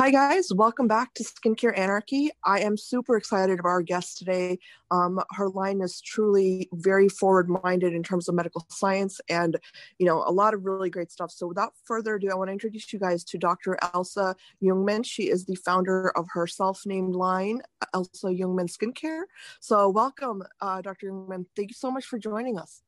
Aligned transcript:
Hi, 0.00 0.10
guys. 0.10 0.50
Welcome 0.50 0.88
back 0.88 1.12
to 1.12 1.24
Skincare 1.24 1.76
Anarchy. 1.78 2.30
I 2.42 2.60
am 2.60 2.78
super 2.78 3.18
excited 3.18 3.60
about 3.60 3.68
our 3.68 3.82
guest 3.82 4.16
today. 4.16 4.58
Um, 4.90 5.20
her 5.32 5.50
line 5.50 5.82
is 5.82 6.00
truly 6.00 6.70
very 6.72 7.10
forward 7.10 7.50
minded 7.50 7.92
in 7.92 8.02
terms 8.02 8.26
of 8.26 8.34
medical 8.34 8.64
science 8.70 9.20
and, 9.28 9.58
you 9.98 10.06
know, 10.06 10.24
a 10.26 10.32
lot 10.32 10.54
of 10.54 10.64
really 10.64 10.88
great 10.88 11.12
stuff. 11.12 11.30
So, 11.30 11.46
without 11.46 11.74
further 11.84 12.14
ado, 12.14 12.30
I 12.32 12.34
want 12.34 12.48
to 12.48 12.52
introduce 12.52 12.90
you 12.94 12.98
guys 12.98 13.24
to 13.24 13.36
Dr. 13.36 13.76
Elsa 13.92 14.36
Jungman. 14.62 15.04
She 15.04 15.24
is 15.28 15.44
the 15.44 15.56
founder 15.56 16.08
of 16.16 16.24
her 16.32 16.46
self 16.46 16.86
named 16.86 17.14
line, 17.14 17.60
Elsa 17.92 18.28
Jungman 18.28 18.74
Skincare. 18.74 19.24
So, 19.60 19.90
welcome, 19.90 20.42
uh, 20.62 20.80
Dr. 20.80 21.08
Jungman. 21.08 21.44
Thank 21.54 21.72
you 21.72 21.76
so 21.76 21.90
much 21.90 22.06
for 22.06 22.18
joining 22.18 22.58
us. 22.58 22.80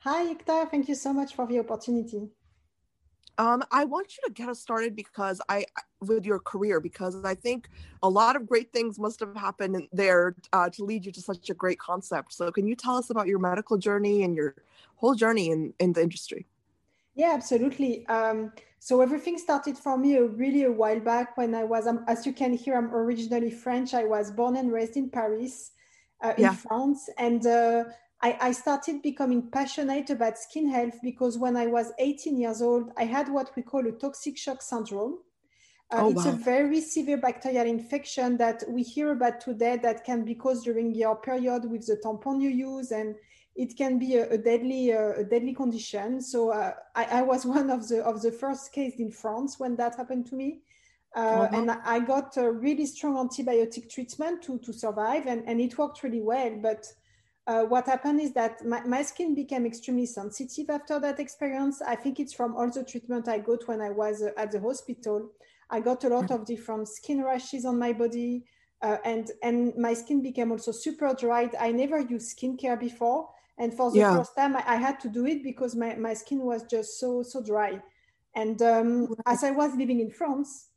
Hi, 0.00 0.34
Ikta. 0.34 0.70
Thank 0.70 0.90
you 0.90 0.96
so 0.96 1.14
much 1.14 1.34
for 1.34 1.46
the 1.46 1.60
opportunity. 1.60 2.28
Um, 3.38 3.62
I 3.70 3.84
want 3.84 4.16
you 4.16 4.22
to 4.26 4.32
get 4.32 4.48
us 4.48 4.60
started 4.60 4.94
because 4.94 5.40
I, 5.48 5.64
with 6.00 6.26
your 6.26 6.38
career, 6.38 6.80
because 6.80 7.24
I 7.24 7.34
think 7.34 7.68
a 8.02 8.08
lot 8.08 8.36
of 8.36 8.46
great 8.46 8.72
things 8.72 8.98
must 8.98 9.20
have 9.20 9.34
happened 9.34 9.88
there 9.92 10.36
uh, 10.52 10.68
to 10.70 10.84
lead 10.84 11.06
you 11.06 11.12
to 11.12 11.20
such 11.20 11.48
a 11.50 11.54
great 11.54 11.78
concept. 11.78 12.34
So, 12.34 12.52
can 12.52 12.66
you 12.66 12.76
tell 12.76 12.96
us 12.96 13.10
about 13.10 13.26
your 13.26 13.38
medical 13.38 13.78
journey 13.78 14.22
and 14.22 14.36
your 14.36 14.54
whole 14.96 15.14
journey 15.14 15.50
in, 15.50 15.72
in 15.78 15.92
the 15.92 16.02
industry? 16.02 16.46
Yeah, 17.14 17.32
absolutely. 17.34 18.06
Um, 18.06 18.52
so 18.78 19.00
everything 19.00 19.38
started 19.38 19.78
for 19.78 19.96
me 19.96 20.18
really 20.18 20.64
a 20.64 20.72
while 20.72 20.98
back 20.98 21.36
when 21.36 21.54
I 21.54 21.64
was, 21.64 21.86
um, 21.86 22.04
as 22.08 22.26
you 22.26 22.32
can 22.32 22.52
hear, 22.52 22.76
I'm 22.76 22.92
originally 22.94 23.50
French. 23.50 23.94
I 23.94 24.04
was 24.04 24.30
born 24.30 24.56
and 24.56 24.72
raised 24.72 24.96
in 24.96 25.10
Paris, 25.10 25.72
uh, 26.22 26.32
in 26.36 26.44
yeah. 26.44 26.52
France, 26.52 27.08
and 27.18 27.46
uh, 27.46 27.84
I, 28.22 28.38
I 28.40 28.52
started 28.52 29.02
becoming 29.02 29.50
passionate 29.50 30.10
about 30.10 30.38
skin 30.38 30.68
health 30.70 30.94
because 31.02 31.38
when 31.38 31.56
I 31.56 31.66
was 31.66 31.92
18 31.98 32.38
years 32.38 32.62
old, 32.62 32.90
I 32.96 33.04
had 33.04 33.28
what 33.28 33.50
we 33.56 33.62
call 33.62 33.86
a 33.86 33.92
toxic 33.92 34.38
shock 34.38 34.62
syndrome. 34.62 35.18
Uh, 35.90 36.02
oh, 36.02 36.10
it's 36.10 36.24
wow. 36.24 36.32
a 36.32 36.36
very 36.36 36.80
severe 36.80 37.18
bacterial 37.18 37.66
infection 37.66 38.36
that 38.38 38.62
we 38.68 38.82
hear 38.82 39.10
about 39.10 39.40
today 39.40 39.76
that 39.82 40.04
can 40.04 40.24
be 40.24 40.34
caused 40.34 40.64
during 40.64 40.94
your 40.94 41.16
period 41.16 41.68
with 41.70 41.86
the 41.86 41.96
tampon 41.96 42.40
you 42.40 42.48
use 42.48 42.92
and 42.92 43.14
it 43.54 43.76
can 43.76 43.98
be 43.98 44.16
a, 44.16 44.30
a 44.30 44.38
deadly 44.38 44.92
uh, 44.92 45.12
a 45.18 45.24
deadly 45.24 45.52
condition 45.52 46.22
so 46.22 46.48
uh, 46.50 46.72
I, 46.94 47.04
I, 47.04 47.22
was 47.22 47.44
one 47.58 47.68
of 47.68 47.88
the 47.88 48.02
of 48.02 48.22
the 48.22 48.32
first 48.32 48.72
case 48.72 48.94
in 48.98 49.10
france 49.10 49.60
when 49.60 49.76
that 49.76 49.96
happened 49.96 50.24
to 50.28 50.34
me 50.34 50.62
uh, 51.14 51.18
uh-huh. 51.18 51.48
and 51.52 51.70
i 51.70 52.00
got 52.00 52.38
a 52.38 52.50
really 52.50 52.86
strong 52.86 53.16
antibiotic 53.16 53.90
treatment 53.90 54.42
to 54.44 54.58
to 54.60 54.72
survive 54.72 55.26
and, 55.26 55.46
and 55.46 55.60
it 55.60 55.76
worked 55.76 56.02
really 56.02 56.22
well 56.22 56.58
but 56.62 56.86
uh, 57.46 57.62
what 57.62 57.86
happened 57.86 58.20
is 58.20 58.32
that 58.32 58.64
my, 58.64 58.84
my, 58.84 59.02
skin 59.02 59.34
became 59.34 59.66
extremely 59.66 60.06
sensitive 60.06 60.70
after 60.70 61.00
that 61.00 61.18
experience. 61.18 61.82
I 61.82 61.96
think 61.96 62.20
it's 62.20 62.32
from 62.32 62.54
all 62.54 62.70
the 62.70 62.84
treatment 62.84 63.26
I 63.26 63.38
got 63.38 63.66
when 63.66 63.80
I 63.80 63.90
was 63.90 64.22
uh, 64.22 64.30
at 64.36 64.52
the 64.52 64.60
hospital. 64.60 65.30
I 65.68 65.80
got 65.80 66.04
a 66.04 66.08
lot 66.08 66.30
of 66.30 66.46
different 66.46 66.86
skin 66.88 67.24
rashes 67.24 67.64
on 67.64 67.78
my 67.78 67.92
body, 67.92 68.44
uh, 68.82 68.98
and 69.04 69.30
and 69.42 69.76
my 69.76 69.94
skin 69.94 70.22
became 70.22 70.52
also 70.52 70.70
super 70.70 71.14
dry. 71.14 71.50
I 71.58 71.72
never 71.72 71.98
used 71.98 72.38
skincare 72.38 72.78
before, 72.78 73.30
and 73.58 73.74
for 73.74 73.90
the 73.90 73.98
yeah. 73.98 74.16
first 74.16 74.36
time, 74.36 74.54
I, 74.56 74.62
I, 74.66 74.76
had 74.76 75.00
to 75.00 75.08
do 75.08 75.26
it 75.26 75.42
because 75.42 75.74
my, 75.74 75.94
my 75.96 76.14
skin 76.14 76.40
was 76.40 76.62
just 76.64 77.00
so 77.00 77.22
so 77.22 77.42
dry. 77.42 77.80
And 78.34 78.60
um, 78.62 79.14
as 79.26 79.42
I 79.42 79.50
was 79.50 79.74
living 79.74 80.00
in 80.00 80.10
France, 80.10 80.68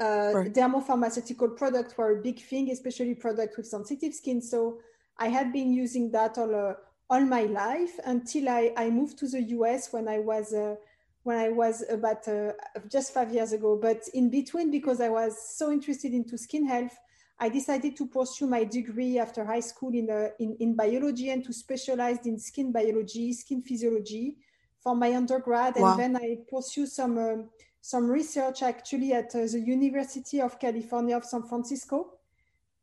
uh, 0.00 0.30
right. 0.34 0.52
dermopharmaceutical 0.52 1.56
products 1.56 1.96
were 1.96 2.18
a 2.18 2.22
big 2.22 2.40
thing, 2.40 2.70
especially 2.70 3.14
products 3.14 3.56
with 3.56 3.66
sensitive 3.66 4.14
skin. 4.14 4.40
So 4.40 4.78
I 5.18 5.28
had 5.28 5.52
been 5.52 5.72
using 5.72 6.10
that 6.12 6.38
all, 6.38 6.54
uh, 6.54 6.74
all 7.08 7.20
my 7.20 7.42
life 7.42 7.98
until 8.04 8.48
I, 8.48 8.72
I 8.76 8.90
moved 8.90 9.18
to 9.18 9.28
the 9.28 9.42
US 9.42 9.92
when 9.92 10.08
I 10.08 10.18
was 10.18 10.52
uh, 10.52 10.76
when 11.24 11.38
I 11.38 11.50
was 11.50 11.84
about 11.88 12.26
uh, 12.26 12.52
just 12.88 13.14
five 13.14 13.32
years 13.32 13.52
ago. 13.52 13.78
But 13.80 14.08
in 14.12 14.28
between, 14.28 14.70
because 14.70 15.00
I 15.00 15.08
was 15.08 15.56
so 15.56 15.70
interested 15.70 16.12
into 16.12 16.36
skin 16.36 16.66
health, 16.66 16.98
I 17.38 17.48
decided 17.48 17.96
to 17.96 18.06
pursue 18.06 18.46
my 18.46 18.64
degree 18.64 19.18
after 19.18 19.44
high 19.44 19.60
school 19.60 19.94
in, 19.94 20.10
uh, 20.10 20.28
in, 20.38 20.56
in 20.60 20.74
biology 20.74 21.30
and 21.30 21.44
to 21.44 21.52
specialize 21.52 22.26
in 22.26 22.38
skin 22.38 22.72
biology, 22.72 23.32
skin 23.32 23.62
physiology 23.62 24.36
for 24.80 24.94
my 24.94 25.14
undergrad. 25.14 25.74
Wow. 25.76 25.92
And 25.92 26.00
then 26.00 26.16
I 26.16 26.38
pursue 26.50 26.86
some, 26.86 27.18
um, 27.18 27.50
some 27.80 28.08
research 28.08 28.62
actually 28.62 29.12
at 29.12 29.34
uh, 29.34 29.46
the 29.46 29.60
University 29.60 30.40
of 30.40 30.58
California 30.58 31.16
of 31.16 31.24
San 31.24 31.42
Francisco. 31.42 32.14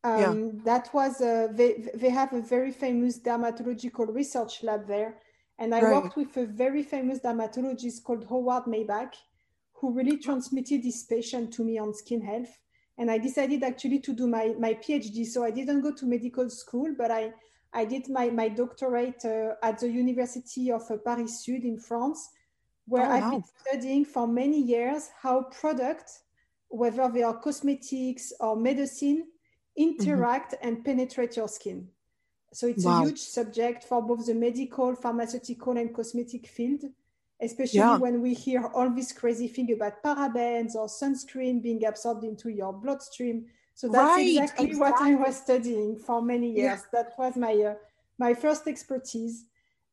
Um, 0.04 0.20
yeah. 0.20 0.52
That 0.64 0.94
was, 0.94 1.22
a, 1.22 1.50
they, 1.52 1.90
they 1.94 2.10
have 2.10 2.34
a 2.34 2.42
very 2.42 2.72
famous 2.72 3.20
dermatological 3.20 4.14
research 4.14 4.64
lab 4.64 4.88
there. 4.88 5.18
And 5.58 5.76
I 5.76 5.82
right. 5.82 5.94
worked 5.94 6.16
with 6.16 6.36
a 6.38 6.46
very 6.46 6.84
famous 6.84 7.20
dermatologist 7.20 8.04
called 8.04 8.26
Howard 8.30 8.64
Maibach, 8.64 9.14
who 9.74 9.92
really 9.94 10.18
transmitted 10.18 10.84
this 10.84 11.04
patient 11.04 11.52
to 11.54 11.64
me 11.64 11.78
on 11.78 11.94
skin 11.94 12.22
health. 12.22 12.60
And 12.98 13.12
I 13.12 13.18
decided 13.18 13.64
actually 13.64 14.00
to 14.00 14.14
do 14.14 14.28
my, 14.28 14.54
my 14.58 14.74
PhD. 14.74 15.26
So 15.26 15.44
I 15.44 15.52
didn't 15.52 15.82
go 15.82 15.94
to 15.94 16.06
medical 16.06 16.50
school, 16.50 16.94
but 16.98 17.12
I, 17.12 17.32
I 17.74 17.86
did 17.86 18.10
my, 18.10 18.30
my 18.30 18.50
doctorate 18.50 19.24
uh, 19.26 19.56
at 19.62 19.80
the 19.80 19.90
University 19.90 20.72
of 20.72 20.90
uh, 20.90 20.98
Paris 20.98 21.46
Sud 21.46 21.64
in 21.64 21.78
France, 21.78 22.30
where 22.86 23.06
oh, 23.06 23.12
I've 23.12 23.24
wow. 23.24 23.32
been 23.32 23.44
studying 23.66 24.06
for 24.06 24.28
many 24.28 24.62
years 24.62 25.10
how 25.22 25.44
products, 25.44 26.24
whether 26.70 27.10
they 27.10 27.24
are 27.24 27.38
cosmetics 27.38 28.32
or 28.40 28.56
medicine. 28.56 29.28
Interact 29.80 30.54
mm-hmm. 30.54 30.68
and 30.68 30.86
penetrate 30.86 31.38
your 31.38 31.48
skin. 31.48 31.88
So 32.54 32.68
it's 32.68 32.86
wow. 32.86 33.02
a 33.02 33.06
huge 33.06 33.20
subject 33.20 33.84
for 33.84 34.02
both 34.02 34.26
the 34.26 34.34
medical, 34.34 34.96
pharmaceutical, 34.96 35.78
and 35.78 35.94
cosmetic 35.94 36.48
field, 36.48 36.84
especially 37.42 37.80
yeah. 37.80 37.98
when 37.98 38.22
we 38.22 38.34
hear 38.34 38.66
all 38.66 38.90
this 38.90 39.12
crazy 39.12 39.48
thing 39.48 39.72
about 39.72 40.04
parabens 40.04 40.76
or 40.76 40.88
sunscreen 40.88 41.62
being 41.62 41.86
absorbed 41.86 42.24
into 42.24 42.50
your 42.50 42.74
bloodstream. 42.74 43.46
So 43.76 43.88
that's 43.88 44.18
right. 44.18 44.28
exactly, 44.28 44.66
exactly, 44.66 44.76
what 44.80 45.02
I 45.02 45.16
was 45.16 45.38
studying 45.38 45.98
for 45.98 46.22
many 46.22 46.52
years. 46.52 46.82
Yeah. 46.94 47.04
That 47.04 47.14
was 47.18 47.36
my 47.38 47.54
uh, 47.54 47.76
my 48.18 48.34
first 48.34 48.68
expertise, 48.68 49.46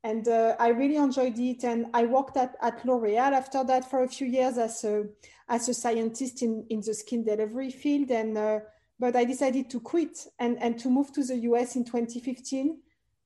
and 0.03 0.27
uh, 0.27 0.57
I 0.59 0.69
really 0.69 0.97
enjoyed 0.97 1.39
it. 1.39 1.63
And 1.63 1.87
I 1.95 2.07
worked 2.07 2.37
at, 2.37 2.57
at 2.61 2.85
L'Oreal 2.85 3.33
after 3.33 3.63
that 3.65 3.89
for 3.89 4.03
a 4.03 4.09
few 4.09 4.27
years 4.27 4.59
as 4.59 4.83
a 4.83 5.05
as 5.49 5.69
a 5.69 5.75
scientist 5.75 6.43
in 6.43 6.65
in 6.71 6.81
the 6.81 6.95
skin 6.95 7.23
delivery 7.23 7.71
field 7.71 8.11
and. 8.11 8.37
Uh, 8.39 8.61
but 8.99 9.17
I 9.17 9.25
decided 9.25 9.69
to 9.71 9.81
quit 9.81 10.27
and, 10.39 10.61
and 10.63 10.79
to 10.79 10.89
move 10.89 11.13
to 11.13 11.25
the 11.25 11.37
US 11.51 11.77
in 11.77 11.85
2015 11.85 12.79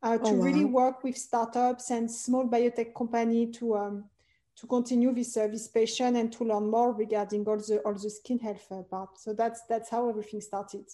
uh, 0.02 0.18
to 0.18 0.24
oh, 0.24 0.32
wow. 0.32 0.44
really 0.44 0.64
work 0.64 1.04
with 1.04 1.16
startups 1.16 1.90
and 1.90 2.10
small 2.10 2.46
biotech 2.46 2.94
company 2.94 3.46
to 3.52 3.76
um, 3.76 4.04
to 4.56 4.66
continue 4.66 5.12
this 5.14 5.36
uh, 5.36 5.46
this 5.46 5.68
passion 5.68 6.16
and 6.16 6.32
to 6.32 6.44
learn 6.44 6.70
more 6.70 6.92
regarding 6.92 7.46
all 7.46 7.58
the 7.58 7.78
all 7.84 7.94
the 7.94 8.10
skin 8.10 8.38
health 8.38 8.66
uh, 8.70 8.82
part. 8.82 9.18
So 9.18 9.32
that's 9.32 9.62
that's 9.68 9.90
how 9.90 10.08
everything 10.08 10.40
started. 10.40 10.86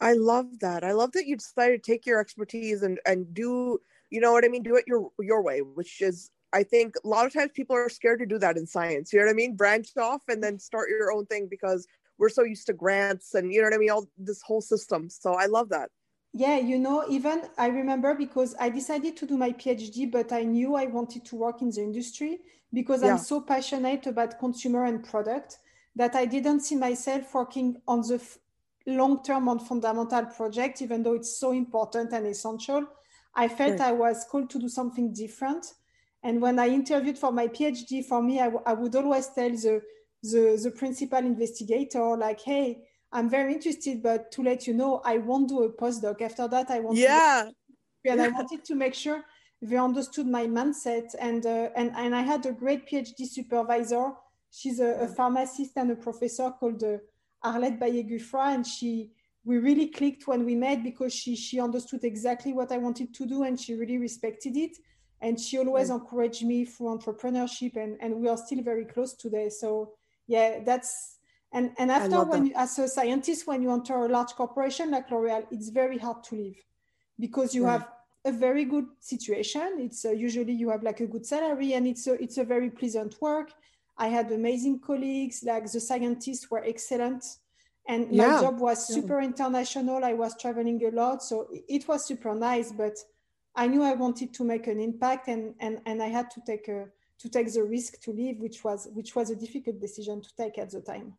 I 0.00 0.12
love 0.12 0.58
that. 0.60 0.84
I 0.84 0.92
love 0.92 1.12
that 1.12 1.26
you 1.26 1.36
decided 1.36 1.82
to 1.82 1.90
take 1.92 2.06
your 2.06 2.20
expertise 2.20 2.82
and 2.82 2.98
and 3.06 3.32
do 3.34 3.80
you 4.10 4.20
know 4.20 4.32
what 4.32 4.44
I 4.44 4.48
mean, 4.48 4.62
do 4.62 4.76
it 4.76 4.84
your 4.86 5.10
your 5.20 5.42
way, 5.42 5.60
which 5.60 6.00
is 6.00 6.30
I 6.52 6.62
think 6.62 6.94
a 7.04 7.08
lot 7.08 7.26
of 7.26 7.32
times 7.32 7.50
people 7.54 7.76
are 7.76 7.88
scared 7.88 8.20
to 8.20 8.26
do 8.26 8.38
that 8.38 8.56
in 8.56 8.66
science. 8.66 9.12
You 9.12 9.18
know 9.18 9.26
what 9.26 9.32
I 9.32 9.34
mean? 9.34 9.56
Branch 9.56 9.88
off 9.96 10.22
and 10.28 10.42
then 10.42 10.58
start 10.58 10.88
your 10.88 11.12
own 11.12 11.26
thing 11.26 11.48
because 11.48 11.86
we're 12.18 12.28
so 12.28 12.42
used 12.42 12.66
to 12.66 12.72
grants 12.72 13.34
and 13.34 13.52
you 13.52 13.60
know 13.60 13.66
what 13.66 13.74
I 13.74 13.78
mean, 13.78 13.90
all 13.90 14.08
this 14.16 14.42
whole 14.42 14.60
system. 14.60 15.08
So 15.10 15.34
I 15.34 15.46
love 15.46 15.68
that. 15.70 15.90
Yeah, 16.32 16.58
you 16.58 16.78
know, 16.78 17.04
even 17.08 17.42
I 17.56 17.68
remember 17.68 18.14
because 18.14 18.54
I 18.60 18.68
decided 18.68 19.16
to 19.18 19.26
do 19.26 19.38
my 19.38 19.52
PhD, 19.52 20.10
but 20.10 20.32
I 20.32 20.42
knew 20.42 20.74
I 20.74 20.84
wanted 20.86 21.24
to 21.26 21.36
work 21.36 21.62
in 21.62 21.70
the 21.70 21.80
industry 21.80 22.40
because 22.72 23.02
yeah. 23.02 23.12
I'm 23.12 23.18
so 23.18 23.40
passionate 23.40 24.06
about 24.06 24.38
consumer 24.38 24.84
and 24.84 25.02
product 25.02 25.58
that 25.94 26.14
I 26.14 26.26
didn't 26.26 26.60
see 26.60 26.76
myself 26.76 27.32
working 27.32 27.80
on 27.88 28.02
the 28.02 28.16
f- 28.16 28.38
long 28.86 29.22
term 29.22 29.48
on 29.48 29.58
fundamental 29.58 30.26
project, 30.26 30.82
even 30.82 31.02
though 31.02 31.14
it's 31.14 31.38
so 31.38 31.52
important 31.52 32.12
and 32.12 32.26
essential. 32.26 32.86
I 33.34 33.48
felt. 33.48 33.80
I 33.80 33.92
was 33.92 34.26
called 34.30 34.50
to 34.50 34.58
do 34.58 34.68
something 34.68 35.12
different. 35.12 35.72
And 36.22 36.42
when 36.42 36.58
I 36.58 36.68
interviewed 36.68 37.18
for 37.18 37.32
my 37.32 37.48
PhD, 37.48 38.04
for 38.04 38.20
me, 38.22 38.40
I, 38.40 38.46
w- 38.46 38.62
I 38.66 38.72
would 38.72 38.94
always 38.94 39.28
tell 39.28 39.50
the 39.50 39.82
the, 40.32 40.60
the 40.62 40.70
principal 40.70 41.18
investigator, 41.18 42.16
like, 42.16 42.40
hey, 42.40 42.82
I'm 43.12 43.30
very 43.30 43.54
interested, 43.54 44.02
but 44.02 44.30
to 44.32 44.42
let 44.42 44.66
you 44.66 44.74
know, 44.74 45.00
I 45.04 45.18
won't 45.18 45.48
do 45.48 45.62
a 45.62 45.72
postdoc. 45.72 46.20
After 46.20 46.48
that, 46.48 46.70
I 46.70 46.80
want 46.80 46.98
yeah. 46.98 47.44
to 47.46 48.10
and 48.10 48.20
I 48.20 48.28
wanted 48.28 48.64
to 48.64 48.74
make 48.74 48.94
sure 48.94 49.24
they 49.62 49.76
understood 49.76 50.26
my 50.26 50.46
mindset. 50.46 51.14
And, 51.18 51.44
uh, 51.44 51.70
and, 51.74 51.92
and 51.96 52.14
I 52.14 52.22
had 52.22 52.46
a 52.46 52.52
great 52.52 52.88
PhD 52.88 53.26
supervisor. 53.26 54.12
She's 54.50 54.80
a, 54.80 55.00
a 55.02 55.08
pharmacist 55.08 55.72
and 55.76 55.90
a 55.90 55.96
professor 55.96 56.50
called 56.50 56.82
uh, 56.82 56.98
Arlette 57.44 57.78
Baillet-Guffroy. 57.78 58.54
And 58.54 58.66
she, 58.66 59.10
we 59.44 59.58
really 59.58 59.88
clicked 59.88 60.26
when 60.26 60.44
we 60.44 60.54
met 60.54 60.82
because 60.82 61.14
she, 61.14 61.36
she 61.36 61.60
understood 61.60 62.04
exactly 62.04 62.52
what 62.52 62.72
I 62.72 62.78
wanted 62.78 63.14
to 63.14 63.26
do 63.26 63.42
and 63.44 63.58
she 63.58 63.74
really 63.74 63.98
respected 63.98 64.56
it. 64.56 64.76
And 65.20 65.40
she 65.40 65.58
always 65.58 65.90
encouraged 65.90 66.44
me 66.44 66.64
through 66.66 66.98
entrepreneurship 66.98 67.76
and, 67.76 67.96
and 68.00 68.16
we 68.16 68.28
are 68.28 68.36
still 68.36 68.62
very 68.62 68.84
close 68.84 69.14
today. 69.14 69.48
So 69.48 69.94
yeah 70.26 70.60
that's 70.64 71.18
and 71.52 71.72
and 71.78 71.90
after 71.90 72.24
when 72.24 72.46
you, 72.46 72.52
as 72.56 72.78
a 72.78 72.88
scientist 72.88 73.46
when 73.46 73.62
you 73.62 73.72
enter 73.72 73.94
a 73.94 74.08
large 74.08 74.32
corporation 74.32 74.90
like 74.90 75.10
l'oreal 75.10 75.44
it's 75.50 75.68
very 75.68 75.98
hard 75.98 76.22
to 76.24 76.34
live 76.36 76.56
because 77.18 77.54
you 77.54 77.64
have 77.64 77.88
a 78.24 78.32
very 78.32 78.64
good 78.64 78.86
situation 79.00 79.76
it's 79.78 80.04
uh, 80.04 80.10
usually 80.10 80.52
you 80.52 80.68
have 80.68 80.82
like 80.82 81.00
a 81.00 81.06
good 81.06 81.24
salary 81.24 81.74
and 81.74 81.86
it's 81.86 82.06
a 82.06 82.14
it's 82.22 82.38
a 82.38 82.44
very 82.44 82.70
pleasant 82.70 83.14
work 83.22 83.52
I 83.98 84.08
had 84.08 84.30
amazing 84.30 84.80
colleagues, 84.80 85.42
like 85.42 85.70
the 85.70 85.80
scientists 85.80 86.50
were 86.50 86.62
excellent. 86.64 87.24
And 87.88 88.12
yeah. 88.14 88.28
my 88.28 88.40
job 88.42 88.60
was 88.60 88.86
super 88.86 89.20
yeah. 89.20 89.28
international. 89.28 90.04
I 90.04 90.12
was 90.12 90.36
traveling 90.38 90.82
a 90.84 90.90
lot. 90.90 91.22
So 91.22 91.48
it 91.50 91.86
was 91.88 92.04
super 92.04 92.34
nice, 92.34 92.72
but 92.72 92.96
I 93.54 93.68
knew 93.68 93.82
I 93.82 93.94
wanted 93.94 94.34
to 94.34 94.44
make 94.44 94.66
an 94.66 94.80
impact 94.80 95.28
and, 95.28 95.54
and, 95.60 95.80
and 95.86 96.02
I 96.02 96.08
had 96.08 96.30
to 96.32 96.42
take 96.46 96.68
a, 96.68 96.88
to 97.18 97.28
take 97.28 97.52
the 97.52 97.62
risk 97.62 98.00
to 98.02 98.12
leave, 98.12 98.38
which 98.38 98.62
was 98.64 98.88
which 98.92 99.14
was 99.16 99.30
a 99.30 99.36
difficult 99.36 99.80
decision 99.80 100.20
to 100.20 100.30
take 100.36 100.58
at 100.58 100.70
the 100.70 100.80
time. 100.80 101.14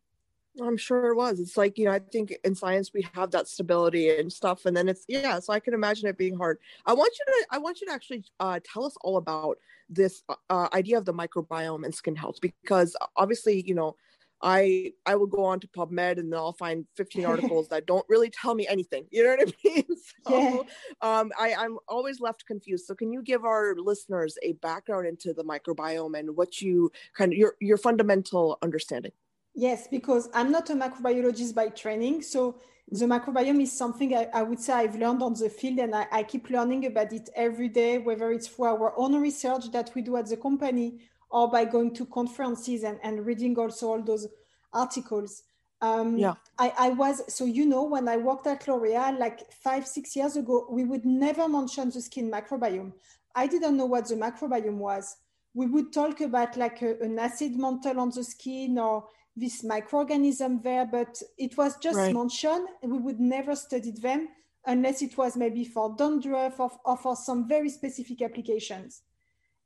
I'm 0.59 0.77
sure 0.77 1.11
it 1.11 1.15
was. 1.15 1.39
It's 1.39 1.55
like, 1.55 1.77
you 1.77 1.85
know, 1.85 1.91
I 1.91 1.99
think 1.99 2.35
in 2.44 2.55
science 2.55 2.91
we 2.91 3.07
have 3.13 3.29
that 3.31 3.47
stability 3.47 4.09
and 4.17 4.33
stuff. 4.33 4.65
And 4.65 4.75
then 4.75 4.89
it's, 4.89 5.05
yeah, 5.07 5.38
so 5.38 5.53
I 5.53 5.59
can 5.59 5.75
imagine 5.75 6.09
it 6.09 6.17
being 6.17 6.35
hard. 6.35 6.57
I 6.83 6.94
want 6.94 7.13
you 7.19 7.25
to, 7.25 7.47
I 7.51 7.59
want 7.59 7.79
you 7.79 7.85
to 7.85 7.94
actually 7.94 8.23
uh, 8.39 8.59
tell 8.63 8.83
us 8.83 8.97
all 9.01 9.17
about 9.17 9.59
this 9.88 10.23
uh, 10.49 10.67
idea 10.73 10.97
of 10.97 11.05
the 11.05 11.13
microbiome 11.13 11.85
and 11.85 11.94
skin 11.94 12.15
health, 12.15 12.39
because 12.41 12.95
obviously, 13.15 13.61
you 13.67 13.75
know, 13.75 13.95
I 14.42 14.94
I 15.06 15.16
will 15.16 15.28
go 15.28 15.44
on 15.44 15.60
to 15.62 15.68
PubMed 15.68 16.19
and 16.19 16.31
then 16.31 16.39
I'll 16.39 16.54
find 16.54 16.86
15 16.95 17.25
articles 17.34 17.68
that 17.69 17.86
don't 17.86 18.06
really 18.10 18.30
tell 18.30 18.56
me 18.56 18.68
anything. 18.68 19.06
You 19.12 19.24
know 19.24 19.30
what 19.31 19.50
I 19.50 19.54
mean? 19.63 19.86
So 20.28 20.66
yeah. 21.01 21.19
um, 21.19 21.31
I, 21.39 21.54
I'm 21.54 21.78
always 21.88 22.19
left 22.19 22.45
confused. 22.45 22.86
So 22.86 22.95
can 22.95 23.12
you 23.13 23.22
give 23.22 23.45
our 23.45 23.75
listeners 23.78 24.38
a 24.44 24.54
background 24.54 25.07
into 25.07 25.34
the 25.34 25.44
microbiome 25.44 26.19
and 26.19 26.36
what 26.36 26.62
you 26.62 26.92
kind 27.18 27.31
of 27.31 27.38
your 27.38 27.56
your 27.60 27.78
fundamental 27.78 28.57
understanding? 28.62 29.12
Yes, 29.56 29.88
because 29.88 30.30
I'm 30.34 30.51
not 30.51 30.69
a 30.69 30.75
microbiologist 30.75 31.56
by 31.56 31.69
training. 31.69 32.22
So 32.22 32.57
the 32.89 33.06
microbiome 33.06 33.62
is 33.62 33.72
something 33.72 34.16
I, 34.16 34.28
I 34.34 34.44
would 34.44 34.60
say 34.60 34.74
I've 34.74 34.95
learned 34.95 35.24
on 35.24 35.34
the 35.34 35.50
field 35.50 35.80
and 35.80 35.95
I, 35.95 36.07
I 36.12 36.24
keep 36.24 36.50
learning 36.50 36.86
about 36.86 37.12
it 37.12 37.30
every 37.36 37.68
day, 37.69 37.98
whether 37.98 38.31
it's 38.31 38.48
for 38.48 38.69
our 38.69 38.94
own 38.98 39.16
research 39.16 39.72
that 39.72 39.92
we 39.95 40.01
do 40.01 40.16
at 40.18 40.28
the 40.28 40.38
company 40.38 41.00
or 41.29 41.50
by 41.50 41.65
going 41.65 41.94
to 41.95 42.06
conferences 42.06 42.83
and, 42.83 43.00
and 43.03 43.25
reading 43.25 43.57
also 43.57 43.89
all 43.89 44.01
those 44.01 44.27
articles. 44.74 45.44
Um, 45.81 46.18
yeah. 46.18 46.35
I, 46.57 46.74
I 46.77 46.89
was, 46.89 47.21
so 47.33 47.45
you 47.45 47.65
know, 47.65 47.83
when 47.83 48.07
I 48.07 48.18
worked 48.18 48.47
at 48.47 48.68
L'Oreal 48.68 49.19
like 49.19 49.51
five, 49.51 49.88
six 49.88 50.15
years 50.15 50.35
ago, 50.35 50.68
we 50.69 50.83
would 50.83 51.06
never 51.06 51.47
mention 51.47 51.89
the 51.91 52.01
skin 52.01 52.31
microbiome. 52.31 52.94
I 53.35 53.47
didn't 53.47 53.77
know 53.77 53.85
what 53.85 54.07
the 54.07 54.15
microbiome 54.15 54.77
was. 54.77 55.18
We 55.53 55.68
would 55.68 55.94
talk 55.94 56.21
about 56.21 56.57
like 56.57 56.81
a, 56.81 57.00
an 57.01 57.19
acid 57.19 57.56
mantle 57.56 58.00
on 58.00 58.09
the 58.09 58.24
skin 58.24 58.79
or 58.79 59.06
this 59.35 59.63
microorganism 59.63 60.63
there, 60.63 60.85
but 60.85 61.21
it 61.38 61.56
was 61.57 61.77
just 61.77 61.97
right. 61.97 62.13
mentioned. 62.13 62.68
We 62.81 62.97
would 62.97 63.19
never 63.19 63.56
study 63.56 63.91
them 63.91 64.29
unless 64.65 65.01
it 65.01 65.18
was 65.18 65.38
maybe 65.38 65.63
for 65.63 65.95
dandruff 65.95 66.59
or, 66.59 66.71
or 66.83 66.97
for 66.97 67.15
some 67.15 67.47
very 67.47 67.69
specific 67.69 68.21
applications. 68.24 69.03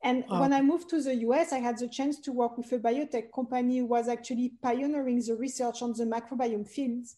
And 0.03 0.23
oh. 0.29 0.41
when 0.41 0.51
I 0.53 0.61
moved 0.61 0.89
to 0.89 1.01
the 1.01 1.15
US, 1.27 1.53
I 1.53 1.59
had 1.59 1.77
the 1.77 1.87
chance 1.87 2.19
to 2.21 2.31
work 2.31 2.57
with 2.57 2.71
a 2.71 2.79
biotech 2.79 3.31
company 3.33 3.79
who 3.79 3.85
was 3.85 4.07
actually 4.07 4.53
pioneering 4.61 5.21
the 5.21 5.35
research 5.35 5.81
on 5.81 5.93
the 5.93 6.05
microbiome 6.05 6.67
fields. 6.67 7.17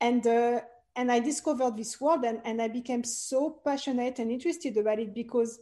And, 0.00 0.26
uh, 0.26 0.60
and 0.96 1.12
I 1.12 1.20
discovered 1.20 1.76
this 1.76 2.00
world 2.00 2.24
and, 2.24 2.40
and 2.44 2.62
I 2.62 2.68
became 2.68 3.04
so 3.04 3.60
passionate 3.64 4.18
and 4.18 4.30
interested 4.30 4.76
about 4.76 4.98
it 4.98 5.14
because 5.14 5.60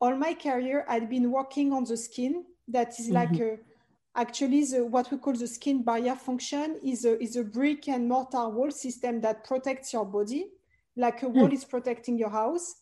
all 0.00 0.16
my 0.16 0.34
career 0.34 0.84
I'd 0.88 1.08
been 1.08 1.30
working 1.30 1.72
on 1.72 1.84
the 1.84 1.96
skin 1.96 2.44
that 2.68 2.98
is 2.98 3.06
mm-hmm. 3.06 3.14
like 3.14 3.40
a 3.40 3.58
actually 4.16 4.64
the, 4.64 4.84
what 4.84 5.10
we 5.10 5.18
call 5.18 5.34
the 5.34 5.46
skin 5.46 5.82
barrier 5.82 6.16
function 6.16 6.80
is 6.84 7.04
a, 7.04 7.22
is 7.22 7.36
a 7.36 7.44
brick 7.44 7.88
and 7.88 8.08
mortar 8.08 8.48
wall 8.48 8.70
system 8.70 9.20
that 9.20 9.44
protects 9.44 9.92
your 9.92 10.04
body 10.04 10.46
like 10.96 11.22
a 11.22 11.28
wall 11.28 11.48
mm. 11.48 11.52
is 11.52 11.64
protecting 11.64 12.18
your 12.18 12.30
house 12.30 12.76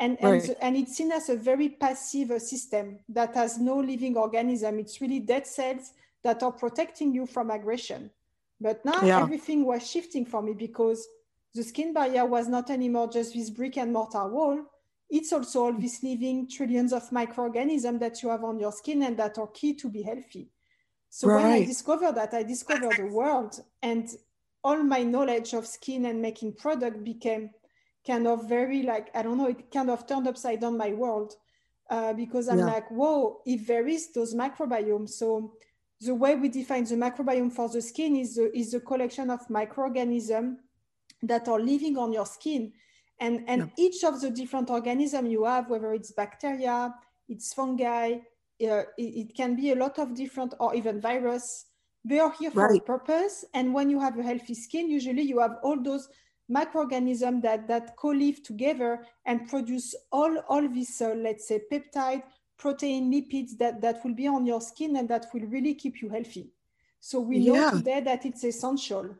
and, 0.00 0.16
right. 0.22 0.42
and, 0.44 0.56
and 0.60 0.76
it's 0.76 0.96
seen 0.96 1.12
as 1.12 1.28
a 1.28 1.36
very 1.36 1.68
passive 1.68 2.30
uh, 2.30 2.38
system 2.38 2.98
that 3.08 3.34
has 3.34 3.58
no 3.58 3.76
living 3.76 4.16
organism 4.16 4.78
it's 4.78 5.00
really 5.00 5.20
dead 5.20 5.46
cells 5.46 5.92
that 6.22 6.42
are 6.42 6.52
protecting 6.52 7.12
you 7.12 7.26
from 7.26 7.50
aggression 7.50 8.10
but 8.60 8.84
now 8.84 9.00
yeah. 9.02 9.20
everything 9.20 9.64
was 9.64 9.88
shifting 9.88 10.24
for 10.24 10.42
me 10.42 10.52
because 10.52 11.06
the 11.54 11.62
skin 11.62 11.92
barrier 11.92 12.24
was 12.24 12.48
not 12.48 12.70
anymore 12.70 13.08
just 13.08 13.34
this 13.34 13.50
brick 13.50 13.76
and 13.76 13.92
mortar 13.92 14.26
wall 14.28 14.58
it's 15.10 15.32
also 15.32 15.64
all 15.64 15.72
these 15.74 16.02
living 16.02 16.48
trillions 16.48 16.92
of 16.92 17.12
microorganisms 17.12 18.00
that 18.00 18.22
you 18.22 18.28
have 18.30 18.44
on 18.44 18.58
your 18.58 18.72
skin 18.72 19.02
and 19.02 19.16
that 19.16 19.36
are 19.38 19.48
key 19.48 19.74
to 19.74 19.88
be 19.88 20.02
healthy 20.02 20.48
so 21.14 21.28
right. 21.28 21.42
when 21.42 21.52
I 21.52 21.64
discovered 21.66 22.14
that, 22.14 22.32
I 22.32 22.42
discovered 22.42 22.96
the 22.96 23.04
world 23.04 23.60
and 23.82 24.08
all 24.64 24.82
my 24.82 25.02
knowledge 25.02 25.52
of 25.52 25.66
skin 25.66 26.06
and 26.06 26.22
making 26.22 26.54
product 26.54 27.04
became 27.04 27.50
kind 28.06 28.26
of 28.26 28.48
very 28.48 28.82
like, 28.82 29.10
I 29.14 29.22
don't 29.22 29.38
know, 29.38 29.48
it 29.48 29.70
kind 29.70 29.90
of 29.90 30.06
turned 30.06 30.26
upside 30.26 30.60
down 30.60 30.76
my 30.76 30.92
world 30.92 31.34
uh, 31.90 32.12
because 32.12 32.48
I'm 32.48 32.60
yeah. 32.60 32.66
like, 32.66 32.90
whoa, 32.90 33.40
if 33.46 33.66
there 33.66 33.86
is 33.86 34.12
those 34.12 34.34
microbiomes. 34.34 35.10
So 35.10 35.54
the 36.00 36.14
way 36.14 36.34
we 36.34 36.48
define 36.48 36.84
the 36.84 36.96
microbiome 36.96 37.52
for 37.52 37.68
the 37.68 37.80
skin 37.80 38.16
is 38.16 38.38
a, 38.38 38.56
is 38.56 38.74
a 38.74 38.80
collection 38.80 39.30
of 39.30 39.48
microorganisms 39.48 40.58
that 41.22 41.48
are 41.48 41.60
living 41.60 41.96
on 41.96 42.12
your 42.12 42.26
skin. 42.26 42.72
And, 43.20 43.44
and 43.46 43.70
yeah. 43.76 43.84
each 43.84 44.02
of 44.02 44.20
the 44.20 44.30
different 44.30 44.68
organisms 44.68 45.30
you 45.30 45.44
have, 45.44 45.70
whether 45.70 45.92
it's 45.92 46.10
bacteria, 46.10 46.92
it's 47.28 47.54
fungi, 47.54 48.18
uh, 48.62 48.84
it, 48.96 49.02
it, 49.02 49.34
can 49.34 49.56
be 49.56 49.70
a 49.70 49.74
lot 49.74 49.98
of 49.98 50.14
different 50.14 50.54
or 50.60 50.74
even 50.74 51.00
virus 51.00 51.66
they 52.04 52.18
are 52.18 52.32
here 52.38 52.50
for 52.50 52.68
right. 52.68 52.80
a 52.80 52.84
purpose 52.84 53.44
and 53.54 53.72
when 53.72 53.90
you 53.90 53.98
have 53.98 54.18
a 54.18 54.22
healthy 54.22 54.54
skin 54.54 54.88
usually 54.88 55.22
you 55.22 55.40
have 55.40 55.56
all 55.62 55.80
those 55.82 56.08
microorganisms 56.52 57.42
that 57.42 57.66
that 57.66 57.96
co-live 57.96 58.42
together 58.42 59.04
and 59.26 59.48
produce 59.48 59.94
all 60.10 60.36
all 60.48 60.68
these 60.68 61.00
uh, 61.00 61.14
let's 61.16 61.48
say 61.48 61.60
peptide 61.70 62.22
protein 62.58 63.10
lipids 63.12 63.56
that 63.58 63.80
that 63.80 64.04
will 64.04 64.14
be 64.14 64.26
on 64.26 64.46
your 64.46 64.60
skin 64.60 64.96
and 64.96 65.08
that 65.08 65.26
will 65.32 65.46
really 65.46 65.74
keep 65.74 66.02
you 66.02 66.08
healthy 66.08 66.50
so 67.00 67.18
we 67.20 67.38
yeah. 67.38 67.52
know 67.52 67.70
today 67.70 68.00
that 68.00 68.24
it's 68.26 68.44
essential 68.44 69.16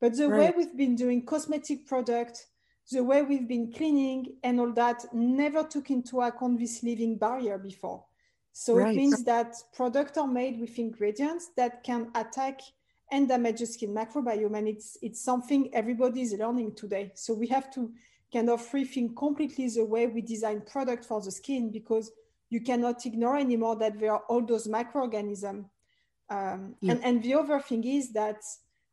but 0.00 0.16
the 0.16 0.28
right. 0.28 0.38
way 0.38 0.54
we've 0.56 0.76
been 0.76 0.94
doing 0.94 1.24
cosmetic 1.24 1.86
product 1.86 2.46
the 2.90 3.04
way 3.04 3.22
we've 3.22 3.48
been 3.48 3.70
cleaning 3.70 4.36
and 4.42 4.58
all 4.58 4.72
that 4.72 5.04
never 5.12 5.62
took 5.62 5.90
into 5.90 6.22
account 6.22 6.58
this 6.58 6.82
living 6.82 7.18
barrier 7.18 7.58
before 7.58 8.04
so 8.52 8.74
right. 8.74 8.94
it 8.94 8.96
means 8.96 9.24
that 9.24 9.54
products 9.74 10.16
are 10.16 10.26
made 10.26 10.58
with 10.58 10.78
ingredients 10.78 11.50
that 11.56 11.82
can 11.82 12.10
attack 12.14 12.60
and 13.10 13.28
damage 13.28 13.60
the 13.60 13.66
skin 13.66 13.94
microbiome. 13.94 14.56
And 14.56 14.68
it's, 14.68 14.96
it's 15.02 15.22
something 15.22 15.70
everybody 15.74 16.22
is 16.22 16.34
learning 16.38 16.74
today. 16.74 17.12
So 17.14 17.34
we 17.34 17.46
have 17.48 17.72
to 17.74 17.92
kind 18.32 18.50
of 18.50 18.60
rethink 18.70 19.16
completely 19.16 19.68
the 19.68 19.84
way 19.84 20.06
we 20.06 20.20
design 20.20 20.62
product 20.62 21.04
for 21.04 21.20
the 21.20 21.30
skin 21.30 21.70
because 21.70 22.10
you 22.50 22.60
cannot 22.60 23.04
ignore 23.06 23.36
anymore 23.36 23.76
that 23.76 23.98
there 23.98 24.12
are 24.12 24.22
all 24.28 24.44
those 24.44 24.68
microorganisms. 24.68 25.66
Um, 26.30 26.74
yeah. 26.80 26.92
and, 26.92 27.04
and 27.04 27.22
the 27.22 27.34
other 27.34 27.60
thing 27.60 27.84
is 27.84 28.12
that 28.12 28.42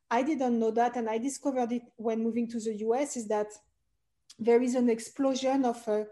I 0.10 0.24
didn't 0.24 0.60
know 0.60 0.72
that, 0.72 0.95
and 0.95 1.10
I 1.10 1.17
discovered 1.17 1.72
it 1.72 1.81
when 1.98 2.24
moving 2.24 2.48
to 2.50 2.60
the 2.60 2.75
US, 2.75 3.17
is 3.17 3.27
that 3.27 3.48
there 4.39 4.62
is 4.62 4.75
an 4.75 4.89
explosion 4.89 5.65
of 5.65 5.86
uh, 5.88 6.03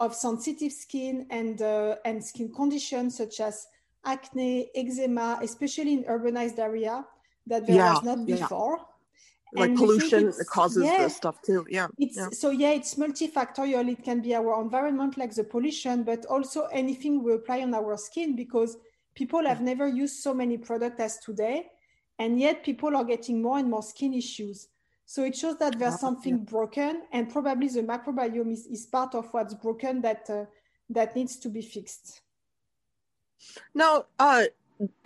of 0.00 0.14
sensitive 0.14 0.72
skin 0.72 1.26
and, 1.30 1.62
uh, 1.62 1.96
and 2.04 2.24
skin 2.24 2.52
conditions 2.52 3.16
such 3.16 3.40
as 3.40 3.66
acne, 4.04 4.70
eczema, 4.74 5.38
especially 5.42 5.92
in 5.92 6.04
urbanized 6.04 6.58
area 6.58 7.04
that 7.46 7.66
there 7.66 7.76
yeah, 7.76 7.92
was 7.94 8.02
not 8.02 8.26
before. 8.26 8.76
Yeah. 8.78 9.60
Like 9.60 9.68
and 9.68 9.78
pollution 9.78 10.32
causes 10.50 10.84
yeah, 10.84 10.98
this 11.04 11.16
stuff 11.16 11.40
too. 11.42 11.64
Yeah. 11.70 11.86
So 12.32 12.50
yeah, 12.50 12.70
it's 12.70 12.96
multifactorial. 12.96 13.88
It 13.88 14.02
can 14.02 14.20
be 14.20 14.34
our 14.34 14.60
environment 14.60 15.16
like 15.16 15.32
the 15.32 15.44
pollution, 15.44 16.02
but 16.02 16.26
also 16.26 16.64
anything 16.72 17.22
we 17.22 17.34
apply 17.34 17.62
on 17.62 17.72
our 17.72 17.96
skin 17.96 18.34
because 18.34 18.76
people 19.14 19.46
have 19.46 19.60
never 19.60 19.86
used 19.86 20.16
so 20.16 20.34
many 20.34 20.58
products 20.58 21.00
as 21.00 21.18
today. 21.18 21.66
And 22.18 22.40
yet 22.40 22.64
people 22.64 22.96
are 22.96 23.04
getting 23.04 23.42
more 23.42 23.58
and 23.58 23.70
more 23.70 23.82
skin 23.82 24.12
issues. 24.12 24.68
So 25.06 25.22
it 25.24 25.36
shows 25.36 25.58
that 25.58 25.78
there's 25.78 26.00
something 26.00 26.38
yeah. 26.38 26.44
broken, 26.50 27.02
and 27.12 27.30
probably 27.30 27.68
the 27.68 27.82
microbiome 27.82 28.52
is, 28.52 28.66
is 28.66 28.86
part 28.86 29.14
of 29.14 29.28
what's 29.32 29.54
broken 29.54 30.00
that 30.00 30.28
uh, 30.30 30.46
that 30.90 31.14
needs 31.14 31.36
to 31.36 31.48
be 31.48 31.60
fixed. 31.60 32.22
Now, 33.74 34.06
uh, 34.18 34.44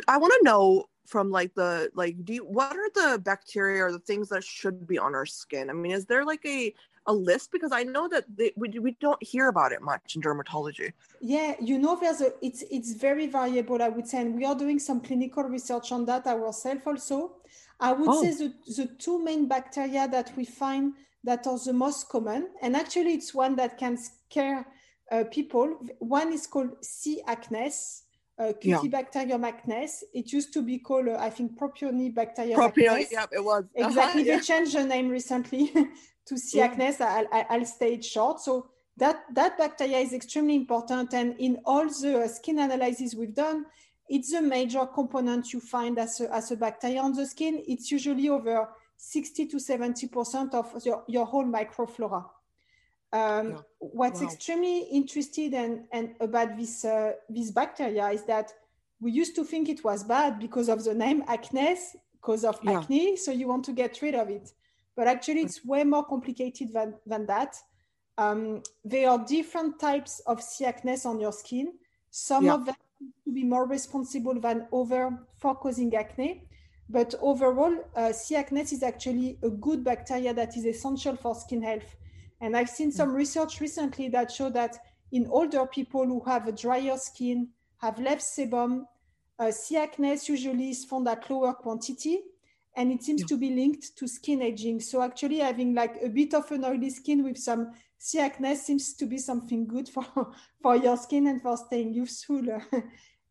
I 0.07 0.17
want 0.19 0.33
to 0.39 0.45
know 0.45 0.89
from 1.09 1.31
like 1.31 1.55
the 1.55 1.91
like, 1.95 2.25
do 2.25 2.35
you, 2.35 2.45
what 2.45 2.77
are 2.77 2.91
the 2.95 3.19
bacteria 3.19 3.85
or 3.85 3.93
the 3.93 3.99
things 3.99 4.29
that 4.29 4.45
should 4.45 4.87
be 4.87 4.99
on 4.99 5.15
our 5.15 5.27
skin? 5.27 5.71
I 5.71 5.73
mean, 5.73 5.93
is 5.93 6.07
there 6.07 6.25
like 6.25 6.45
a 6.47 6.75
a 7.09 7.13
list 7.13 7.51
because 7.51 7.73
I 7.73 7.85
know 7.85 8.07
that 8.09 8.25
they, 8.37 8.53
we, 8.55 8.69
we 8.79 8.93
don't 9.01 9.21
hear 9.23 9.49
about 9.49 9.73
it 9.73 9.81
much 9.81 10.15
in 10.15 10.21
dermatology. 10.21 10.93
Yeah, 11.21 11.55
you 11.59 11.79
know, 11.79 11.99
there's 11.99 12.21
a 12.21 12.33
it's 12.43 12.63
it's 12.71 12.93
very 12.93 13.27
variable, 13.27 13.83
I 13.83 13.89
would 13.89 14.07
say, 14.07 14.21
and 14.21 14.35
we 14.37 14.45
are 14.45 14.55
doing 14.55 14.79
some 14.79 15.01
clinical 15.01 15.43
research 15.45 15.91
on 15.91 16.05
that 16.05 16.27
ourselves 16.27 16.83
also. 16.87 17.37
I 17.81 17.93
would 17.93 18.09
oh. 18.09 18.23
say 18.23 18.33
the, 18.35 18.53
the 18.77 18.87
two 18.99 19.25
main 19.25 19.49
bacteria 19.49 20.07
that 20.09 20.37
we 20.37 20.45
find 20.45 20.93
that 21.25 21.47
are 21.47 21.59
the 21.59 21.73
most 21.73 22.09
common, 22.11 22.51
and 22.61 22.77
actually 22.77 23.15
it's 23.15 23.33
one 23.35 23.57
that 23.57 23.79
can 23.79 23.97
scare 23.97 24.67
uh, 25.11 25.25
people. 25.31 25.79
One 26.01 26.33
is 26.33 26.47
called 26.47 26.85
C. 26.85 27.23
acnes, 27.27 28.03
uh, 28.39 28.53
Cutibacterium 28.63 29.43
yeah. 29.43 29.53
acnes. 29.53 30.03
It 30.15 30.33
used 30.33 30.53
to 30.55 30.63
be 30.63 30.79
called, 30.79 31.09
uh, 31.09 31.17
I 31.19 31.31
think, 31.31 31.59
Propionibacterium 31.59 32.55
Propion. 32.55 33.07
Yeah, 33.11 33.27
it 33.33 33.45
was. 33.45 33.65
Exactly. 33.75 34.23
Uh-huh, 34.23 34.31
yeah. 34.31 34.37
They 34.37 34.43
changed 34.43 34.75
the 34.75 34.85
name 34.85 35.09
recently 35.09 35.73
to 36.27 36.39
C. 36.39 36.59
Acnes. 36.59 37.01
I'll, 37.01 37.27
I'll 37.51 37.65
stay 37.65 37.95
it 37.95 38.05
short. 38.05 38.41
So 38.41 38.69
that, 38.97 39.25
that 39.35 39.59
bacteria 39.59 39.99
is 39.99 40.13
extremely 40.13 40.57
important. 40.57 41.15
And 41.15 41.35
in 41.39 41.59
all 41.65 41.87
the 41.87 42.29
skin 42.33 42.59
analysis 42.59 43.15
we've 43.15 43.35
done, 43.35 43.67
it's 44.09 44.33
a 44.33 44.41
major 44.41 44.87
component 44.87 45.53
you 45.53 45.61
find 45.61 45.99
as 45.99 46.21
a, 46.21 46.35
as 46.35 46.51
a 46.51 46.57
bacteria 46.57 47.01
on 47.01 47.13
the 47.13 47.27
skin. 47.27 47.63
It's 47.67 47.91
usually 47.91 48.29
over 48.29 48.69
60 48.97 49.47
to 49.47 49.57
70% 49.57 50.55
of 50.55 50.85
your, 50.85 51.05
your 51.07 51.27
whole 51.27 51.45
microflora. 51.45 52.25
Um, 53.13 53.51
yeah. 53.51 53.57
What's 53.79 54.21
wow. 54.21 54.27
extremely 54.27 54.81
interesting 54.93 55.55
and, 55.55 55.85
and 55.93 56.15
about 56.21 56.57
this, 56.57 56.85
uh, 56.85 57.13
this 57.29 57.51
bacteria 57.51 58.09
is 58.11 58.25
that 58.25 58.53
we 59.01 59.13
used 59.13 59.35
to 59.37 59.45
think 59.45 59.69
it 59.69 59.85
was 59.85 60.05
bad 60.05 60.39
because 60.39 60.69
of 60.69 60.85
the 60.85 60.95
name 60.95 61.23
acnes, 61.23 61.97
because 62.13 62.45
of 62.45 62.59
yeah. 62.63 62.81
acne, 62.81 63.17
so 63.17 63.31
you 63.31 63.49
want 63.49 63.65
to 63.65 63.73
get 63.73 64.03
rid 64.03 64.15
of 64.15 64.29
it. 64.29 64.53
But 64.97 65.07
actually, 65.07 65.43
it's 65.43 65.65
way 65.65 65.85
more 65.85 66.05
complicated 66.05 66.73
than, 66.73 66.95
than 67.07 67.25
that. 67.27 67.57
Um, 68.19 68.63
there 68.85 69.09
are 69.11 69.25
different 69.25 69.79
types 69.79 70.21
of 70.27 70.43
C. 70.43 70.65
acnes 70.65 71.07
on 71.07 71.21
your 71.21 71.33
skin. 71.33 71.75
Some 72.11 72.47
yeah. 72.47 72.55
of 72.55 72.67
them 72.67 72.75
to 73.25 73.33
be 73.33 73.45
more 73.45 73.67
responsible 73.67 74.41
than 74.41 74.67
other 74.73 75.17
for 75.37 75.55
causing 75.55 75.95
acne. 75.95 76.43
But 76.91 77.15
overall, 77.21 77.77
uh, 77.95 78.13
C. 78.13 78.35
acnes 78.35 78.73
is 78.73 78.83
actually 78.83 79.39
a 79.43 79.51
good 79.51 79.85
bacteria 79.85 80.35
that 80.35 80.57
is 80.57 80.67
essential 80.67 81.17
for 81.17 81.35
skin 81.35 81.63
health. 81.63 81.97
And 82.41 82.57
I've 82.57 82.69
seen 82.69 82.93
some 82.93 83.13
research 83.13 83.61
recently 83.61 84.09
that 84.11 84.31
show 84.31 84.51
that 84.51 84.77
in 85.13 85.27
older 85.31 85.67
people 85.67 86.05
who 86.05 86.23
have 86.25 86.47
a 86.47 86.53
drier 86.53 86.97
skin, 86.97 87.49
have 87.79 87.99
less 87.99 88.37
sebum, 88.37 88.85
uh, 89.39 89.51
C. 89.51 89.77
acnes 89.77 90.29
usually 90.29 90.71
is 90.71 90.85
found 90.85 91.09
at 91.09 91.29
lower 91.31 91.53
quantity, 91.53 92.21
and 92.77 92.93
it 92.93 93.03
seems 93.03 93.23
yeah. 93.23 93.27
to 93.29 93.37
be 93.37 93.51
linked 93.51 93.97
to 93.97 94.07
skin 94.07 94.43
aging. 94.43 94.81
So 94.81 95.03
actually 95.03 95.39
having 95.39 95.75
like 95.75 95.97
a 96.03 96.09
bit 96.09 96.35
of 96.35 96.51
an 96.53 96.65
oily 96.65 96.91
skin 96.91 97.25
with 97.25 97.39
some 97.39 97.73
C. 97.99 98.19
acnes 98.19 98.59
seems 98.59 98.95
to 98.95 99.07
be 99.07 99.19
something 99.19 99.67
good 99.67 99.89
for, 99.89 100.05
for 100.63 100.77
your 100.77 100.97
skin 100.97 101.27
and 101.29 101.41
for 101.41 101.57
staying 101.57 101.95
youthful. 101.95 102.43
uh, 102.73 102.81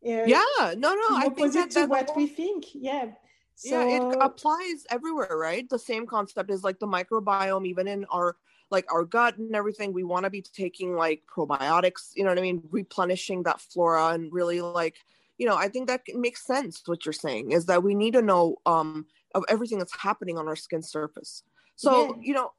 yeah, 0.02 0.44
no, 0.76 0.94
no, 0.94 1.06
I 1.12 1.30
think 1.34 1.52
that, 1.54 1.70
to 1.72 1.86
what 1.86 2.10
we 2.16 2.26
think. 2.26 2.64
Yeah. 2.74 3.10
So, 3.54 3.88
yeah, 3.88 3.96
it 4.10 4.16
applies 4.20 4.86
everywhere, 4.88 5.36
right? 5.36 5.68
The 5.68 5.80
same 5.80 6.06
concept 6.06 6.50
is 6.50 6.62
like 6.62 6.78
the 6.78 6.86
microbiome, 6.86 7.66
even 7.66 7.88
in 7.88 8.04
our 8.04 8.36
like 8.70 8.92
our 8.92 9.04
gut 9.04 9.38
and 9.38 9.54
everything. 9.54 9.92
We 9.92 10.04
want 10.04 10.24
to 10.24 10.30
be 10.30 10.42
taking 10.42 10.94
like 10.94 11.22
probiotics, 11.34 12.10
you 12.14 12.24
know 12.24 12.30
what 12.30 12.38
I 12.38 12.42
mean, 12.42 12.62
replenishing 12.70 13.42
that 13.44 13.60
flora 13.60 14.08
and 14.08 14.32
really 14.32 14.60
like, 14.60 14.96
you 15.38 15.46
know, 15.46 15.56
I 15.56 15.68
think 15.68 15.88
that 15.88 16.02
makes 16.14 16.46
sense. 16.46 16.82
What 16.86 17.06
you're 17.06 17.12
saying 17.12 17.52
is 17.52 17.66
that 17.66 17.82
we 17.82 17.94
need 17.94 18.14
to 18.14 18.22
know 18.22 18.56
um 18.66 19.06
of 19.34 19.44
everything 19.48 19.78
that's 19.78 19.96
happening 19.96 20.38
on 20.38 20.48
our 20.48 20.56
skin 20.56 20.82
surface. 20.82 21.42
So, 21.76 22.06
yeah. 22.06 22.12
you 22.22 22.34
know, 22.34 22.52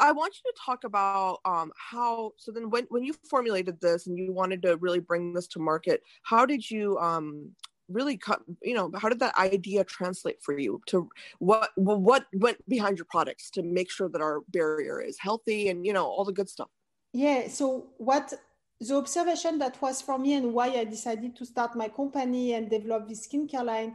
I 0.00 0.12
want 0.12 0.34
you 0.34 0.50
to 0.50 0.58
talk 0.64 0.84
about 0.84 1.40
um, 1.44 1.70
how. 1.76 2.32
So 2.36 2.50
then, 2.50 2.70
when 2.70 2.86
when 2.90 3.04
you 3.04 3.14
formulated 3.28 3.80
this 3.80 4.06
and 4.06 4.18
you 4.18 4.32
wanted 4.32 4.62
to 4.62 4.76
really 4.78 4.98
bring 4.98 5.32
this 5.32 5.46
to 5.48 5.60
market, 5.60 6.02
how 6.22 6.44
did 6.44 6.68
you 6.68 6.98
um, 6.98 7.50
really 7.88 8.16
cut? 8.16 8.42
You 8.62 8.74
know, 8.74 8.90
how 8.96 9.08
did 9.08 9.20
that 9.20 9.36
idea 9.36 9.84
translate 9.84 10.42
for 10.42 10.58
you 10.58 10.80
to 10.86 11.08
what 11.38 11.70
what 11.76 12.26
went 12.34 12.58
behind 12.68 12.98
your 12.98 13.06
products 13.10 13.50
to 13.50 13.62
make 13.62 13.90
sure 13.90 14.08
that 14.08 14.20
our 14.20 14.40
barrier 14.48 15.00
is 15.00 15.18
healthy 15.18 15.68
and 15.68 15.86
you 15.86 15.92
know 15.92 16.06
all 16.06 16.24
the 16.24 16.32
good 16.32 16.48
stuff? 16.48 16.70
Yeah. 17.12 17.48
So 17.48 17.86
what 17.98 18.32
the 18.80 18.96
observation 18.96 19.58
that 19.58 19.80
was 19.80 20.02
for 20.02 20.18
me 20.18 20.34
and 20.34 20.52
why 20.52 20.68
I 20.68 20.84
decided 20.84 21.36
to 21.36 21.46
start 21.46 21.76
my 21.76 21.88
company 21.88 22.54
and 22.54 22.68
develop 22.68 23.08
this 23.08 23.26
skincare 23.26 23.64
line 23.64 23.94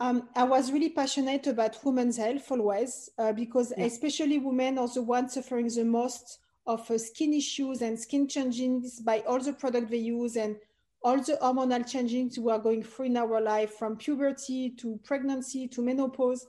um, 0.00 0.28
I 0.34 0.44
was 0.44 0.72
really 0.72 0.88
passionate 0.88 1.46
about 1.46 1.84
women's 1.84 2.16
health 2.16 2.50
always, 2.50 3.10
uh, 3.18 3.32
because 3.32 3.72
yeah. 3.76 3.84
especially 3.84 4.38
women 4.38 4.78
are 4.78 4.88
the 4.88 5.02
ones 5.02 5.34
suffering 5.34 5.68
the 5.68 5.84
most 5.84 6.38
of 6.66 6.90
uh, 6.90 6.96
skin 6.96 7.34
issues 7.34 7.82
and 7.82 8.00
skin 8.00 8.26
changes 8.26 9.00
by 9.00 9.20
all 9.28 9.38
the 9.38 9.52
product 9.52 9.90
they 9.90 9.98
use 9.98 10.36
and 10.36 10.56
all 11.02 11.16
the 11.16 11.38
hormonal 11.40 11.88
changes 11.88 12.38
we 12.38 12.52
are 12.52 12.58
going 12.58 12.82
through 12.82 13.06
in 13.06 13.16
our 13.16 13.40
life, 13.40 13.74
from 13.74 13.96
puberty 13.96 14.70
to 14.78 15.00
pregnancy 15.04 15.68
to 15.68 15.82
menopause. 15.82 16.46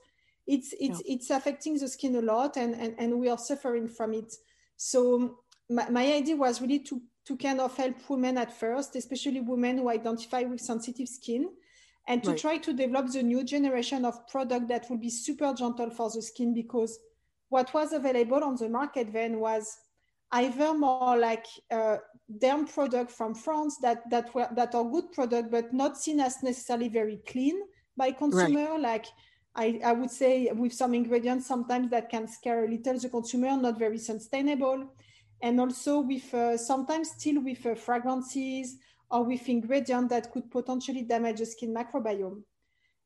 It's 0.48 0.74
it's 0.80 1.02
yeah. 1.06 1.16
it's 1.16 1.30
affecting 1.30 1.78
the 1.78 1.88
skin 1.88 2.16
a 2.16 2.22
lot, 2.22 2.58
and, 2.58 2.76
and 2.76 2.96
and 2.98 3.20
we 3.20 3.30
are 3.30 3.38
suffering 3.38 3.88
from 3.88 4.14
it. 4.14 4.34
So 4.76 5.40
my, 5.70 5.90
my 5.90 6.14
idea 6.14 6.36
was 6.36 6.62
really 6.62 6.80
to 6.80 7.02
to 7.26 7.38
kind 7.38 7.62
of 7.62 7.76
help 7.78 7.96
women 8.10 8.38
at 8.38 8.52
first, 8.58 8.96
especially 8.96 9.42
women 9.42 9.78
who 9.78 9.90
identify 9.90 10.42
with 10.42 10.60
sensitive 10.60 11.08
skin 11.08 11.50
and 12.08 12.24
to 12.24 12.32
right. 12.32 12.40
try 12.40 12.58
to 12.58 12.74
develop 12.74 13.12
the 13.12 13.22
new 13.22 13.44
generation 13.44 14.06
of 14.06 14.28
product 14.28 14.68
that 14.68 14.90
will 14.90 14.98
be 14.98 15.10
super 15.10 15.54
gentle 15.54 15.92
for 15.92 16.10
the 16.10 16.22
skin 16.22 16.54
because 16.54 16.98
what 17.50 17.74
was 17.74 17.94
available 17.94 18.44
on 18.44 18.56
the 18.56 18.68
market 18.68 19.14
then 19.14 19.40
was 19.40 19.78
either 20.34 20.74
more 20.74 21.18
like 21.18 21.46
uh, 21.72 21.98
derm 22.40 22.72
product 22.72 23.12
from 23.12 23.36
France 23.36 23.78
that 23.82 24.10
that 24.10 24.34
were 24.34 24.48
that 24.56 24.74
are 24.76 24.84
good 24.84 25.12
product 25.12 25.52
but 25.52 25.74
not 25.74 25.98
seen 25.98 26.20
as 26.20 26.42
necessarily 26.44 26.88
very 26.88 27.20
clean 27.28 27.62
by 27.98 28.12
consumer 28.12 28.72
right. 28.72 28.82
like 28.82 29.06
I, 29.54 29.82
I 29.84 29.92
would 29.92 30.12
say 30.12 30.50
with 30.54 30.74
some 30.74 30.94
ingredients 30.94 31.48
sometimes 31.48 31.90
that 31.92 32.10
can 32.10 32.28
scare 32.28 32.64
a 32.64 32.70
little 32.70 32.98
the 32.98 33.10
consumer 33.10 33.58
not 33.58 33.78
very 33.78 33.98
sustainable 33.98 34.94
and 35.42 35.60
also 35.60 36.00
with 36.00 36.34
uh, 36.34 36.58
sometimes 36.58 37.12
still 37.12 37.42
with 37.42 37.66
uh, 37.66 37.76
fragrances 37.76 38.78
or 39.10 39.24
with 39.24 39.50
ingredients 39.50 40.10
that 40.10 40.32
could 40.32 40.50
potentially 40.50 41.02
damage 41.02 41.40
the 41.40 41.46
skin 41.46 41.74
microbiome. 41.74 42.42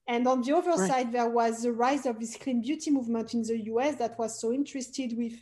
And 0.07 0.27
on 0.27 0.43
the 0.43 0.55
other 0.55 0.71
right. 0.71 0.89
side, 0.89 1.11
there 1.11 1.29
was 1.29 1.63
the 1.63 1.71
rise 1.71 2.05
of 2.05 2.19
this 2.19 2.37
clean 2.37 2.61
beauty 2.61 2.91
movement 2.91 3.33
in 3.33 3.41
the 3.41 3.57
US 3.71 3.95
that 3.95 4.19
was 4.19 4.39
so 4.39 4.53
interested 4.53 5.17
with 5.17 5.33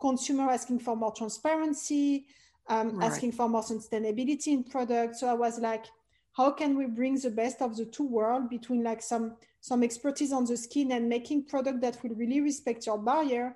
consumer 0.00 0.50
asking 0.50 0.80
for 0.80 0.96
more 0.96 1.12
transparency, 1.12 2.26
um, 2.68 2.96
right. 2.96 3.10
asking 3.10 3.32
for 3.32 3.48
more 3.48 3.62
sustainability 3.62 4.48
in 4.48 4.64
products. 4.64 5.20
So 5.20 5.28
I 5.28 5.34
was 5.34 5.58
like, 5.58 5.86
how 6.32 6.50
can 6.50 6.76
we 6.76 6.86
bring 6.86 7.18
the 7.18 7.30
best 7.30 7.60
of 7.60 7.76
the 7.76 7.84
two 7.84 8.06
worlds 8.06 8.48
between 8.48 8.82
like 8.82 9.02
some 9.02 9.36
some 9.60 9.82
expertise 9.82 10.32
on 10.32 10.46
the 10.46 10.56
skin 10.56 10.92
and 10.92 11.08
making 11.08 11.44
product 11.44 11.80
that 11.82 12.02
will 12.02 12.14
really 12.14 12.40
respect 12.40 12.86
your 12.86 12.98
barrier 12.98 13.54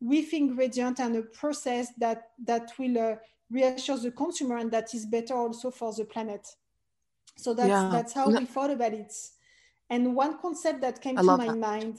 with 0.00 0.34
ingredient 0.34 1.00
and 1.00 1.16
a 1.16 1.22
process 1.22 1.88
that 1.98 2.30
that 2.44 2.72
will 2.78 2.98
uh, 2.98 3.16
reassures 3.50 4.02
the 4.02 4.10
consumer 4.10 4.56
and 4.56 4.70
that 4.70 4.94
is 4.94 5.06
better 5.06 5.34
also 5.34 5.70
for 5.70 5.92
the 5.94 6.04
planet 6.04 6.46
so 7.36 7.54
that's 7.54 7.68
yeah. 7.68 7.88
that's 7.90 8.12
how 8.12 8.28
we 8.28 8.44
thought 8.44 8.70
about 8.70 8.92
it 8.92 9.12
and 9.88 10.14
one 10.14 10.38
concept 10.38 10.80
that 10.80 11.00
came 11.00 11.16
I 11.16 11.22
to 11.22 11.36
my 11.36 11.46
that. 11.46 11.56
mind 11.56 11.98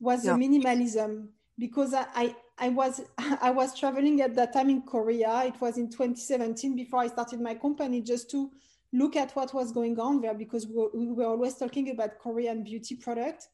was 0.00 0.24
yeah. 0.24 0.32
the 0.32 0.38
minimalism 0.38 1.28
because 1.58 1.92
I, 1.94 2.06
I, 2.14 2.36
I 2.60 2.68
was 2.68 3.00
I 3.40 3.50
was 3.50 3.78
traveling 3.78 4.20
at 4.20 4.34
that 4.36 4.52
time 4.52 4.70
in 4.70 4.82
Korea. 4.82 5.44
It 5.46 5.60
was 5.60 5.78
in 5.78 5.90
2017 5.90 6.76
before 6.76 7.00
I 7.00 7.08
started 7.08 7.40
my 7.40 7.54
company 7.54 8.00
just 8.02 8.30
to 8.30 8.50
look 8.92 9.16
at 9.16 9.32
what 9.32 9.52
was 9.52 9.72
going 9.72 9.98
on 10.00 10.20
there 10.20 10.34
because 10.34 10.66
we 10.66 10.74
were, 10.74 10.90
we 10.94 11.06
were 11.08 11.26
always 11.26 11.54
talking 11.56 11.90
about 11.90 12.18
Korean 12.18 12.62
beauty 12.64 12.96
product. 12.96 13.48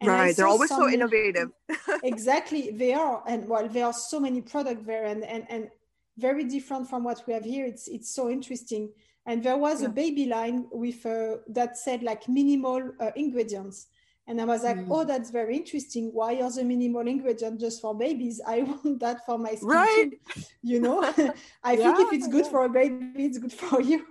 And 0.00 0.08
right, 0.08 0.36
they're 0.36 0.46
always 0.46 0.70
so 0.70 0.88
innovative. 0.88 1.50
exactly, 2.04 2.70
they 2.70 2.94
are, 2.94 3.22
and 3.26 3.48
well, 3.48 3.68
there 3.68 3.84
are 3.86 3.92
so 3.92 4.20
many 4.20 4.40
products 4.40 4.86
there, 4.86 5.06
and 5.06 5.24
and 5.24 5.44
and 5.50 5.68
very 6.16 6.44
different 6.44 6.88
from 6.88 7.02
what 7.02 7.24
we 7.26 7.32
have 7.32 7.44
here. 7.44 7.66
It's 7.66 7.88
it's 7.88 8.14
so 8.14 8.30
interesting. 8.30 8.90
And 9.26 9.42
there 9.42 9.56
was 9.58 9.82
yeah. 9.82 9.88
a 9.88 9.90
baby 9.90 10.26
line 10.26 10.68
with 10.70 11.04
uh, 11.04 11.38
that 11.48 11.76
said 11.76 12.02
like 12.02 12.28
minimal 12.28 12.92
uh, 13.00 13.10
ingredients. 13.16 13.88
And 14.28 14.40
I 14.40 14.44
was 14.44 14.62
like, 14.62 14.76
mm. 14.76 14.88
oh, 14.90 15.04
that's 15.04 15.30
very 15.30 15.56
interesting. 15.56 16.10
Why 16.12 16.40
are 16.42 16.50
the 16.50 16.62
minimal 16.62 17.08
ingredients 17.08 17.60
just 17.60 17.80
for 17.80 17.96
babies? 17.96 18.40
I 18.46 18.62
want 18.62 19.00
that 19.00 19.26
for 19.26 19.38
my 19.38 19.54
skin. 19.54 19.68
Right. 19.68 20.10
Too. 20.32 20.42
You 20.62 20.80
know, 20.80 21.02
I 21.64 21.72
yeah, 21.72 21.94
think 21.94 21.98
if 22.00 22.12
it's 22.12 22.28
good 22.28 22.44
yeah. 22.44 22.50
for 22.50 22.64
a 22.64 22.68
baby, 22.68 23.24
it's 23.24 23.38
good 23.38 23.52
for 23.52 23.80
you. 23.90 24.06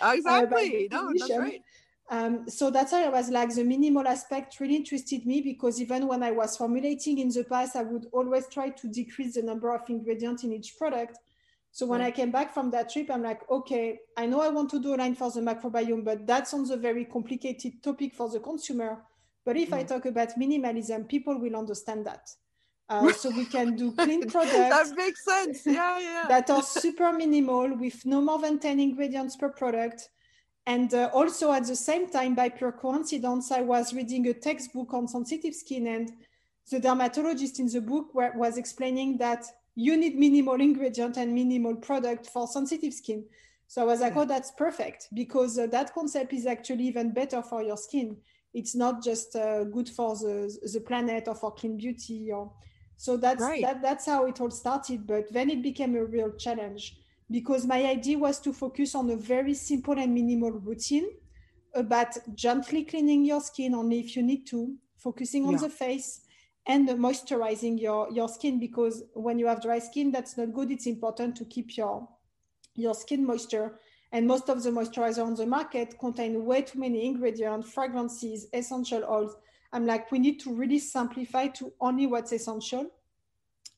Exactly. 0.00 0.88
uh, 0.92 1.00
no, 1.00 1.12
that's 1.18 1.38
right. 1.38 1.62
Um, 2.10 2.48
so 2.48 2.70
that's 2.70 2.92
why 2.92 3.04
I 3.04 3.08
was 3.08 3.30
like 3.30 3.54
the 3.54 3.64
minimal 3.64 4.06
aspect 4.06 4.60
really 4.60 4.76
interested 4.76 5.24
me 5.24 5.40
because 5.40 5.80
even 5.80 6.06
when 6.06 6.22
I 6.22 6.30
was 6.30 6.56
formulating 6.58 7.18
in 7.18 7.28
the 7.30 7.44
past, 7.44 7.74
I 7.74 7.82
would 7.84 8.06
always 8.12 8.48
try 8.48 8.68
to 8.68 8.88
decrease 8.88 9.34
the 9.34 9.42
number 9.42 9.74
of 9.74 9.88
ingredients 9.88 10.44
in 10.44 10.52
each 10.52 10.76
product 10.76 11.16
so 11.74 11.86
when 11.86 12.02
I 12.02 12.10
came 12.10 12.30
back 12.30 12.52
from 12.52 12.70
that 12.72 12.90
trip, 12.90 13.10
I'm 13.10 13.22
like, 13.22 13.50
okay, 13.50 14.00
I 14.14 14.26
know 14.26 14.42
I 14.42 14.50
want 14.50 14.70
to 14.72 14.78
do 14.78 14.94
a 14.94 14.96
line 14.96 15.14
for 15.14 15.30
the 15.30 15.40
microbiome, 15.40 16.04
but 16.04 16.26
that's 16.26 16.52
on 16.52 16.68
the 16.68 16.76
very 16.76 17.06
complicated 17.06 17.82
topic 17.82 18.14
for 18.14 18.28
the 18.28 18.40
consumer. 18.40 18.98
But 19.44 19.56
if 19.56 19.72
I 19.72 19.82
talk 19.82 20.06
about 20.06 20.38
minimalism, 20.38 21.08
people 21.08 21.38
will 21.38 21.56
understand 21.56 22.06
that. 22.06 22.30
Uh, 22.88 23.12
so 23.22 23.30
we 23.30 23.44
can 23.44 23.74
do 23.74 23.92
clean 23.92 24.28
products 24.28 24.52
that 24.52 24.96
makes 24.96 25.24
sense. 25.24 25.66
Yeah, 25.66 25.98
yeah. 25.98 26.24
that 26.28 26.50
are 26.50 26.62
super 26.84 27.12
minimal 27.12 27.76
with 27.76 28.04
no 28.04 28.20
more 28.20 28.38
than 28.38 28.58
10 28.58 28.78
ingredients 28.80 29.36
per 29.36 29.48
product. 29.48 30.10
And 30.66 30.94
uh, 30.94 31.10
also 31.12 31.52
at 31.52 31.66
the 31.66 31.74
same 31.74 32.08
time, 32.08 32.34
by 32.34 32.48
pure 32.48 32.72
coincidence, 32.72 33.50
I 33.50 33.62
was 33.62 33.92
reading 33.92 34.28
a 34.28 34.34
textbook 34.34 34.94
on 34.94 35.08
sensitive 35.08 35.54
skin, 35.54 35.88
and 35.88 36.12
the 36.70 36.78
dermatologist 36.78 37.58
in 37.58 37.66
the 37.66 37.80
book 37.80 38.14
were, 38.14 38.32
was 38.36 38.58
explaining 38.58 39.18
that 39.18 39.44
you 39.74 39.96
need 39.96 40.16
minimal 40.16 40.60
ingredient 40.60 41.16
and 41.16 41.34
minimal 41.34 41.74
product 41.76 42.26
for 42.26 42.46
sensitive 42.46 42.94
skin. 42.94 43.24
So 43.66 43.82
I 43.82 43.84
was 43.86 44.00
like, 44.00 44.16
oh, 44.16 44.26
that's 44.26 44.52
perfect 44.52 45.08
because 45.14 45.58
uh, 45.58 45.66
that 45.68 45.94
concept 45.94 46.32
is 46.34 46.46
actually 46.46 46.84
even 46.84 47.12
better 47.12 47.42
for 47.42 47.62
your 47.62 47.78
skin. 47.78 48.18
It's 48.54 48.74
not 48.74 49.02
just 49.02 49.34
uh, 49.34 49.64
good 49.64 49.88
for 49.88 50.14
the, 50.16 50.56
the 50.72 50.80
planet 50.80 51.28
or 51.28 51.34
for 51.34 51.52
clean 51.52 51.76
beauty. 51.76 52.30
Or 52.32 52.52
so 52.96 53.16
that's 53.16 53.42
right. 53.42 53.62
that, 53.62 53.82
that's 53.82 54.06
how 54.06 54.26
it 54.26 54.40
all 54.40 54.50
started. 54.50 55.06
But 55.06 55.32
then 55.32 55.50
it 55.50 55.62
became 55.62 55.96
a 55.96 56.04
real 56.04 56.32
challenge 56.32 56.98
because 57.30 57.66
my 57.66 57.84
idea 57.86 58.18
was 58.18 58.38
to 58.40 58.52
focus 58.52 58.94
on 58.94 59.10
a 59.10 59.16
very 59.16 59.54
simple 59.54 59.98
and 59.98 60.12
minimal 60.12 60.52
routine 60.52 61.08
about 61.74 62.16
gently 62.34 62.84
cleaning 62.84 63.24
your 63.24 63.40
skin 63.40 63.74
only 63.74 64.00
if 64.00 64.14
you 64.14 64.22
need 64.22 64.46
to, 64.46 64.76
focusing 64.98 65.46
on 65.46 65.52
yeah. 65.52 65.60
the 65.60 65.70
face 65.70 66.20
and 66.66 66.88
moisturizing 66.88 67.80
your, 67.80 68.10
your 68.12 68.28
skin 68.28 68.60
because 68.60 69.02
when 69.14 69.38
you 69.38 69.46
have 69.46 69.62
dry 69.62 69.78
skin, 69.78 70.12
that's 70.12 70.36
not 70.36 70.52
good. 70.52 70.70
It's 70.70 70.86
important 70.86 71.36
to 71.36 71.44
keep 71.44 71.76
your, 71.76 72.08
your 72.74 72.94
skin 72.94 73.26
moisture. 73.26 73.78
And 74.12 74.26
most 74.26 74.50
of 74.50 74.62
the 74.62 74.70
moisturizer 74.70 75.24
on 75.24 75.34
the 75.34 75.46
market 75.46 75.98
contain 75.98 76.44
way 76.44 76.62
too 76.62 76.78
many 76.78 77.06
ingredients, 77.06 77.70
fragrances, 77.70 78.46
essential 78.52 79.04
oils. 79.08 79.34
I'm 79.72 79.86
like, 79.86 80.12
we 80.12 80.18
need 80.18 80.38
to 80.40 80.52
really 80.52 80.78
simplify 80.78 81.48
to 81.48 81.72
only 81.80 82.06
what's 82.06 82.32
essential 82.32 82.90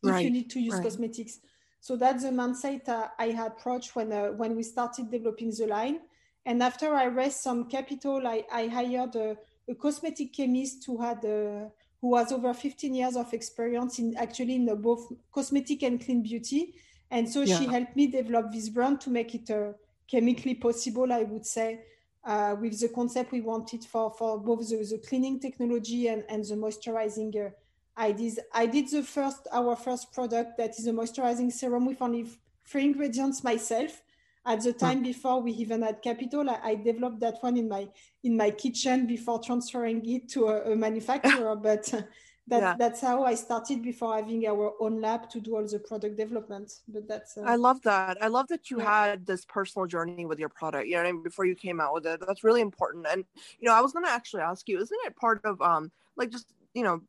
right. 0.03 0.19
if 0.19 0.25
you 0.25 0.31
need 0.31 0.51
to 0.51 0.61
use 0.61 0.75
right. 0.75 0.83
cosmetics. 0.83 1.39
So 1.81 1.97
that's 1.97 2.25
the 2.25 2.31
mindset 2.31 2.89
uh, 2.89 3.09
I 3.19 3.29
had 3.29 3.53
approached 3.53 3.95
when, 3.95 4.13
uh, 4.13 4.29
when 4.29 4.57
we 4.57 4.65
started 4.65 5.11
developing 5.11 5.51
the 5.51 5.67
line. 5.67 6.01
And 6.47 6.63
after 6.63 6.95
I 6.95 7.05
raised 7.05 7.39
some 7.39 7.69
capital, 7.69 8.27
I, 8.27 8.45
I 8.53 8.67
hired 8.67 9.15
a, 9.17 9.37
a, 9.69 9.75
cosmetic 9.75 10.33
chemist 10.33 10.85
who 10.87 11.01
had 11.01 11.25
uh, 11.25 11.69
who 12.01 12.17
has 12.17 12.33
over 12.33 12.53
15 12.53 12.95
years 12.95 13.17
of 13.17 13.33
experience 13.33 13.99
in 13.99 14.15
actually 14.17 14.57
in 14.57 14.67
both 14.83 15.11
cosmetic 15.33 15.83
and 15.83 16.05
clean 16.05 16.23
beauty. 16.23 16.75
And 17.11 17.27
so 17.29 17.43
yeah. 17.43 17.59
she 17.59 17.67
helped 17.67 17.97
me 17.97 18.09
develop 18.09 18.53
this 18.53 18.69
brand 18.69 19.01
to 19.03 19.11
make 19.11 19.35
it 19.35 19.51
uh, 19.51 19.73
chemically 20.11 20.55
possible, 20.55 21.13
I 21.13 21.23
would 21.23 21.47
say, 21.47 21.81
uh, 22.25 22.57
with 22.61 22.81
the 22.81 22.89
concept 22.89 23.33
we 23.33 23.41
wanted 23.41 23.85
for, 23.85 24.11
for 24.11 24.39
both 24.39 24.69
the, 24.69 24.77
the 24.77 25.03
cleaning 25.07 25.41
technology 25.41 26.09
and, 26.09 26.25
and 26.29 26.45
the 26.45 26.55
moisturizing 26.55 27.35
uh, 27.37 27.51
I 27.97 28.13
did 28.13 28.39
I 28.53 28.67
did 28.67 28.91
the 28.91 29.03
first 29.03 29.47
our 29.53 29.77
first 29.77 30.13
product 30.13 30.59
that 30.59 30.79
is 30.79 30.87
a 30.87 30.93
moisturizing 30.93 31.53
serum 31.53 31.87
with 31.87 32.03
only 32.03 32.27
three 32.67 32.85
ingredients 32.85 33.45
myself. 33.45 34.03
At 34.47 34.63
the 34.63 34.75
time 34.75 35.03
before 35.03 35.41
we 35.41 35.53
even 35.53 35.81
had 35.81 36.03
capital, 36.03 36.51
I, 36.51 36.59
I, 36.63 36.75
developed 36.75 37.21
that 37.21 37.37
one 37.41 37.57
in 37.57 37.67
my 37.67 37.89
in 38.25 38.37
my 38.37 38.51
kitchen 38.51 39.07
before 39.07 39.41
transferring 39.41 40.05
it 40.07 40.29
to 40.31 40.49
a, 40.49 40.73
a 40.73 40.77
manufacturer. 40.77 41.57
but 41.63 41.91
that, 42.49 42.61
yeah. 42.61 42.75
that's 42.79 43.01
how 43.01 43.25
I 43.25 43.35
started 43.35 43.83
before 43.83 44.17
having 44.17 44.47
our 44.47 44.75
own 44.79 45.01
lab 45.01 45.31
to 45.31 45.41
do 45.41 45.57
all 45.57 45.67
the 45.67 45.79
product 45.79 46.19
development. 46.19 46.73
But 46.87 47.09
that's 47.09 47.39
uh, 47.39 47.43
I 47.43 47.57
love 47.57 47.81
that. 47.83 48.23
I 48.23 48.29
love 48.29 48.49
that 48.49 48.71
you 48.71 48.79
yeah. 48.79 49.09
had 49.09 49.27
this 49.27 49.45
personal 49.47 49.87
journey 49.87 50.27
with 50.27 50.39
your 50.39 50.51
product. 50.51 50.87
You 50.87 50.97
know, 50.97 51.03
I 51.03 51.13
mean, 51.13 51.23
before 51.23 51.47
you 51.47 51.55
came 51.55 51.81
out 51.81 51.95
with 51.95 52.07
it, 52.07 52.23
that's 52.27 52.45
really 52.45 52.61
important. 52.61 53.07
And 53.11 53.25
you 53.59 53.69
know, 53.69 53.75
I 53.75 53.81
was 53.81 53.93
going 53.93 54.05
to 54.05 54.11
actually 54.11 54.43
ask 54.43 54.69
you, 54.69 54.79
isn't 54.79 54.99
it 55.07 55.17
part 55.17 55.41
of 55.45 55.61
um 55.63 55.91
like 56.17 56.31
just 56.31 56.53
you 56.75 56.83
know 56.83 57.01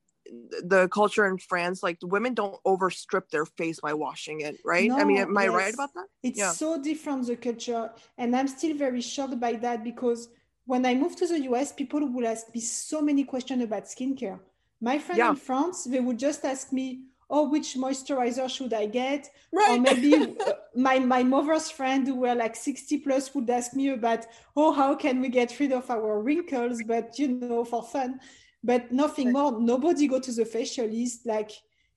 the 0.64 0.88
culture 0.88 1.26
in 1.28 1.38
France, 1.38 1.84
like 1.84 1.98
women 2.02 2.34
don't 2.34 2.62
overstrip 2.64 3.30
their 3.30 3.46
face 3.46 3.80
by 3.80 3.94
washing 3.94 4.42
it, 4.42 4.58
right? 4.64 4.90
No, 4.90 4.98
I 4.98 5.04
mean, 5.04 5.18
am 5.18 5.38
I 5.38 5.48
right 5.48 5.74
about 5.74 5.94
that? 5.94 6.08
It's 6.24 6.40
yeah. 6.40 6.52
so 6.52 6.82
different 6.82 7.28
the 7.28 7.36
culture, 7.36 7.92
and 8.18 8.36
I'm 8.36 8.48
still 8.48 8.76
very 8.76 9.02
shocked 9.02 9.40
by 9.40 9.54
that 9.54 9.84
because 9.84 10.30
when 10.66 10.86
I 10.86 10.96
moved 10.96 11.20
to 11.20 11.28
the 11.28 11.42
US, 11.52 11.74
people 11.74 12.08
would 12.08 12.26
ask 12.26 12.54
me 12.54 12.62
so 12.62 13.02
many 13.02 13.24
questions 13.24 13.64
about 13.64 13.84
skincare. 13.86 14.40
My 14.82 15.00
friend 15.00 15.18
yeah. 15.18 15.30
in 15.30 15.36
France, 15.36 15.86
they 15.86 16.00
would 16.00 16.20
just 16.20 16.46
ask 16.46 16.72
me, 16.72 17.02
"Oh, 17.30 17.50
which 17.50 17.76
moisturizer 17.76 18.50
should 18.50 18.74
I 18.74 18.86
get?" 18.86 19.30
Right. 19.52 19.78
Or 19.78 19.82
maybe 19.82 20.14
uh, 20.48 20.54
my 20.76 21.00
my 21.00 21.24
mother's 21.24 21.72
friend 21.72 22.08
who 22.08 22.16
were 22.16 22.36
like 22.36 22.56
60 22.56 23.00
plus 23.00 23.34
would 23.34 23.50
ask 23.50 23.74
me 23.74 23.90
about, 23.90 24.26
"Oh, 24.56 24.72
how 24.72 24.96
can 24.96 25.22
we 25.22 25.30
get 25.30 25.60
rid 25.60 25.72
of 25.72 25.90
our 25.90 26.22
wrinkles?" 26.22 26.82
But 26.86 27.18
you 27.18 27.30
know, 27.30 27.64
for 27.66 27.84
fun 27.84 28.20
but 28.66 28.92
nothing 28.92 29.32
more 29.32 29.60
nobody 29.62 30.08
go 30.08 30.20
to 30.20 30.32
the 30.32 30.44
facialist 30.44 31.26
like 31.26 31.52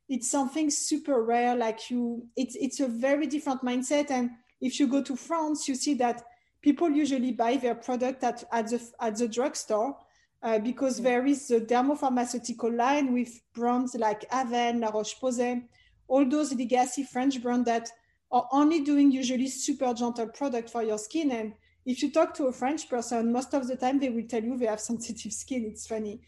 it's 0.08 0.30
something 0.30 0.70
super 0.70 1.25
rare 1.25 1.56
like 1.56 1.90
you 1.90 2.26
it's 2.37 2.54
it's 2.56 2.80
a 2.80 2.87
very 2.87 3.26
different 3.26 3.62
mindset 3.62 4.11
and 4.11 4.30
if 4.61 4.78
you 4.78 4.87
go 4.87 5.02
to 5.02 5.16
france 5.16 5.66
you 5.66 5.75
see 5.75 5.94
that 5.94 6.23
people 6.61 6.90
usually 6.90 7.32
buy 7.32 7.56
their 7.56 7.75
product 7.75 8.23
at, 8.23 8.44
at 8.52 8.68
the 8.68 8.80
at 9.00 9.16
the 9.16 9.26
drugstore 9.26 9.97
uh, 10.42 10.59
because 10.59 11.00
there 11.00 11.26
is 11.26 11.49
the 11.49 11.61
dermopharmaceutical 11.61 12.75
line 12.75 13.12
with 13.12 13.40
brands 13.55 13.94
like 13.94 14.29
Avène, 14.31 14.81
La 14.81 14.88
Roche-Posay, 14.88 15.64
all 16.07 16.29
those 16.29 16.55
legacy 16.55 17.05
French 17.05 17.42
brands 17.42 17.66
that 17.66 17.90
are 18.31 18.48
only 18.53 18.81
doing 18.81 19.11
usually 19.11 19.48
super 19.48 19.92
gentle 19.94 20.29
product 20.29 20.70
for 20.70 20.83
your 20.83 20.98
skin. 20.98 21.33
And 21.33 21.55
if 21.85 22.03
you 22.03 22.11
talk 22.11 22.35
to 22.35 22.46
a 22.46 22.53
French 22.53 22.88
person, 22.88 23.33
most 23.33 23.55
of 23.55 23.66
the 23.66 23.77
time 23.77 23.98
they 23.98 24.11
will 24.11 24.27
tell 24.27 24.42
you 24.42 24.57
they 24.57 24.66
have 24.66 24.81
sensitive 24.92 25.33
skin. 25.33 25.64
It's 25.66 25.87
funny. 25.87 26.20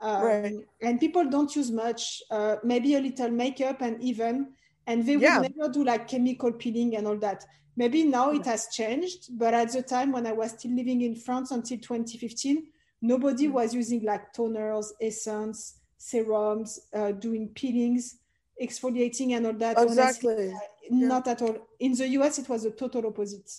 Um, 0.00 0.22
right. 0.22 0.54
And 0.82 1.00
people 1.00 1.24
don't 1.30 1.54
use 1.54 1.70
much, 1.70 2.22
uh, 2.30 2.56
maybe 2.62 2.94
a 2.96 3.00
little 3.00 3.30
makeup 3.30 3.80
and 3.80 4.02
even, 4.02 4.52
and 4.86 5.06
they 5.06 5.16
yeah. 5.16 5.40
would 5.40 5.56
never 5.56 5.72
do 5.72 5.84
like 5.84 6.08
chemical 6.08 6.52
peeling 6.52 6.96
and 6.96 7.06
all 7.06 7.16
that. 7.18 7.44
Maybe 7.76 8.04
now 8.04 8.30
it 8.30 8.44
has 8.44 8.68
changed, 8.68 9.36
but 9.38 9.54
at 9.54 9.72
the 9.72 9.82
time 9.82 10.12
when 10.12 10.26
I 10.26 10.32
was 10.32 10.52
still 10.52 10.76
living 10.76 11.00
in 11.00 11.16
France 11.16 11.50
until 11.50 11.78
2015, 11.78 12.66
nobody 13.04 13.46
mm. 13.48 13.52
was 13.52 13.74
using 13.74 14.02
like 14.02 14.32
toners, 14.32 14.86
essence, 15.00 15.80
serums, 15.98 16.80
uh, 16.92 17.12
doing 17.12 17.48
peelings, 17.48 18.16
exfoliating 18.60 19.36
and 19.36 19.46
all 19.46 19.52
that. 19.52 19.78
Exactly. 19.78 20.32
Honestly, 20.32 20.54
yeah. 20.90 21.08
Not 21.08 21.28
at 21.28 21.42
all. 21.42 21.56
In 21.80 21.92
the 21.94 22.08
US, 22.18 22.38
it 22.38 22.48
was 22.48 22.62
the 22.62 22.70
total 22.70 23.06
opposite. 23.06 23.50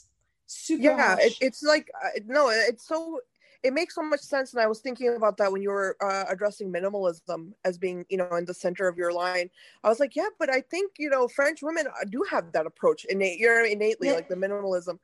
Super 0.48 0.84
yeah, 0.84 1.16
it, 1.20 1.34
it's 1.42 1.64
like 1.64 1.90
uh, 2.04 2.20
no, 2.28 2.50
it's 2.50 2.88
so 2.88 3.20
it 3.64 3.74
makes 3.74 3.96
so 3.96 4.04
much 4.04 4.20
sense 4.20 4.54
and 4.54 4.62
i 4.62 4.68
was 4.68 4.80
thinking 4.80 5.16
about 5.16 5.38
that 5.38 5.52
when 5.52 5.60
you 5.60 5.72
were 5.72 5.98
uh, 6.00 6.26
addressing 6.30 6.72
minimalism 6.72 7.52
as 7.64 7.80
being 7.80 8.06
you 8.10 8.18
know 8.18 8.36
in 8.36 8.46
the 8.46 8.54
center 8.54 8.88
of 8.88 8.96
your 8.96 9.12
line 9.12 9.50
i 9.84 9.90
was 9.90 10.00
like 10.00 10.16
yeah 10.16 10.30
but 10.38 10.52
i 10.52 10.62
think 10.62 10.92
you 11.00 11.10
know 11.10 11.28
french 11.28 11.64
women 11.64 11.88
uh, 11.88 12.06
do 12.12 12.24
have 12.30 12.52
that 12.52 12.68
approach 12.68 13.06
innate 13.06 13.40
you're 13.40 13.66
innately 13.66 14.10
yeah. 14.10 14.14
like 14.14 14.30
the 14.30 14.36
minimalism 14.36 15.00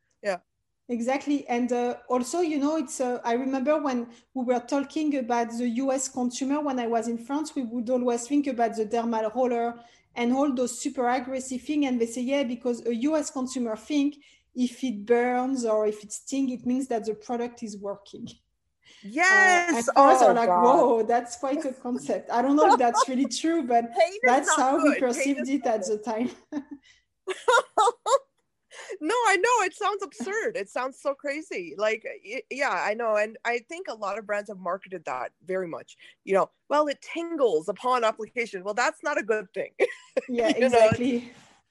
exactly 0.91 1.47
and 1.47 1.71
uh, 1.71 1.95
also 2.09 2.41
you 2.41 2.59
know 2.59 2.75
it's 2.75 2.99
uh, 2.99 3.19
i 3.23 3.33
remember 3.33 3.81
when 3.81 4.05
we 4.33 4.43
were 4.43 4.59
talking 4.59 5.17
about 5.17 5.49
the 5.57 5.65
us 5.65 6.09
consumer 6.09 6.59
when 6.59 6.79
i 6.79 6.85
was 6.85 7.07
in 7.07 7.17
france 7.17 7.55
we 7.55 7.63
would 7.63 7.89
always 7.89 8.27
think 8.27 8.47
about 8.47 8.75
the 8.75 8.85
dermal 8.85 9.33
roller 9.33 9.79
and 10.15 10.33
all 10.33 10.53
those 10.53 10.79
super 10.81 11.09
aggressive 11.09 11.61
things 11.61 11.85
and 11.87 11.99
they 11.99 12.05
say 12.05 12.21
yeah 12.21 12.43
because 12.43 12.85
a 12.85 12.93
us 12.93 13.31
consumer 13.31 13.75
think 13.75 14.17
if 14.53 14.83
it 14.83 15.05
burns 15.05 15.63
or 15.65 15.87
if 15.87 16.03
it 16.03 16.11
stings 16.11 16.51
it 16.51 16.65
means 16.65 16.87
that 16.87 17.05
the 17.05 17.13
product 17.15 17.63
is 17.63 17.77
working 17.77 18.27
Yes. 19.03 19.89
Uh, 19.95 20.01
and 20.01 20.21
oh, 20.21 20.33
like, 20.33 20.47
God. 20.47 20.63
whoa, 20.63 21.03
that's 21.03 21.35
quite 21.37 21.65
a 21.65 21.73
concept. 21.73 22.29
I 22.29 22.43
don't 22.43 22.55
know 22.55 22.71
if 22.73 22.77
that's 22.77 23.09
really 23.09 23.25
true, 23.25 23.63
but 23.63 23.85
that's 24.23 24.55
how 24.55 24.77
good. 24.77 24.93
we 24.93 24.99
perceived 24.99 25.49
it 25.49 25.65
at 25.65 25.87
the 25.87 25.97
time. 25.97 26.29
no, 28.99 29.15
I 29.27 29.37
know 29.37 29.65
it 29.65 29.75
sounds 29.75 30.03
absurd. 30.03 30.55
It 30.55 30.69
sounds 30.69 30.99
so 31.01 31.13
crazy. 31.13 31.75
Like, 31.77 32.05
yeah, 32.49 32.69
I 32.69 32.93
know. 32.93 33.15
And 33.15 33.37
I 33.45 33.59
think 33.69 33.87
a 33.87 33.93
lot 33.93 34.17
of 34.17 34.25
brands 34.25 34.49
have 34.49 34.59
marketed 34.59 35.05
that 35.05 35.31
very 35.45 35.67
much. 35.67 35.97
You 36.25 36.33
know, 36.33 36.49
well, 36.69 36.87
it 36.87 37.01
tingles 37.01 37.69
upon 37.69 38.03
application. 38.03 38.63
Well, 38.63 38.73
that's 38.73 39.03
not 39.03 39.17
a 39.17 39.23
good 39.23 39.47
thing. 39.53 39.71
Yeah, 40.27 40.49
exactly. 40.49 41.19
Know? 41.19 41.23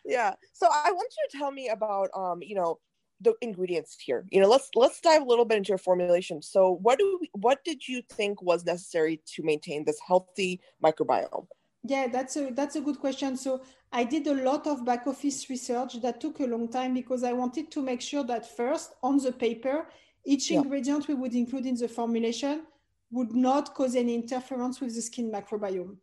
Yeah. 0.07 0.35
So 0.55 0.67
I 0.67 0.91
want 0.93 1.13
you 1.17 1.29
to 1.31 1.39
tell 1.39 1.51
me 1.51 1.69
about, 1.69 2.09
um, 2.17 2.43
you 2.43 2.55
know, 2.55 2.79
the 3.21 3.35
ingredients 3.43 3.99
here 4.01 4.25
you 4.31 4.41
know 4.41 4.49
let's 4.49 4.71
let's 4.75 5.01
dive 5.01 5.23
a 5.23 5.25
little 5.25 5.45
bit 5.45 5.59
into 5.59 5.69
your 5.69 5.79
formulation 5.79 6.41
so 6.41 6.79
what 6.83 6.99
do 6.99 7.19
we, 7.21 7.31
what 7.35 7.63
did 7.65 7.87
you 7.87 8.01
think 8.09 8.41
was 8.41 8.65
necessary 8.65 9.21
to 9.27 9.43
maintain 9.43 9.85
this 9.85 10.01
healthy 10.07 10.59
microbiome 10.83 11.47
yeah 11.85 12.09
that's 12.09 12.37
a 12.37 12.51
that's 12.53 12.77
a 12.77 12.81
good 12.81 12.99
question 12.99 13.37
so 13.37 13.61
i 13.93 14.05
did 14.05 14.27
a 14.27 14.35
lot 14.35 14.67
of 14.67 14.85
back 14.85 15.07
office 15.07 15.49
research 15.51 16.01
that 16.01 16.21
took 16.21 16.41
a 16.41 16.47
long 16.47 16.69
time 16.69 16.95
because 16.95 17.25
i 17.25 17.33
wanted 17.33 17.71
to 17.71 17.83
make 17.83 18.01
sure 18.01 18.25
that 18.25 18.57
first 18.57 18.95
on 19.03 19.19
the 19.19 19.33
paper 19.33 19.87
each 20.25 20.51
yeah. 20.51 20.59
ingredient 20.59 21.09
we 21.09 21.15
would 21.15 21.35
include 21.35 21.67
in 21.67 21.75
the 21.77 21.89
formulation 21.89 22.63
would 23.11 23.33
not 23.35 23.75
cause 23.75 23.97
any 23.97 24.15
interference 24.15 24.81
with 24.81 24.95
the 24.95 25.03
skin 25.03 25.31
microbiome 25.31 25.97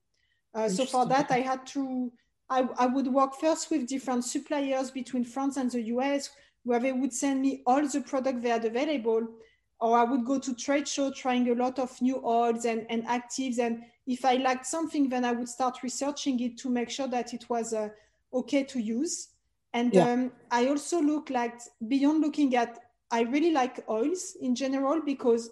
uh, 0.54 0.67
so 0.69 0.86
for 0.86 1.06
that 1.06 1.30
i 1.32 1.39
had 1.39 1.65
to 1.65 2.12
I, 2.50 2.65
I 2.78 2.86
would 2.86 3.08
work 3.08 3.36
first 3.36 3.69
with 3.69 3.88
different 3.88 4.23
suppliers 4.23 4.91
between 4.91 5.23
france 5.23 5.58
and 5.58 5.69
the 5.71 5.82
us 5.82 6.30
where 6.63 6.80
they 6.80 6.91
would 6.91 7.13
send 7.13 7.41
me 7.41 7.62
all 7.65 7.88
the 7.88 8.02
product 8.02 8.41
they 8.41 8.50
had 8.50 8.65
available 8.65 9.28
or 9.80 9.97
I 9.97 10.04
would 10.04 10.26
go 10.26 10.39
to 10.39 10.56
trade 10.56 10.88
show 10.88 11.12
trying 11.12 11.50
a 11.50 11.56
lot 11.56 11.80
of 11.80 12.02
new 12.02 12.21
oils 12.26 12.65
and, 12.65 12.86
and 12.89 13.06
actives. 13.06 13.60
And 13.60 13.84
if 14.08 14.24
I 14.24 14.36
liked 14.36 14.65
something, 14.65 15.10
then 15.10 15.26
I 15.26 15.34
would 15.34 15.50
start 15.50 15.84
researching 15.84 16.39
it 16.39 16.58
to 16.60 16.70
make 16.70 16.89
sure 16.89 17.10
that 17.10 17.34
it 17.34 17.50
was 17.50 17.74
uh, 17.74 17.89
okay 18.34 18.63
to 18.63 18.80
use. 18.80 19.28
And 19.74 19.93
yeah. 19.93 20.10
um, 20.10 20.32
I 20.50 20.67
also 20.67 21.02
look 21.02 21.30
like 21.30 21.60
beyond 21.88 22.22
looking 22.22 22.56
at, 22.56 22.80
I 23.12 23.22
really 23.22 23.52
like 23.52 23.84
oils 23.89 24.38
in 24.41 24.56
general 24.56 25.02
because 25.02 25.50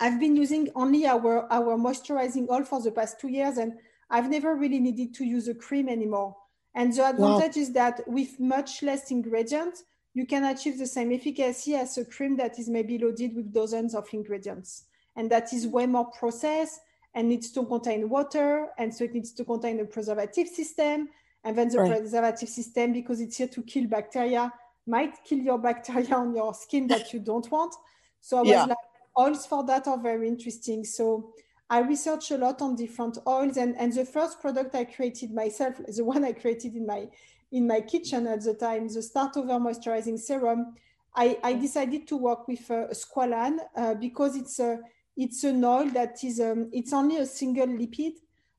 I've 0.00 0.18
been 0.18 0.36
using 0.36 0.68
only 0.74 1.06
our, 1.06 1.50
our 1.52 1.76
moisturizing 1.76 2.50
oil 2.50 2.64
for 2.64 2.82
the 2.82 2.90
past 2.90 3.20
two 3.20 3.28
years 3.28 3.58
and 3.58 3.74
I've 4.10 4.28
never 4.28 4.56
really 4.56 4.80
needed 4.80 5.14
to 5.14 5.24
use 5.24 5.48
a 5.48 5.54
cream 5.54 5.88
anymore. 5.88 6.36
And 6.74 6.92
the 6.92 7.08
advantage 7.08 7.56
wow. 7.56 7.62
is 7.62 7.72
that 7.72 8.00
with 8.06 8.38
much 8.40 8.82
less 8.82 9.10
ingredients, 9.10 9.84
you 10.14 10.26
can 10.26 10.44
achieve 10.44 10.78
the 10.78 10.86
same 10.86 11.12
efficacy 11.12 11.74
as 11.76 11.96
a 11.96 12.04
cream 12.04 12.36
that 12.36 12.58
is 12.58 12.68
maybe 12.68 12.98
loaded 12.98 13.34
with 13.36 13.52
dozens 13.52 13.94
of 13.94 14.06
ingredients. 14.12 14.84
And 15.14 15.30
that 15.30 15.52
is 15.52 15.66
way 15.66 15.86
more 15.86 16.10
processed 16.10 16.80
and 17.16 17.28
needs 17.28 17.50
to 17.50 17.64
contain 17.64 18.08
water. 18.08 18.68
And 18.78 18.94
so 18.94 19.02
it 19.04 19.14
needs 19.14 19.32
to 19.32 19.44
contain 19.44 19.80
a 19.80 19.84
preservative 19.86 20.46
system. 20.46 21.08
And 21.42 21.56
then 21.56 21.68
the 21.68 21.78
right. 21.78 21.98
preservative 21.98 22.48
system, 22.48 22.92
because 22.92 23.20
it's 23.20 23.38
here 23.38 23.48
to 23.48 23.62
kill 23.62 23.86
bacteria, 23.86 24.52
might 24.86 25.14
kill 25.24 25.38
your 25.38 25.58
bacteria 25.58 26.14
on 26.14 26.36
your 26.36 26.52
skin 26.54 26.86
that 26.88 27.12
you 27.12 27.20
don't 27.20 27.50
want. 27.50 27.74
So 28.20 28.36
I 28.36 28.40
was 28.42 28.50
yeah. 28.50 28.64
like, 28.64 28.78
oils 29.18 29.46
for 29.46 29.64
that 29.64 29.88
are 29.88 29.98
very 29.98 30.28
interesting. 30.28 30.84
So 30.84 31.32
I 31.70 31.80
research 31.80 32.30
a 32.32 32.36
lot 32.36 32.60
on 32.62 32.76
different 32.76 33.18
oils, 33.26 33.56
and 33.56 33.76
and 33.76 33.92
the 33.92 34.04
first 34.04 34.40
product 34.40 34.74
I 34.74 34.84
created 34.84 35.32
myself, 35.32 35.74
the 35.88 36.04
one 36.04 36.24
I 36.24 36.32
created 36.32 36.76
in 36.76 36.86
my 36.86 37.08
in 37.50 37.66
my 37.66 37.80
kitchen 37.80 38.26
at 38.26 38.42
the 38.44 38.54
time, 38.54 38.88
the 38.88 39.02
Start 39.02 39.36
Over 39.36 39.58
Moisturizing 39.58 40.18
Serum. 40.18 40.74
I, 41.18 41.38
I 41.42 41.54
decided 41.54 42.06
to 42.08 42.16
work 42.18 42.46
with 42.46 42.70
uh, 42.70 42.88
squalane 42.92 43.58
uh, 43.74 43.94
because 43.94 44.36
it's 44.36 44.60
a 44.60 44.80
it's 45.16 45.44
an 45.44 45.64
oil 45.64 45.88
that 45.90 46.22
is 46.22 46.40
um, 46.40 46.68
it's 46.72 46.92
only 46.92 47.16
a 47.16 47.26
single 47.26 47.66
lipid 47.66 48.14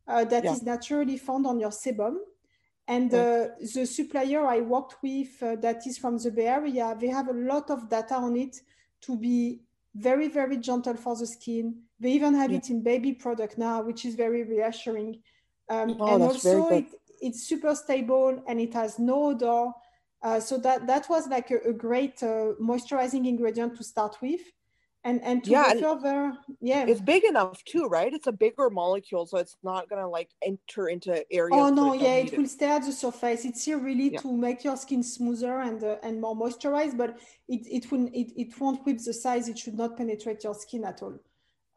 uh, 0.07 0.23
that 0.25 0.43
yeah. 0.43 0.53
is 0.53 0.63
naturally 0.63 1.17
found 1.17 1.45
on 1.45 1.59
your 1.59 1.69
sebum. 1.69 2.17
And 2.87 3.13
uh, 3.13 3.47
the 3.59 3.85
supplier 3.85 4.45
I 4.45 4.61
worked 4.61 4.95
with 5.03 5.43
uh, 5.43 5.57
that 5.57 5.85
is 5.85 5.97
from 5.97 6.17
the 6.17 6.31
Bay 6.31 6.47
Area, 6.47 6.95
they 6.97 7.07
have 7.07 7.27
a 7.27 7.33
lot 7.33 7.69
of 7.69 7.89
data 7.89 8.15
on 8.15 8.37
it 8.37 8.61
to 9.01 9.17
be 9.17 9.59
very, 9.93 10.29
very 10.29 10.57
gentle 10.57 10.95
for 10.95 11.15
the 11.17 11.27
skin. 11.27 11.81
They 11.99 12.11
even 12.11 12.33
have 12.35 12.51
yeah. 12.51 12.57
it 12.57 12.69
in 12.69 12.81
baby 12.81 13.13
product 13.13 13.57
now, 13.57 13.81
which 13.81 14.05
is 14.05 14.15
very 14.15 14.43
reassuring. 14.43 15.21
Um, 15.69 15.97
oh, 15.99 16.13
and 16.13 16.23
also 16.23 16.69
it, 16.69 16.85
it's 17.21 17.43
super 17.43 17.75
stable 17.75 18.41
and 18.47 18.61
it 18.61 18.73
has 18.73 18.99
no 18.99 19.31
odor. 19.31 19.71
Uh, 20.23 20.39
so 20.39 20.57
that, 20.57 20.87
that 20.87 21.09
was 21.09 21.27
like 21.27 21.51
a, 21.51 21.57
a 21.69 21.73
great 21.73 22.23
uh, 22.23 22.53
moisturizing 22.61 23.27
ingredient 23.27 23.75
to 23.75 23.83
start 23.83 24.17
with 24.21 24.41
and 25.07 25.23
and 25.23 25.43
to 25.43 25.51
yeah, 25.51 25.73
further 25.85 26.37
yeah 26.59 26.85
it's 26.85 27.01
big 27.01 27.23
enough 27.23 27.63
too 27.63 27.85
right 27.85 28.13
it's 28.13 28.27
a 28.27 28.31
bigger 28.45 28.69
molecule 28.69 29.25
so 29.25 29.37
it's 29.37 29.57
not 29.63 29.89
gonna 29.89 30.09
like 30.17 30.29
enter 30.51 30.89
into 30.89 31.11
areas 31.31 31.57
oh 31.61 31.69
no 31.69 31.93
yeah 31.93 32.17
it 32.25 32.37
will 32.37 32.51
stay 32.57 32.71
at 32.77 32.83
the 32.83 32.91
surface 32.91 33.45
it's 33.45 33.63
here 33.63 33.79
really 33.79 34.09
yeah. 34.11 34.19
to 34.19 34.35
make 34.35 34.63
your 34.63 34.75
skin 34.75 35.01
smoother 35.01 35.59
and 35.61 35.83
uh, 35.83 35.95
and 36.03 36.19
more 36.19 36.35
moisturized 36.35 36.97
but 36.97 37.11
it 37.47 37.61
it 37.77 37.83
won't 37.91 38.13
it, 38.13 38.29
it 38.43 38.59
won't 38.59 38.83
whip 38.85 38.99
the 39.09 39.13
size 39.13 39.47
it 39.47 39.57
should 39.57 39.77
not 39.83 39.95
penetrate 39.95 40.43
your 40.43 40.53
skin 40.53 40.83
at 40.83 41.01
all 41.01 41.17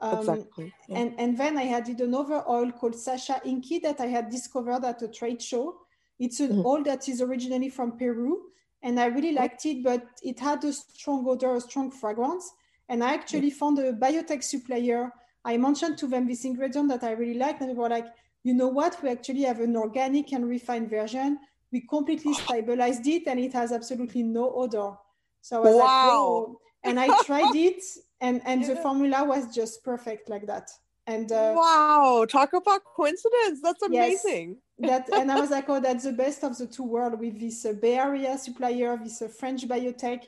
um, 0.03 0.19
exactly. 0.19 0.73
Yeah. 0.89 0.99
And, 0.99 1.15
and 1.19 1.37
then 1.37 1.59
I 1.59 1.67
added 1.69 2.01
another 2.01 2.43
oil 2.49 2.73
called 2.73 2.97
sacha 2.97 3.39
inchi 3.45 3.81
that 3.81 4.01
I 4.01 4.07
had 4.07 4.31
discovered 4.31 4.83
at 4.83 5.03
a 5.03 5.09
trade 5.09 5.43
show. 5.43 5.77
It's 6.19 6.41
an 6.41 6.53
mm-hmm. 6.53 6.67
oil 6.67 6.83
that 6.85 7.07
is 7.07 7.21
originally 7.21 7.69
from 7.69 7.99
Peru, 7.99 8.45
and 8.83 8.99
I 8.99 9.07
really 9.07 9.33
liked 9.33 9.67
it, 9.67 9.85
but 9.85 10.07
it 10.23 10.41
had 10.41 10.65
a 10.65 10.73
strong 10.73 11.27
odor, 11.29 11.55
a 11.55 11.61
strong 11.61 11.91
fragrance. 11.91 12.51
And 12.91 13.05
I 13.05 13.15
actually 13.15 13.51
found 13.51 13.79
a 13.79 13.93
biotech 13.93 14.43
supplier. 14.43 15.13
I 15.45 15.57
mentioned 15.57 15.97
to 15.99 16.09
them 16.09 16.27
this 16.27 16.45
ingredient 16.45 16.89
that 16.89 17.05
I 17.05 17.13
really 17.13 17.39
liked, 17.39 17.61
and 17.61 17.71
they 17.71 17.75
were 17.75 17.89
like, 17.89 18.09
you 18.43 18.53
know 18.53 18.67
what? 18.67 19.01
We 19.01 19.11
actually 19.11 19.43
have 19.43 19.61
an 19.61 19.77
organic 19.77 20.33
and 20.33 20.47
refined 20.47 20.91
version. 20.91 21.39
We 21.73 21.83
completely 21.83 22.35
stabilized 22.45 23.07
it, 23.07 23.29
and 23.29 23.39
it 23.39 23.53
has 23.53 23.71
absolutely 23.71 24.25
no 24.25 24.53
odor. 24.53 24.95
So 25.41 25.59
I 25.59 25.61
was 25.61 25.77
wow. 25.77 25.79
like, 25.79 26.13
oh. 26.13 26.61
And 26.83 26.99
I 26.99 27.23
tried 27.23 27.55
it, 27.69 27.83
and 28.21 28.43
and 28.45 28.63
yeah. 28.63 28.69
the 28.69 28.77
formula 28.77 29.25
was 29.25 29.55
just 29.55 29.85
perfect 29.85 30.29
like 30.29 30.47
that. 30.49 30.69
And 31.07 31.31
uh, 31.31 31.55
wow, 31.57 32.27
talk 32.29 32.55
about 32.55 32.83
coincidence! 32.85 33.61
That's 33.63 33.83
amazing. 33.83 34.57
Yes, 34.79 35.07
that 35.11 35.21
and 35.21 35.31
I 35.31 35.39
was 35.39 35.51
like, 35.51 35.69
oh, 35.69 35.79
that's 35.79 36.05
the 36.05 36.13
best 36.13 36.43
of 36.43 36.59
the 36.59 36.67
two 36.67 36.85
worlds 36.85 37.17
with 37.21 37.39
this 37.39 37.65
uh, 37.65 37.73
Bay 37.73 37.99
Area 37.99 38.37
supplier, 38.37 38.99
this 39.01 39.23
uh, 39.23 39.29
French 39.29 39.69
biotech. 39.69 40.25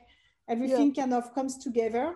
Everything 0.49 0.93
yeah. 0.95 1.03
kind 1.03 1.15
of 1.15 1.35
comes 1.35 1.57
together 1.59 2.15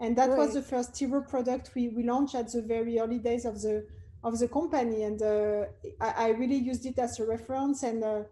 and 0.00 0.16
that 0.16 0.30
right. 0.30 0.38
was 0.38 0.54
the 0.54 0.62
first 0.62 0.94
Tiro 0.94 1.20
product 1.22 1.72
we, 1.74 1.88
we 1.88 2.04
launched 2.04 2.34
at 2.34 2.52
the 2.52 2.62
very 2.62 2.98
early 2.98 3.18
days 3.18 3.44
of 3.44 3.60
the 3.60 3.86
of 4.24 4.38
the 4.38 4.48
company. 4.48 5.04
And 5.04 5.20
uh, 5.22 5.64
I, 6.00 6.26
I, 6.26 6.28
really 6.30 6.56
used 6.56 6.84
it 6.86 6.98
as 6.98 7.20
a 7.20 7.26
reference. 7.26 7.82
And 7.82 8.02
uh, 8.02 8.22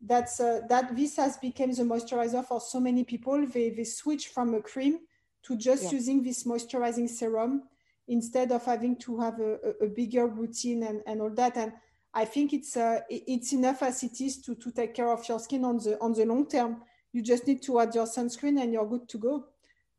that's 0.00 0.40
uh, 0.40 0.60
that 0.68 0.94
this 0.96 1.16
has 1.16 1.36
become 1.36 1.72
the 1.72 1.82
moisturizer 1.82 2.44
for 2.44 2.60
so 2.60 2.80
many 2.80 3.04
people. 3.04 3.44
They, 3.46 3.70
they 3.70 3.84
switch 3.84 4.28
from 4.28 4.54
a 4.54 4.60
cream 4.60 5.00
to 5.44 5.56
just 5.56 5.84
yeah. 5.84 5.90
using 5.92 6.22
this 6.22 6.44
moisturizing 6.44 7.08
serum 7.08 7.64
instead 8.08 8.52
of 8.52 8.64
having 8.64 8.96
to 8.96 9.20
have 9.20 9.38
a, 9.40 9.54
a, 9.54 9.84
a, 9.84 9.88
bigger 9.88 10.26
routine 10.26 10.82
and, 10.82 11.02
and 11.06 11.20
all 11.20 11.30
that. 11.30 11.56
And 11.56 11.72
i 12.14 12.24
think 12.26 12.52
it's 12.52 12.76
uh, 12.76 13.00
it's 13.08 13.52
enough 13.52 13.82
as 13.82 14.02
it 14.02 14.20
is 14.20 14.38
to, 14.42 14.54
to 14.56 14.70
take 14.70 14.94
care 14.94 15.10
of 15.10 15.26
your 15.28 15.40
skin 15.40 15.64
on 15.64 15.78
the 15.78 15.98
on 16.00 16.12
the 16.12 16.24
long 16.24 16.48
term. 16.48 16.82
You 17.12 17.22
just 17.22 17.46
need 17.46 17.62
to 17.62 17.80
add 17.80 17.94
your 17.94 18.06
sunscreen 18.06 18.60
and 18.60 18.72
you're 18.72 18.88
good 18.88 19.08
to 19.08 19.18
go. 19.18 19.46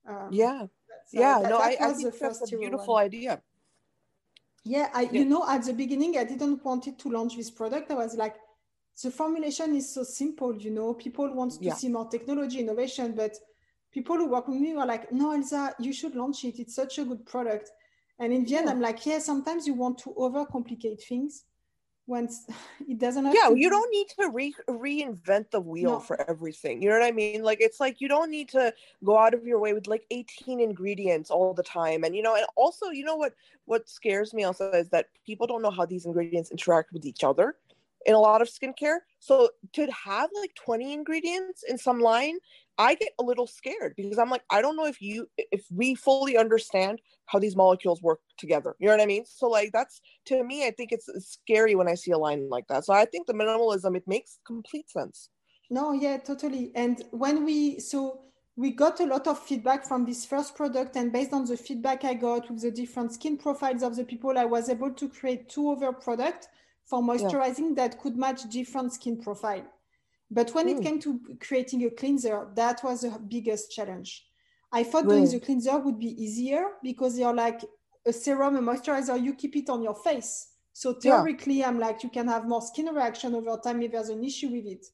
Um, 0.08 0.30
yeah 0.32 0.68
so 1.06 1.20
yeah, 1.20 1.40
that, 1.40 1.50
no, 1.50 1.58
that 1.58 1.82
I, 1.82 1.90
I 1.90 1.94
think 1.94 2.18
that's 2.20 2.52
a 2.52 2.58
beautiful 2.58 2.94
one. 2.96 3.06
idea. 3.06 3.42
Yeah, 4.66 4.90
I, 4.94 5.04
yeah. 5.04 5.12
you 5.12 5.26
know, 5.26 5.48
at 5.48 5.64
the 5.64 5.74
beginning, 5.74 6.18
I 6.18 6.24
didn't 6.24 6.64
want 6.64 6.88
it 6.88 6.98
to 7.00 7.10
launch 7.10 7.36
this 7.36 7.52
product. 7.52 7.92
I 7.92 7.96
was 7.96 8.16
like, 8.16 8.36
the 9.02 9.12
formulation 9.12 9.76
is 9.76 9.94
so 9.94 10.04
simple, 10.04 10.56
you 10.56 10.72
know, 10.72 10.94
people 10.94 11.34
want 11.34 11.54
to 11.54 11.64
yeah. 11.64 11.74
see 11.74 11.90
more 11.90 12.08
technology, 12.08 12.60
innovation, 12.60 13.14
but 13.16 13.36
people 13.92 14.16
who 14.18 14.28
work 14.28 14.48
with 14.48 14.60
me 14.60 14.74
were 14.76 14.86
like, 14.86 15.12
no, 15.12 15.32
Elsa, 15.32 15.76
you 15.80 15.92
should 15.92 16.16
launch 16.16 16.44
it. 16.46 16.60
It's 16.60 16.76
such 16.76 17.00
a 17.00 17.06
good 17.06 17.26
product. 17.26 17.72
And 18.20 18.32
in 18.32 18.46
the 18.46 18.56
end, 18.56 18.70
I'm 18.70 18.80
like, 18.80 19.06
yeah, 19.06 19.20
sometimes 19.20 19.66
you 19.68 19.74
want 19.74 19.98
to 20.00 20.12
overcomplicate 20.12 21.04
things 21.04 21.44
once 22.08 22.46
it 22.88 22.98
doesn't 23.00 23.26
yeah 23.34 23.50
you 23.50 23.70
don't 23.70 23.92
need 23.92 24.08
to 24.08 24.30
re- 24.30 24.56
reinvent 24.70 25.50
the 25.52 25.60
wheel 25.60 25.92
no. 25.92 26.00
for 26.00 26.20
everything 26.30 26.82
you 26.82 26.90
know 26.90 26.98
what 26.98 27.06
i 27.06 27.12
mean 27.12 27.44
like 27.44 27.60
it's 27.62 27.80
like 27.80 28.02
you 28.02 28.08
don't 28.08 28.30
need 28.30 28.50
to 28.50 28.74
go 29.04 29.18
out 29.18 29.34
of 29.34 29.46
your 29.46 29.60
way 29.60 29.74
with 29.74 29.88
like 29.88 30.06
18 30.12 30.60
ingredients 30.60 31.32
all 31.32 31.54
the 31.54 31.64
time 31.64 32.04
and 32.04 32.16
you 32.16 32.22
know 32.22 32.36
and 32.36 32.46
also 32.56 32.90
you 32.90 33.04
know 33.04 33.16
what 33.16 33.34
what 33.66 33.88
scares 33.90 34.34
me 34.34 34.44
also 34.44 34.72
is 34.72 34.90
that 34.90 35.08
people 35.26 35.48
don't 35.48 35.62
know 35.62 35.72
how 35.72 35.86
these 35.86 36.06
ingredients 36.06 36.52
interact 36.52 36.92
with 36.92 37.06
each 37.06 37.24
other 37.24 37.56
in 38.06 38.16
a 38.16 38.20
lot 38.20 38.42
of 38.42 38.50
skincare. 38.50 39.00
So 39.20 39.50
to 39.74 39.88
have 39.92 40.30
like 40.36 40.54
20 40.56 40.94
ingredients 40.94 41.64
in 41.68 41.78
some 41.78 42.00
line, 42.00 42.38
I 42.78 42.96
get 42.96 43.12
a 43.20 43.24
little 43.24 43.48
scared 43.48 43.94
because 43.96 44.18
I'm 44.18 44.30
like, 44.30 44.44
I 44.50 44.62
don't 44.62 44.76
know 44.76 44.86
if 44.86 45.02
you 45.02 45.28
if 45.38 45.66
we 45.72 45.96
fully 45.96 46.38
understand 46.38 47.02
how 47.26 47.40
these 47.40 47.56
molecules 47.56 48.02
work 48.02 48.20
together. 48.38 48.76
You 48.80 48.88
know 48.88 48.94
what 48.94 49.02
I 49.02 49.06
mean? 49.06 49.26
So 49.26 49.48
like 49.48 49.72
that's 49.72 50.02
to 50.26 50.44
me, 50.44 50.66
I 50.66 50.72
think 50.72 50.92
it's, 50.92 51.10
scary 51.18 51.76
when 51.76 51.88
I 51.88 51.96
see 51.96 52.12
a 52.12 52.18
line 52.18 52.50
like 52.50 52.68
that. 52.68 52.86
So 52.86 52.94
I 52.94 53.06
think 53.06 53.28
the 53.28 53.34
minimalism 53.34 53.96
it 53.96 54.08
makes 54.08 54.40
complete 54.46 54.90
sense. 54.90 55.30
No, 55.70 55.94
yeah, 55.94 56.18
totally. 56.18 56.72
And 56.76 57.04
when 57.12 57.46
we 57.46 57.80
so 57.80 58.22
we 58.56 58.72
got 58.72 59.00
a 59.00 59.06
lot 59.06 59.28
of 59.28 59.40
feedback 59.40 59.86
from 59.86 60.06
this 60.06 60.26
first 60.26 60.56
product 60.56 60.96
and 60.96 61.12
based 61.12 61.34
on 61.34 61.44
the 61.44 61.58
feedback 61.58 62.06
i 62.06 62.14
got 62.14 62.48
with 62.52 62.62
the 62.62 62.70
different 62.70 63.12
skin 63.12 63.36
profiles 63.36 63.82
of 63.82 63.96
the 63.96 64.04
people 64.04 64.38
i 64.38 64.46
was 64.46 64.70
able 64.70 64.92
to 64.92 65.10
create 65.10 65.50
two 65.50 65.72
other 65.72 65.92
products 65.92 66.48
for 66.86 67.02
moisturizing 67.02 67.70
yeah. 67.70 67.88
that 67.88 68.00
could 68.00 68.18
match 68.18 68.44
different 68.50 68.94
skin 68.94 69.20
profile. 69.20 69.64
But 70.30 70.52
when 70.52 70.68
mm. 70.68 70.78
it 70.78 70.84
came 70.84 71.00
to 71.02 71.20
creating 71.40 71.84
a 71.86 71.90
cleanser, 71.90 72.48
that 72.56 72.84
was 72.84 73.02
the 73.02 73.20
biggest 73.28 73.72
challenge. 73.72 74.26
I 74.72 74.84
thought 74.84 75.08
doing 75.08 75.30
the 75.30 75.40
cleanser 75.40 75.78
would 75.78 76.00
be 76.00 76.22
easier 76.22 76.66
because 76.82 77.18
you're 77.18 77.34
like 77.34 77.62
a 78.06 78.12
serum, 78.12 78.56
a 78.56 78.60
moisturizer, 78.60 79.22
you 79.22 79.36
keep 79.36 79.56
it 79.56 79.70
on 79.70 79.84
your 79.84 79.96
face. 79.96 80.48
So 80.74 80.94
theoretically, 80.94 81.60
yeah. 81.60 81.68
I'm 81.68 81.80
like, 81.80 82.02
you 82.02 82.10
can 82.10 82.28
have 82.28 82.48
more 82.48 82.62
skin 82.62 82.88
reaction 82.88 83.36
over 83.36 83.56
time 83.64 83.84
if 83.84 83.92
there's 83.92 84.10
an 84.10 84.24
issue 84.24 84.50
with 84.50 84.66
it. 84.66 84.86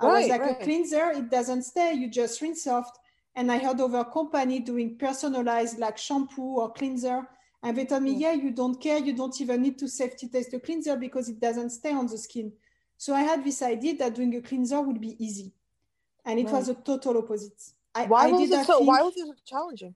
I 0.00 0.06
right, 0.06 0.20
was 0.20 0.28
like, 0.28 0.40
right. 0.40 0.56
a 0.58 0.64
cleanser, 0.64 1.10
it 1.10 1.30
doesn't 1.30 1.64
stay, 1.64 1.92
you 1.92 2.08
just 2.08 2.40
rinse 2.40 2.66
off. 2.66 2.90
And 3.36 3.52
I 3.52 3.58
heard 3.58 3.80
of 3.80 3.92
a 3.92 4.06
company 4.06 4.60
doing 4.60 4.96
personalized 4.96 5.78
like 5.78 5.98
shampoo 5.98 6.60
or 6.60 6.72
cleanser 6.72 7.28
and 7.62 7.76
they 7.76 7.86
told 7.86 8.04
me, 8.04 8.14
yeah, 8.14 8.32
you 8.32 8.52
don't 8.52 8.80
care. 8.80 8.98
You 8.98 9.14
don't 9.14 9.38
even 9.40 9.62
need 9.62 9.78
to 9.78 9.88
safety 9.88 10.28
test 10.28 10.52
the 10.52 10.60
cleanser 10.60 10.96
because 10.96 11.28
it 11.28 11.40
doesn't 11.40 11.70
stay 11.70 11.92
on 11.92 12.06
the 12.06 12.18
skin. 12.18 12.52
So 12.98 13.14
I 13.14 13.22
had 13.22 13.44
this 13.44 13.62
idea 13.62 13.96
that 13.96 14.14
doing 14.14 14.34
a 14.36 14.42
cleanser 14.42 14.80
would 14.82 15.00
be 15.00 15.16
easy. 15.24 15.54
And 16.24 16.38
it 16.38 16.44
right. 16.44 16.54
was 16.54 16.68
a 16.68 16.74
total 16.74 17.18
opposite. 17.18 17.62
I, 17.94 18.04
why, 18.06 18.28
I 18.28 18.32
was 18.32 18.50
it 18.50 18.66
so, 18.66 18.80
why 18.80 19.00
was 19.00 19.14
it 19.16 19.26
challenging? 19.46 19.94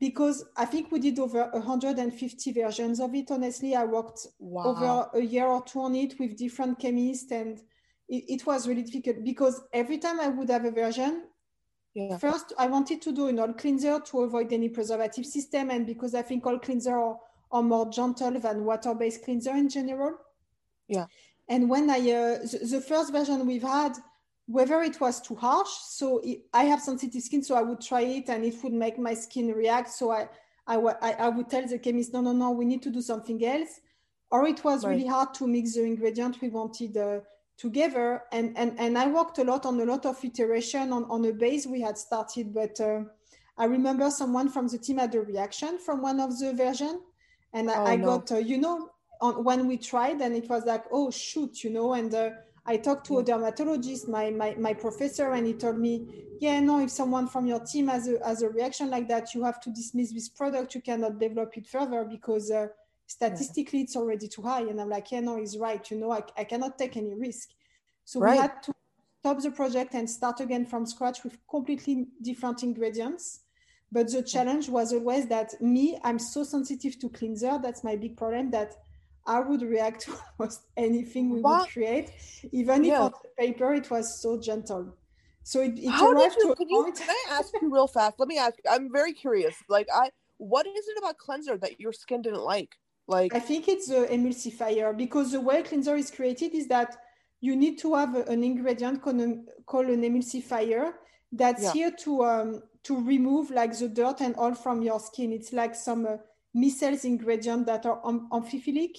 Because 0.00 0.44
I 0.56 0.64
think 0.64 0.90
we 0.90 1.00
did 1.00 1.18
over 1.18 1.50
150 1.52 2.52
versions 2.52 3.00
of 3.00 3.14
it. 3.14 3.30
Honestly, 3.30 3.74
I 3.76 3.84
worked 3.84 4.26
wow. 4.38 4.64
over 4.64 5.18
a 5.18 5.20
year 5.20 5.46
or 5.46 5.62
two 5.62 5.80
on 5.80 5.94
it 5.96 6.18
with 6.18 6.38
different 6.38 6.78
chemists, 6.78 7.30
and 7.32 7.58
it, 8.08 8.24
it 8.28 8.46
was 8.46 8.66
really 8.66 8.84
difficult 8.84 9.22
because 9.22 9.60
every 9.72 9.98
time 9.98 10.20
I 10.20 10.28
would 10.28 10.48
have 10.48 10.64
a 10.64 10.70
version, 10.70 11.24
yeah. 11.94 12.16
First, 12.18 12.52
I 12.56 12.68
wanted 12.68 13.02
to 13.02 13.12
do 13.12 13.26
an 13.26 13.40
oil 13.40 13.52
cleanser 13.54 13.98
to 13.98 14.20
avoid 14.20 14.52
any 14.52 14.68
preservative 14.68 15.26
system, 15.26 15.70
and 15.70 15.84
because 15.84 16.14
I 16.14 16.22
think 16.22 16.46
oil 16.46 16.60
cleanser 16.60 16.96
are, 16.96 17.18
are 17.50 17.62
more 17.62 17.90
gentle 17.90 18.38
than 18.38 18.64
water-based 18.64 19.24
cleanser 19.24 19.50
in 19.56 19.68
general. 19.68 20.14
Yeah. 20.86 21.06
And 21.48 21.70
when 21.70 21.88
I 21.88 21.98
uh, 21.98 22.38
the, 22.38 22.68
the, 22.70 22.80
first 22.80 23.10
version 23.10 23.46
we've 23.46 23.62
had, 23.62 23.92
whether 24.46 24.82
it 24.82 25.00
was 25.00 25.20
too 25.20 25.34
harsh, 25.34 25.70
so 25.70 26.20
it, 26.22 26.42
I 26.52 26.64
have 26.64 26.80
sensitive 26.80 27.22
skin, 27.22 27.42
so 27.42 27.54
I 27.54 27.62
would 27.62 27.80
try 27.80 28.02
it, 28.02 28.28
and 28.28 28.44
it 28.44 28.62
would 28.62 28.74
make 28.74 28.98
my 28.98 29.14
skin 29.14 29.48
react. 29.52 29.90
So 29.90 30.10
I 30.10 30.28
I, 30.66 30.76
I, 30.76 31.12
I 31.12 31.28
would 31.28 31.48
tell 31.48 31.66
the 31.66 31.78
chemist, 31.78 32.12
no, 32.12 32.20
no, 32.20 32.32
no, 32.32 32.50
we 32.50 32.66
need 32.66 32.82
to 32.82 32.90
do 32.90 33.00
something 33.00 33.42
else. 33.44 33.80
Or 34.30 34.46
it 34.46 34.62
was 34.62 34.84
right. 34.84 34.90
really 34.90 35.06
hard 35.06 35.32
to 35.34 35.46
mix 35.46 35.74
the 35.74 35.84
ingredient 35.84 36.40
we 36.42 36.50
wanted. 36.50 36.96
Uh, 36.96 37.20
together 37.58 38.22
and, 38.30 38.56
and 38.56 38.78
and 38.78 38.96
i 38.96 39.06
worked 39.08 39.38
a 39.38 39.44
lot 39.44 39.66
on 39.66 39.80
a 39.80 39.84
lot 39.84 40.06
of 40.06 40.24
iteration 40.24 40.92
on, 40.92 41.04
on 41.10 41.24
a 41.24 41.32
base 41.32 41.66
we 41.66 41.80
had 41.80 41.98
started 41.98 42.54
but 42.54 42.80
uh, 42.80 43.00
i 43.58 43.64
remember 43.64 44.08
someone 44.10 44.48
from 44.48 44.68
the 44.68 44.78
team 44.78 44.98
had 44.98 45.12
a 45.16 45.20
reaction 45.20 45.76
from 45.76 46.00
one 46.00 46.20
of 46.20 46.38
the 46.38 46.54
version 46.54 47.00
and 47.52 47.68
i, 47.68 47.74
oh, 47.74 47.84
I 47.84 47.96
no. 47.96 48.06
got 48.06 48.30
uh, 48.30 48.36
you 48.36 48.58
know 48.58 48.90
on, 49.20 49.44
when 49.44 49.66
we 49.66 49.76
tried 49.76 50.20
and 50.20 50.34
it 50.34 50.48
was 50.48 50.64
like 50.64 50.84
oh 50.92 51.10
shoot 51.10 51.64
you 51.64 51.70
know 51.70 51.94
and 51.94 52.14
uh, 52.14 52.30
I 52.68 52.76
talked 52.76 53.06
to 53.06 53.18
a 53.18 53.22
dermatologist, 53.24 54.10
my, 54.10 54.28
my, 54.28 54.54
my 54.58 54.74
professor, 54.74 55.32
and 55.32 55.46
he 55.46 55.54
told 55.54 55.78
me, 55.78 56.26
yeah, 56.38 56.60
no, 56.60 56.80
if 56.80 56.90
someone 56.90 57.26
from 57.26 57.46
your 57.46 57.60
team 57.60 57.88
has 57.88 58.06
a, 58.06 58.18
has 58.22 58.42
a 58.42 58.50
reaction 58.50 58.90
like 58.90 59.08
that, 59.08 59.34
you 59.34 59.42
have 59.42 59.58
to 59.62 59.70
dismiss 59.70 60.12
this 60.12 60.28
product. 60.28 60.74
You 60.74 60.82
cannot 60.82 61.18
develop 61.18 61.56
it 61.56 61.66
further 61.66 62.04
because 62.04 62.50
uh, 62.50 62.66
statistically 63.06 63.80
it's 63.80 63.96
already 63.96 64.28
too 64.28 64.42
high. 64.42 64.60
And 64.60 64.78
I'm 64.82 64.90
like, 64.90 65.10
yeah, 65.10 65.20
no, 65.20 65.38
he's 65.38 65.56
right. 65.56 65.90
You 65.90 65.98
know, 65.98 66.12
I, 66.12 66.22
I 66.36 66.44
cannot 66.44 66.76
take 66.76 66.98
any 66.98 67.14
risk. 67.14 67.48
So 68.04 68.20
right. 68.20 68.32
we 68.32 68.38
had 68.38 68.62
to 68.64 68.74
stop 69.20 69.40
the 69.40 69.50
project 69.50 69.94
and 69.94 70.08
start 70.08 70.40
again 70.40 70.66
from 70.66 70.84
scratch 70.84 71.24
with 71.24 71.38
completely 71.48 72.08
different 72.20 72.62
ingredients. 72.62 73.40
But 73.90 74.12
the 74.12 74.22
challenge 74.22 74.68
was 74.68 74.92
always 74.92 75.26
that 75.28 75.58
me, 75.62 75.98
I'm 76.04 76.18
so 76.18 76.44
sensitive 76.44 76.98
to 76.98 77.08
cleanser. 77.08 77.58
That's 77.62 77.82
my 77.82 77.96
big 77.96 78.18
problem 78.18 78.50
that 78.50 78.74
I 79.28 79.40
would 79.40 79.62
react 79.62 80.00
to 80.06 80.14
almost 80.38 80.62
anything 80.76 81.30
we 81.30 81.40
would 81.40 81.68
create, 81.68 82.10
even 82.50 82.82
yeah. 82.82 82.94
if 82.94 83.00
on 83.00 83.12
the 83.22 83.44
paper 83.44 83.74
it 83.74 83.90
was 83.90 84.20
so 84.20 84.40
gentle. 84.40 84.96
So 85.44 85.60
it, 85.60 85.78
it 85.78 85.88
How 85.88 86.12
did 86.12 86.34
you, 86.36 86.54
can, 86.54 86.68
you, 86.68 86.92
can 86.96 87.08
I 87.08 87.24
ask 87.30 87.52
you 87.62 87.72
real 87.72 87.86
fast? 87.86 88.16
Let 88.18 88.28
me 88.28 88.38
ask. 88.38 88.56
I'm 88.68 88.92
very 88.92 89.12
curious. 89.12 89.54
Like, 89.68 89.86
I 89.94 90.10
what 90.38 90.66
is 90.66 90.88
it 90.88 90.98
about 90.98 91.18
cleanser 91.18 91.56
that 91.58 91.80
your 91.80 91.92
skin 91.92 92.22
didn't 92.22 92.42
like? 92.42 92.74
Like, 93.06 93.34
I 93.34 93.40
think 93.40 93.68
it's 93.68 93.88
the 93.88 94.06
emulsifier 94.06 94.96
because 94.96 95.32
the 95.32 95.40
way 95.40 95.62
cleanser 95.62 95.96
is 95.96 96.10
created 96.10 96.54
is 96.54 96.68
that 96.68 96.96
you 97.40 97.56
need 97.56 97.78
to 97.78 97.94
have 97.94 98.14
an 98.14 98.44
ingredient 98.44 99.00
called 99.00 99.20
an, 99.20 99.46
called 99.64 99.86
an 99.86 100.02
emulsifier 100.02 100.92
that's 101.32 101.62
yeah. 101.62 101.72
here 101.72 101.90
to 102.04 102.24
um, 102.24 102.62
to 102.84 103.00
remove 103.02 103.50
like 103.50 103.76
the 103.78 103.88
dirt 103.88 104.20
and 104.20 104.34
all 104.36 104.54
from 104.54 104.82
your 104.82 105.00
skin. 105.00 105.32
It's 105.32 105.52
like 105.52 105.74
some 105.74 106.06
uh, 106.06 106.16
micelles 106.54 107.04
ingredient 107.04 107.66
that 107.66 107.86
are 107.86 108.02
amphiphilic 108.02 108.96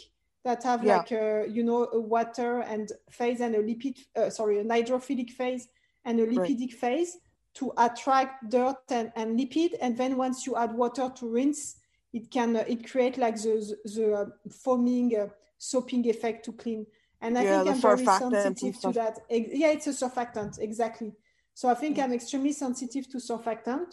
that 0.50 0.64
have 0.64 0.84
yeah. 0.84 0.98
like 0.98 1.12
a, 1.12 1.46
you 1.48 1.64
know 1.64 1.88
a 1.94 2.00
water 2.00 2.62
and 2.62 2.92
phase 3.12 3.40
and 3.40 3.54
a 3.56 3.60
lipid 3.60 3.98
uh, 4.16 4.30
sorry 4.30 4.60
a 4.60 4.64
hydrophilic 4.64 5.30
phase 5.30 5.68
and 6.06 6.20
a 6.20 6.26
lipidic 6.26 6.72
right. 6.72 6.74
phase 6.74 7.18
to 7.54 7.72
attract 7.78 8.50
dirt 8.50 8.78
and, 8.90 9.12
and 9.16 9.40
lipid 9.40 9.72
and 9.80 9.96
then 9.96 10.18
once 10.18 10.48
you 10.48 10.56
add 10.56 10.74
water 10.74 11.12
to 11.16 11.30
rinse 11.30 11.76
it 12.14 12.32
can 12.32 12.56
uh, 12.56 12.64
it 12.68 12.90
create 12.90 13.18
like 13.18 13.36
the 13.36 13.76
the, 13.96 14.14
uh, 14.14 14.26
foaming 14.64 15.16
uh, 15.16 15.28
soaping 15.60 16.04
effect 16.10 16.44
to 16.46 16.52
clean 16.54 16.86
and 17.22 17.38
i 17.38 17.44
yeah, 17.44 17.64
think 17.64 17.76
i'm 17.76 17.82
very 17.82 18.06
sensitive 18.06 18.80
to 18.82 18.92
that 18.92 19.20
yeah 19.30 19.72
it's 19.76 19.88
a 19.88 19.92
surfactant 20.04 20.58
exactly 20.60 21.12
so 21.54 21.70
i 21.70 21.76
think 21.76 21.98
mm. 21.98 22.04
i'm 22.04 22.14
extremely 22.14 22.54
sensitive 22.54 23.08
to 23.08 23.18
surfactant 23.18 23.92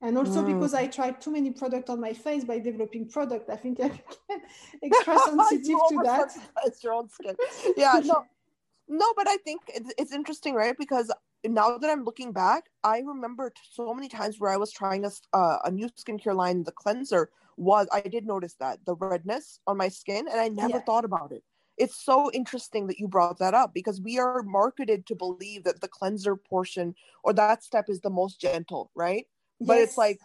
and 0.00 0.16
also 0.16 0.42
mm. 0.42 0.54
because 0.54 0.74
I 0.74 0.86
tried 0.86 1.20
too 1.20 1.32
many 1.32 1.50
products 1.50 1.90
on 1.90 2.00
my 2.00 2.12
face 2.12 2.44
by 2.44 2.58
developing 2.58 3.08
product, 3.08 3.50
I 3.50 3.56
think 3.56 3.80
I 3.82 3.88
became 3.88 4.46
extra 4.82 5.18
sensitive 5.18 5.78
to 5.88 6.00
that. 6.04 6.30
It's 6.64 6.84
your 6.84 6.94
own 6.94 7.08
skin. 7.08 7.34
Yeah, 7.76 8.00
no, 8.04 8.24
no, 8.88 9.12
but 9.16 9.28
I 9.28 9.36
think 9.38 9.62
it's, 9.68 9.92
it's 9.98 10.12
interesting, 10.12 10.54
right? 10.54 10.76
Because 10.78 11.12
now 11.44 11.78
that 11.78 11.90
I'm 11.90 12.04
looking 12.04 12.32
back, 12.32 12.64
I 12.84 13.00
remember 13.00 13.52
so 13.72 13.92
many 13.92 14.08
times 14.08 14.38
where 14.38 14.52
I 14.52 14.56
was 14.56 14.72
trying 14.72 15.04
a, 15.04 15.10
uh, 15.32 15.58
a 15.64 15.70
new 15.70 15.88
skincare 15.88 16.34
line, 16.34 16.62
the 16.62 16.72
cleanser 16.72 17.30
was, 17.56 17.88
I 17.92 18.00
did 18.00 18.24
notice 18.24 18.54
that 18.60 18.78
the 18.86 18.94
redness 18.94 19.58
on 19.66 19.76
my 19.76 19.88
skin, 19.88 20.26
and 20.30 20.40
I 20.40 20.48
never 20.48 20.76
yeah. 20.76 20.80
thought 20.80 21.04
about 21.04 21.32
it. 21.32 21.42
It's 21.76 22.04
so 22.04 22.30
interesting 22.32 22.88
that 22.88 22.98
you 22.98 23.06
brought 23.06 23.38
that 23.38 23.54
up 23.54 23.72
because 23.72 24.00
we 24.00 24.18
are 24.18 24.42
marketed 24.42 25.06
to 25.06 25.14
believe 25.14 25.62
that 25.64 25.80
the 25.80 25.86
cleanser 25.86 26.34
portion 26.34 26.94
or 27.22 27.32
that 27.34 27.62
step 27.62 27.88
is 27.88 28.00
the 28.00 28.10
most 28.10 28.40
gentle, 28.40 28.90
right? 28.96 29.26
But 29.60 29.74
yes. 29.74 29.88
it's 29.88 29.98
like 29.98 30.18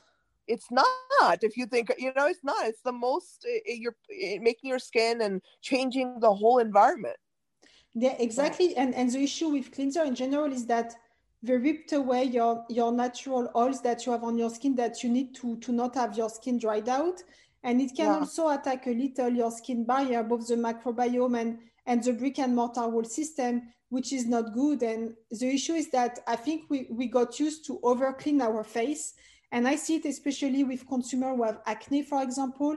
it's 0.47 0.69
not 0.71 1.43
if 1.43 1.55
you 1.55 1.65
think 1.65 1.91
you 1.97 2.11
know 2.15 2.27
it's 2.27 2.43
not 2.43 2.65
it's 2.65 2.81
the 2.81 2.91
most 2.91 3.45
it, 3.45 3.79
you're 3.79 3.95
it, 4.09 4.41
making 4.41 4.69
your 4.69 4.79
skin 4.79 5.21
and 5.21 5.41
changing 5.61 6.19
the 6.19 6.33
whole 6.33 6.59
environment 6.59 7.15
yeah 7.93 8.15
exactly 8.19 8.75
and 8.75 8.93
and 8.95 9.11
the 9.11 9.23
issue 9.23 9.49
with 9.49 9.71
cleanser 9.71 10.03
in 10.03 10.15
general 10.15 10.51
is 10.51 10.65
that 10.65 10.95
they 11.41 11.57
ripped 11.57 11.93
away 11.93 12.23
your 12.23 12.65
your 12.69 12.91
natural 12.91 13.49
oils 13.55 13.81
that 13.81 14.05
you 14.05 14.11
have 14.11 14.23
on 14.23 14.37
your 14.37 14.49
skin 14.49 14.75
that 14.75 15.03
you 15.03 15.09
need 15.09 15.33
to 15.35 15.57
to 15.57 15.71
not 15.71 15.95
have 15.95 16.17
your 16.17 16.29
skin 16.29 16.57
dried 16.57 16.89
out 16.89 17.21
and 17.63 17.79
it 17.81 17.91
can 17.95 18.07
yeah. 18.07 18.19
also 18.19 18.49
attack 18.49 18.87
a 18.87 18.91
little 18.91 19.29
your 19.29 19.51
skin 19.51 19.85
barrier 19.85 20.23
both 20.23 20.47
the 20.47 20.55
microbiome 20.55 21.39
and 21.39 21.59
and 21.85 22.03
the 22.03 22.13
brick 22.13 22.39
and 22.39 22.55
mortar 22.55 22.87
wall 22.87 23.03
system 23.03 23.73
which 23.93 24.11
is 24.11 24.25
not 24.25 24.55
good. 24.55 24.81
And 24.81 25.13
the 25.29 25.53
issue 25.53 25.73
is 25.73 25.91
that 25.91 26.19
I 26.25 26.35
think 26.35 26.63
we, 26.67 26.87
we 26.89 27.05
got 27.05 27.39
used 27.39 27.63
to 27.67 27.79
over 27.83 28.11
clean 28.11 28.41
our 28.41 28.63
face. 28.63 29.13
And 29.51 29.67
I 29.67 29.75
see 29.75 29.97
it 29.97 30.05
especially 30.05 30.63
with 30.63 30.87
consumers 30.87 31.37
who 31.37 31.43
have 31.43 31.59
acne, 31.67 32.01
for 32.01 32.23
example. 32.23 32.75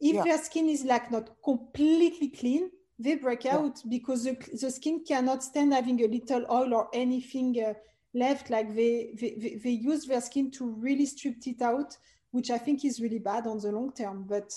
If 0.00 0.14
yeah. 0.14 0.22
their 0.22 0.38
skin 0.38 0.68
is 0.68 0.84
like 0.84 1.10
not 1.10 1.30
completely 1.42 2.28
clean, 2.28 2.70
they 2.96 3.16
break 3.16 3.42
yeah. 3.42 3.56
out 3.56 3.82
because 3.88 4.22
the, 4.22 4.36
the 4.60 4.70
skin 4.70 5.02
cannot 5.04 5.42
stand 5.42 5.74
having 5.74 6.00
a 6.00 6.06
little 6.06 6.46
oil 6.48 6.74
or 6.74 6.88
anything 6.94 7.60
uh, 7.60 7.74
left. 8.14 8.48
Like 8.48 8.72
they, 8.72 9.16
they, 9.20 9.58
they 9.64 9.70
use 9.70 10.06
their 10.06 10.20
skin 10.20 10.52
to 10.52 10.70
really 10.70 11.06
strip 11.06 11.44
it 11.44 11.60
out, 11.60 11.96
which 12.30 12.52
I 12.52 12.58
think 12.58 12.84
is 12.84 13.00
really 13.00 13.18
bad 13.18 13.48
on 13.48 13.58
the 13.58 13.72
long 13.72 13.92
term. 13.92 14.26
But 14.28 14.54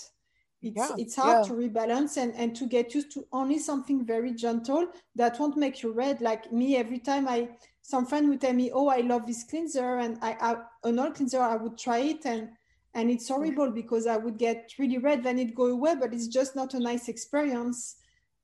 it's 0.66 0.76
yeah, 0.76 0.94
it's 0.98 1.16
hard 1.16 1.44
yeah. 1.44 1.48
to 1.48 1.54
rebalance 1.54 2.16
and 2.16 2.34
and 2.34 2.56
to 2.56 2.66
get 2.66 2.94
used 2.94 3.12
to 3.12 3.26
only 3.32 3.58
something 3.58 4.04
very 4.04 4.32
gentle 4.32 4.88
that 5.14 5.38
won't 5.38 5.56
make 5.56 5.82
you 5.82 5.92
red. 5.92 6.20
Like 6.20 6.52
me 6.52 6.76
every 6.76 6.98
time 6.98 7.28
i 7.28 7.48
some 7.82 8.04
friend 8.04 8.28
would 8.28 8.40
tell 8.40 8.52
me 8.52 8.70
oh 8.72 8.88
i 8.88 8.98
love 8.98 9.26
this 9.26 9.44
cleanser 9.44 9.98
and 9.98 10.18
i, 10.20 10.32
I 10.40 10.56
an 10.88 10.98
oil 10.98 11.12
cleanser 11.12 11.40
i 11.40 11.56
would 11.56 11.78
try 11.78 11.98
it 11.98 12.26
and 12.26 12.48
and 12.94 13.10
it's 13.10 13.28
horrible 13.28 13.70
because 13.70 14.08
i 14.08 14.16
would 14.16 14.38
get 14.38 14.72
really 14.78 14.98
red 14.98 15.22
then 15.22 15.38
it 15.38 15.54
go 15.54 15.66
away 15.66 15.94
but 15.94 16.12
it's 16.12 16.26
just 16.26 16.56
not 16.56 16.74
a 16.74 16.80
nice 16.80 17.08
experience. 17.08 17.96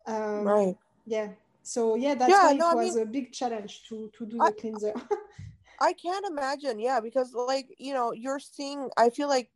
Um, 0.06 0.44
right. 0.44 0.76
yeah. 1.06 1.28
So 1.62 1.96
yeah 1.96 2.14
that's 2.14 2.30
yeah, 2.30 2.46
why 2.46 2.52
no, 2.54 2.70
it 2.70 2.76
was 2.85 2.96
I 2.96 3.00
mean, 3.00 3.08
a 3.08 3.11
big 3.11 3.32
challenge 3.32 3.82
to 3.88 4.11
to 4.16 4.26
do 4.26 4.40
I, 4.40 4.50
the 4.50 4.56
cleanser. 4.56 4.94
I 5.80 5.92
can't 5.92 6.26
imagine 6.26 6.78
yeah 6.78 7.00
because 7.00 7.35
like 7.35 7.66
you 7.78 7.92
know 7.92 8.12
you're 8.12 8.38
seeing 8.38 8.88
i 8.96 9.11
feel 9.11 9.28
like 9.28 9.50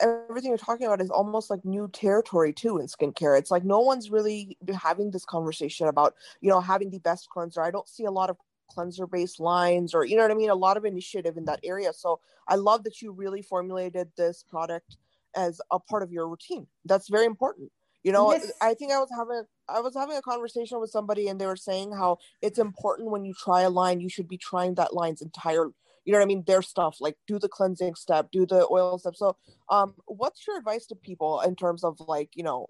everything 0.00 0.50
you're 0.50 0.58
talking 0.58 0.86
about 0.86 1.00
is 1.00 1.10
almost 1.10 1.50
like 1.50 1.64
new 1.64 1.88
territory 1.88 2.52
too 2.52 2.78
in 2.78 2.86
skincare. 2.86 3.38
It's 3.38 3.50
like 3.50 3.64
no 3.64 3.80
one's 3.80 4.10
really 4.10 4.56
having 4.74 5.10
this 5.10 5.24
conversation 5.24 5.88
about, 5.88 6.14
you 6.40 6.48
know, 6.48 6.60
having 6.60 6.90
the 6.90 6.98
best 6.98 7.28
cleanser. 7.28 7.62
I 7.62 7.70
don't 7.70 7.88
see 7.88 8.04
a 8.04 8.10
lot 8.10 8.30
of 8.30 8.36
cleanser 8.70 9.06
based 9.06 9.40
lines 9.40 9.94
or, 9.94 10.04
you 10.04 10.16
know 10.16 10.22
what 10.22 10.30
I 10.30 10.34
mean? 10.34 10.50
A 10.50 10.54
lot 10.54 10.76
of 10.76 10.84
initiative 10.84 11.36
in 11.36 11.44
that 11.46 11.60
area. 11.62 11.92
So 11.92 12.20
I 12.48 12.56
love 12.56 12.84
that 12.84 13.02
you 13.02 13.12
really 13.12 13.42
formulated 13.42 14.10
this 14.16 14.44
product 14.48 14.96
as 15.34 15.60
a 15.70 15.78
part 15.78 16.02
of 16.02 16.12
your 16.12 16.28
routine. 16.28 16.66
That's 16.84 17.08
very 17.08 17.26
important. 17.26 17.70
You 18.02 18.10
know, 18.10 18.32
yes. 18.32 18.50
I 18.60 18.74
think 18.74 18.90
I 18.90 18.98
was 18.98 19.10
having 19.16 19.44
I 19.68 19.78
was 19.78 19.94
having 19.94 20.16
a 20.16 20.22
conversation 20.22 20.80
with 20.80 20.90
somebody 20.90 21.28
and 21.28 21.40
they 21.40 21.46
were 21.46 21.54
saying 21.54 21.92
how 21.92 22.18
it's 22.40 22.58
important 22.58 23.10
when 23.10 23.24
you 23.24 23.32
try 23.32 23.62
a 23.62 23.70
line, 23.70 24.00
you 24.00 24.08
should 24.08 24.26
be 24.26 24.36
trying 24.36 24.74
that 24.74 24.92
line's 24.92 25.22
entire 25.22 25.70
you 26.04 26.12
know 26.12 26.18
what 26.18 26.24
I 26.24 26.26
mean? 26.26 26.44
Their 26.46 26.62
stuff, 26.62 26.96
like 27.00 27.16
do 27.26 27.38
the 27.38 27.48
cleansing 27.48 27.94
step, 27.94 28.30
do 28.32 28.46
the 28.46 28.66
oil 28.70 28.98
step. 28.98 29.16
So, 29.16 29.36
um, 29.68 29.94
what's 30.06 30.46
your 30.46 30.58
advice 30.58 30.86
to 30.86 30.94
people 30.94 31.40
in 31.40 31.56
terms 31.56 31.84
of 31.84 32.00
like, 32.06 32.30
you 32.34 32.42
know, 32.42 32.66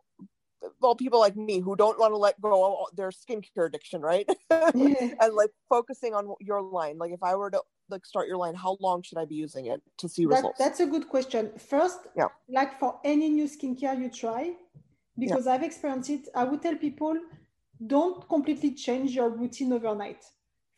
well, 0.80 0.94
people 0.94 1.18
like 1.18 1.36
me 1.36 1.60
who 1.60 1.74
don't 1.74 1.98
want 1.98 2.12
to 2.12 2.18
let 2.18 2.40
go 2.40 2.84
of 2.84 2.96
their 2.96 3.10
skincare 3.10 3.66
addiction, 3.66 4.00
right? 4.00 4.28
and 4.50 5.34
like 5.34 5.50
focusing 5.68 6.14
on 6.14 6.34
your 6.40 6.62
line. 6.62 6.98
Like, 6.98 7.12
if 7.12 7.22
I 7.22 7.34
were 7.34 7.50
to 7.50 7.62
like 7.88 8.06
start 8.06 8.28
your 8.28 8.36
line, 8.36 8.54
how 8.54 8.76
long 8.80 9.02
should 9.02 9.18
I 9.18 9.24
be 9.24 9.34
using 9.34 9.66
it 9.66 9.82
to 9.98 10.08
see 10.08 10.24
that, 10.26 10.36
results? 10.36 10.58
That's 10.58 10.80
a 10.80 10.86
good 10.86 11.08
question. 11.08 11.50
First, 11.58 12.00
yeah. 12.16 12.26
like 12.48 12.78
for 12.78 13.00
any 13.04 13.28
new 13.28 13.44
skincare 13.44 14.00
you 14.00 14.08
try, 14.08 14.52
because 15.18 15.46
yeah. 15.46 15.52
I've 15.52 15.62
experienced 15.62 16.10
it, 16.10 16.28
I 16.34 16.44
would 16.44 16.62
tell 16.62 16.76
people 16.76 17.16
don't 17.86 18.28
completely 18.28 18.72
change 18.72 19.12
your 19.12 19.30
routine 19.30 19.72
overnight. 19.72 20.24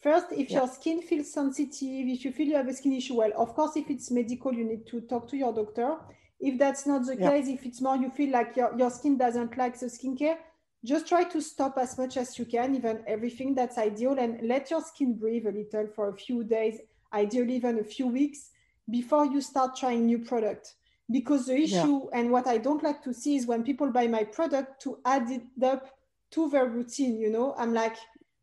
First, 0.04 0.26
if 0.32 0.50
yeah. 0.50 0.58
your 0.58 0.68
skin 0.68 1.00
feels 1.00 1.32
sensitive, 1.32 2.06
if 2.08 2.26
you 2.26 2.30
feel 2.30 2.48
you 2.48 2.56
have 2.56 2.68
a 2.68 2.74
skin 2.74 2.92
issue, 2.92 3.14
well, 3.14 3.32
of 3.38 3.54
course, 3.54 3.74
if 3.74 3.88
it's 3.88 4.10
medical, 4.10 4.52
you 4.52 4.62
need 4.62 4.86
to 4.88 5.00
talk 5.00 5.26
to 5.30 5.36
your 5.38 5.50
doctor. 5.50 5.96
If 6.38 6.58
that's 6.58 6.84
not 6.86 7.06
the 7.06 7.16
yeah. 7.16 7.30
case, 7.30 7.48
if 7.48 7.64
it's 7.64 7.80
more 7.80 7.96
you 7.96 8.10
feel 8.10 8.30
like 8.30 8.54
your, 8.54 8.76
your 8.76 8.90
skin 8.90 9.16
doesn't 9.16 9.56
like 9.56 9.80
the 9.80 9.86
skincare, 9.86 10.36
just 10.84 11.08
try 11.08 11.24
to 11.24 11.40
stop 11.40 11.78
as 11.78 11.96
much 11.96 12.18
as 12.18 12.38
you 12.38 12.44
can, 12.44 12.74
even 12.74 13.02
everything 13.06 13.54
that's 13.54 13.78
ideal, 13.78 14.18
and 14.18 14.46
let 14.46 14.70
your 14.70 14.82
skin 14.82 15.14
breathe 15.14 15.46
a 15.46 15.52
little 15.52 15.86
for 15.96 16.10
a 16.10 16.14
few 16.14 16.44
days, 16.44 16.80
ideally 17.14 17.56
even 17.56 17.78
a 17.78 17.84
few 17.84 18.06
weeks, 18.06 18.50
before 18.90 19.24
you 19.24 19.40
start 19.40 19.74
trying 19.74 20.04
new 20.04 20.18
product. 20.18 20.74
Because 21.10 21.46
the 21.46 21.56
issue 21.56 22.02
yeah. 22.12 22.20
and 22.20 22.30
what 22.30 22.46
I 22.46 22.58
don't 22.58 22.82
like 22.82 23.02
to 23.04 23.14
see 23.14 23.36
is 23.36 23.46
when 23.46 23.64
people 23.64 23.90
buy 23.90 24.06
my 24.06 24.24
product 24.24 24.82
to 24.82 24.98
add 25.06 25.30
it 25.30 25.64
up 25.64 25.96
to 26.32 26.50
their 26.50 26.66
routine, 26.66 27.18
you 27.18 27.30
know, 27.30 27.54
I'm 27.56 27.72
like, 27.72 27.96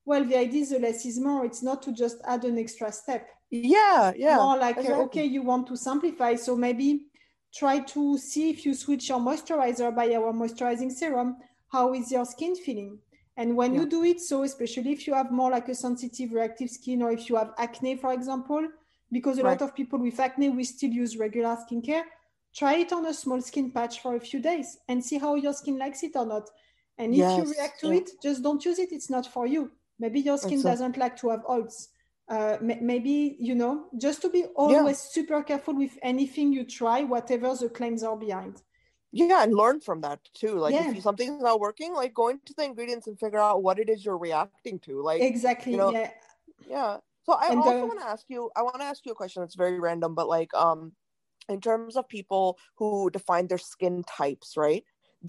well, 0.05 0.25
the 0.25 0.37
idea 0.37 0.61
is 0.61 0.69
the 0.71 0.79
less 0.79 1.05
is 1.05 1.19
more. 1.19 1.45
It's 1.45 1.61
not 1.61 1.81
to 1.83 1.93
just 1.93 2.17
add 2.25 2.43
an 2.43 2.57
extra 2.57 2.91
step. 2.91 3.27
Yeah, 3.49 4.13
yeah. 4.15 4.37
More 4.37 4.57
like, 4.57 4.77
exactly. 4.77 5.03
okay, 5.05 5.25
you 5.25 5.41
want 5.41 5.67
to 5.67 5.77
simplify. 5.77 6.35
So 6.35 6.55
maybe 6.55 7.05
try 7.53 7.79
to 7.79 8.17
see 8.17 8.49
if 8.49 8.65
you 8.65 8.73
switch 8.73 9.09
your 9.09 9.19
moisturizer 9.19 9.95
by 9.95 10.13
our 10.15 10.33
moisturizing 10.33 10.91
serum, 10.91 11.37
how 11.67 11.93
is 11.93 12.11
your 12.11 12.25
skin 12.25 12.55
feeling? 12.55 12.97
And 13.37 13.55
when 13.55 13.73
yeah. 13.73 13.81
you 13.81 13.85
do 13.87 14.03
it, 14.03 14.19
so 14.19 14.43
especially 14.43 14.91
if 14.91 15.07
you 15.07 15.13
have 15.13 15.31
more 15.31 15.51
like 15.51 15.69
a 15.69 15.75
sensitive 15.75 16.33
reactive 16.33 16.69
skin 16.69 17.01
or 17.01 17.11
if 17.11 17.29
you 17.29 17.35
have 17.35 17.53
acne, 17.57 17.95
for 17.95 18.13
example, 18.13 18.67
because 19.11 19.37
a 19.37 19.43
right. 19.43 19.59
lot 19.59 19.61
of 19.61 19.75
people 19.75 19.99
with 19.99 20.19
acne, 20.19 20.49
we 20.49 20.63
still 20.63 20.89
use 20.89 21.17
regular 21.17 21.57
skincare, 21.57 22.03
try 22.55 22.75
it 22.75 22.93
on 22.93 23.05
a 23.05 23.13
small 23.13 23.41
skin 23.41 23.71
patch 23.71 24.01
for 24.01 24.15
a 24.15 24.19
few 24.19 24.39
days 24.39 24.77
and 24.87 25.03
see 25.03 25.17
how 25.17 25.35
your 25.35 25.53
skin 25.53 25.77
likes 25.77 26.03
it 26.03 26.11
or 26.15 26.25
not. 26.25 26.49
And 26.97 27.13
if 27.13 27.19
yes. 27.19 27.37
you 27.37 27.51
react 27.51 27.79
to 27.81 27.87
yeah. 27.87 27.99
it, 27.99 28.09
just 28.21 28.43
don't 28.43 28.63
use 28.63 28.79
it. 28.79 28.91
It's 28.91 29.09
not 29.09 29.25
for 29.25 29.47
you 29.47 29.71
maybe 30.01 30.19
your 30.19 30.37
skin 30.37 30.61
doesn't 30.61 30.97
like 30.97 31.15
to 31.17 31.29
have 31.29 31.43
oils. 31.49 31.89
Uh, 32.27 32.57
maybe 32.61 33.35
you 33.39 33.55
know 33.55 33.87
just 33.97 34.21
to 34.21 34.29
be 34.29 34.45
always 34.55 34.99
yeah. 35.03 35.11
super 35.15 35.43
careful 35.43 35.75
with 35.75 35.97
anything 36.01 36.53
you 36.53 36.63
try 36.65 37.03
whatever 37.03 37.53
the 37.55 37.69
claims 37.69 38.03
are 38.03 38.17
behind. 38.17 38.61
Yeah 39.11 39.43
and 39.43 39.53
learn 39.53 39.81
from 39.81 40.01
that 40.01 40.19
too. 40.33 40.55
Like 40.55 40.73
yeah. 40.73 40.91
if 40.91 41.03
something's 41.03 41.41
not 41.41 41.59
working 41.59 41.93
like 41.93 42.13
go 42.13 42.29
into 42.29 42.53
the 42.55 42.63
ingredients 42.63 43.07
and 43.07 43.19
figure 43.19 43.39
out 43.39 43.63
what 43.63 43.79
it 43.79 43.89
is 43.89 44.03
you're 44.05 44.17
reacting 44.17 44.79
to 44.79 45.01
like 45.01 45.21
exactly 45.21 45.73
you 45.73 45.77
know, 45.77 45.91
yeah. 45.91 46.11
yeah. 46.67 46.97
So 47.25 47.33
i 47.33 47.49
and 47.49 47.59
also 47.59 47.85
want 47.85 47.99
to 47.99 48.07
ask 48.07 48.25
you 48.29 48.49
i 48.55 48.63
want 48.63 48.79
to 48.79 48.85
ask 48.85 49.05
you 49.05 49.11
a 49.11 49.15
question 49.15 49.43
that's 49.43 49.55
very 49.55 49.79
random 49.79 50.15
but 50.15 50.27
like 50.27 50.51
um 50.55 50.93
in 51.49 51.61
terms 51.61 51.95
of 51.95 52.07
people 52.07 52.57
who 52.77 53.09
define 53.11 53.47
their 53.47 53.57
skin 53.57 54.03
types 54.07 54.55
right? 54.55 54.83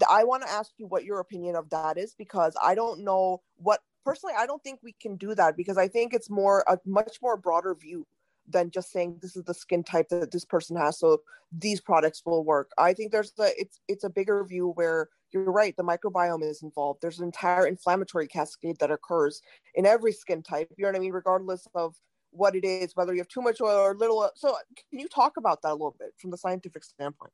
I 0.09 0.23
want 0.23 0.43
to 0.43 0.49
ask 0.49 0.71
you 0.77 0.87
what 0.87 1.03
your 1.03 1.19
opinion 1.19 1.55
of 1.55 1.69
that 1.69 1.97
is 1.97 2.15
because 2.15 2.55
I 2.61 2.73
don't 2.73 3.03
know 3.03 3.41
what 3.57 3.81
personally 4.03 4.35
I 4.37 4.45
don't 4.45 4.63
think 4.63 4.79
we 4.83 4.93
can 4.93 5.15
do 5.15 5.35
that 5.35 5.57
because 5.57 5.77
I 5.77 5.87
think 5.87 6.13
it's 6.13 6.29
more 6.29 6.63
a 6.67 6.77
much 6.85 7.17
more 7.21 7.37
broader 7.37 7.75
view 7.75 8.05
than 8.47 8.71
just 8.71 8.91
saying 8.91 9.19
this 9.21 9.35
is 9.35 9.43
the 9.43 9.53
skin 9.53 9.83
type 9.83 10.09
that 10.09 10.31
this 10.31 10.45
person 10.45 10.75
has 10.75 10.99
so 10.99 11.21
these 11.51 11.79
products 11.79 12.23
will 12.25 12.43
work. 12.43 12.71
I 12.77 12.93
think 12.93 13.11
there's 13.11 13.31
the 13.33 13.53
it's 13.57 13.79
it's 13.87 14.03
a 14.03 14.09
bigger 14.09 14.43
view 14.43 14.69
where 14.69 15.09
you're 15.31 15.51
right 15.51 15.75
the 15.77 15.83
microbiome 15.83 16.43
is 16.43 16.63
involved. 16.63 17.01
There's 17.01 17.19
an 17.19 17.25
entire 17.25 17.67
inflammatory 17.67 18.27
cascade 18.27 18.77
that 18.79 18.91
occurs 18.91 19.41
in 19.75 19.85
every 19.85 20.11
skin 20.13 20.43
type. 20.43 20.69
You 20.77 20.83
know 20.83 20.89
what 20.89 20.97
I 20.97 20.99
mean 20.99 21.13
regardless 21.13 21.67
of 21.75 21.95
what 22.31 22.55
it 22.55 22.65
is 22.65 22.95
whether 22.95 23.13
you 23.13 23.19
have 23.19 23.27
too 23.27 23.41
much 23.41 23.61
oil 23.61 23.77
or 23.77 23.95
little 23.95 24.29
so 24.35 24.55
can 24.89 24.99
you 24.99 25.07
talk 25.07 25.37
about 25.37 25.61
that 25.61 25.69
a 25.69 25.73
little 25.73 25.95
bit 25.99 26.13
from 26.17 26.31
the 26.31 26.37
scientific 26.37 26.83
standpoint? 26.83 27.31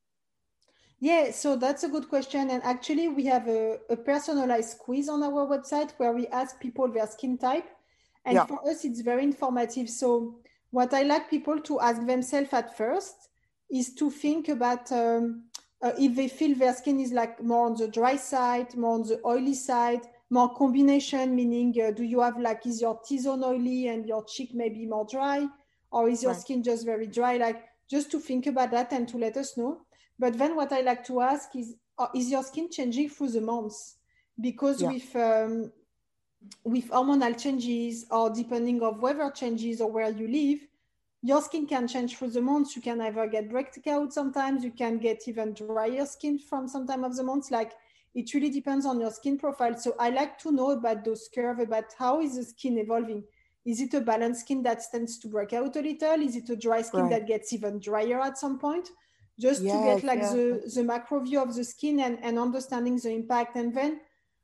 Yeah, 1.00 1.30
so 1.30 1.56
that's 1.56 1.82
a 1.82 1.88
good 1.88 2.10
question. 2.10 2.50
And 2.50 2.62
actually, 2.62 3.08
we 3.08 3.24
have 3.24 3.48
a, 3.48 3.78
a, 3.88 3.96
personalized 3.96 4.78
quiz 4.78 5.08
on 5.08 5.22
our 5.22 5.46
website 5.46 5.92
where 5.96 6.12
we 6.12 6.26
ask 6.26 6.60
people 6.60 6.88
their 6.88 7.06
skin 7.06 7.38
type. 7.38 7.66
And 8.26 8.34
yeah. 8.34 8.44
for 8.44 8.60
us, 8.68 8.84
it's 8.84 9.00
very 9.00 9.24
informative. 9.24 9.88
So, 9.88 10.40
what 10.70 10.92
I 10.92 11.02
like 11.02 11.30
people 11.30 11.58
to 11.58 11.80
ask 11.80 12.04
themselves 12.04 12.52
at 12.52 12.76
first 12.76 13.30
is 13.70 13.94
to 13.94 14.10
think 14.10 14.50
about 14.50 14.92
um, 14.92 15.44
uh, 15.82 15.92
if 15.98 16.14
they 16.14 16.28
feel 16.28 16.54
their 16.54 16.74
skin 16.74 17.00
is 17.00 17.12
like 17.12 17.42
more 17.42 17.64
on 17.64 17.76
the 17.76 17.88
dry 17.88 18.16
side, 18.16 18.76
more 18.76 18.94
on 18.94 19.02
the 19.02 19.20
oily 19.24 19.54
side, 19.54 20.02
more 20.28 20.54
combination, 20.54 21.34
meaning 21.34 21.74
uh, 21.82 21.92
do 21.92 22.04
you 22.04 22.20
have 22.20 22.38
like, 22.38 22.66
is 22.66 22.82
your 22.82 23.00
T 23.08 23.18
zone 23.18 23.42
oily 23.42 23.88
and 23.88 24.06
your 24.06 24.22
cheek 24.26 24.50
maybe 24.52 24.84
more 24.84 25.06
dry? 25.10 25.46
Or 25.90 26.10
is 26.10 26.22
your 26.22 26.32
right. 26.32 26.40
skin 26.40 26.62
just 26.62 26.84
very 26.84 27.06
dry? 27.06 27.38
Like, 27.38 27.64
just 27.90 28.10
to 28.10 28.20
think 28.20 28.46
about 28.46 28.70
that 28.72 28.92
and 28.92 29.08
to 29.08 29.16
let 29.16 29.38
us 29.38 29.56
know 29.56 29.80
but 30.20 30.36
then 30.36 30.54
what 30.54 30.70
I 30.70 30.82
like 30.82 31.02
to 31.06 31.22
ask 31.22 31.56
is, 31.56 31.74
uh, 31.98 32.08
is 32.14 32.30
your 32.30 32.44
skin 32.44 32.68
changing 32.70 33.08
through 33.08 33.30
the 33.30 33.40
months? 33.40 33.96
Because 34.38 34.82
yeah. 34.82 34.88
with 34.92 35.16
um, 35.16 35.72
with 36.62 36.90
hormonal 36.90 37.40
changes 37.42 38.04
or 38.10 38.28
depending 38.30 38.82
of 38.82 39.00
weather 39.00 39.30
changes 39.30 39.80
or 39.80 39.90
where 39.90 40.10
you 40.10 40.28
live, 40.28 40.60
your 41.22 41.40
skin 41.40 41.66
can 41.66 41.88
change 41.88 42.16
through 42.16 42.30
the 42.30 42.40
months. 42.42 42.76
You 42.76 42.82
can 42.82 43.00
either 43.00 43.26
get 43.28 43.48
breakout 43.48 44.12
sometimes, 44.12 44.62
you 44.62 44.72
can 44.72 44.98
get 44.98 45.26
even 45.26 45.54
drier 45.54 46.04
skin 46.04 46.38
from 46.38 46.68
some 46.68 46.86
time 46.86 47.02
of 47.02 47.16
the 47.16 47.22
month. 47.22 47.50
Like 47.50 47.72
it 48.14 48.32
really 48.34 48.50
depends 48.50 48.84
on 48.84 49.00
your 49.00 49.10
skin 49.10 49.38
profile. 49.38 49.76
So 49.78 49.94
I 49.98 50.10
like 50.10 50.38
to 50.40 50.52
know 50.52 50.72
about 50.72 51.02
those 51.02 51.30
curves, 51.34 51.62
about 51.62 51.94
how 51.98 52.20
is 52.20 52.36
the 52.36 52.44
skin 52.44 52.76
evolving. 52.78 53.24
Is 53.64 53.80
it 53.80 53.94
a 53.94 54.00
balanced 54.02 54.42
skin 54.42 54.62
that 54.64 54.82
tends 54.90 55.18
to 55.20 55.28
break 55.28 55.54
out 55.54 55.76
a 55.76 55.80
little? 55.80 56.20
Is 56.20 56.36
it 56.36 56.50
a 56.50 56.56
dry 56.56 56.82
skin 56.82 57.02
right. 57.02 57.10
that 57.10 57.26
gets 57.26 57.52
even 57.54 57.78
drier 57.78 58.20
at 58.20 58.36
some 58.36 58.58
point? 58.58 58.90
Just 59.40 59.62
yes, 59.62 59.74
to 59.74 59.84
get 59.84 60.04
like 60.04 60.20
the, 60.20 60.70
the 60.74 60.84
macro 60.84 61.20
view 61.20 61.40
of 61.42 61.54
the 61.54 61.64
skin 61.64 62.00
and, 62.00 62.18
and 62.22 62.38
understanding 62.38 62.96
the 62.96 63.10
impact. 63.10 63.56
And 63.56 63.74
then 63.74 64.00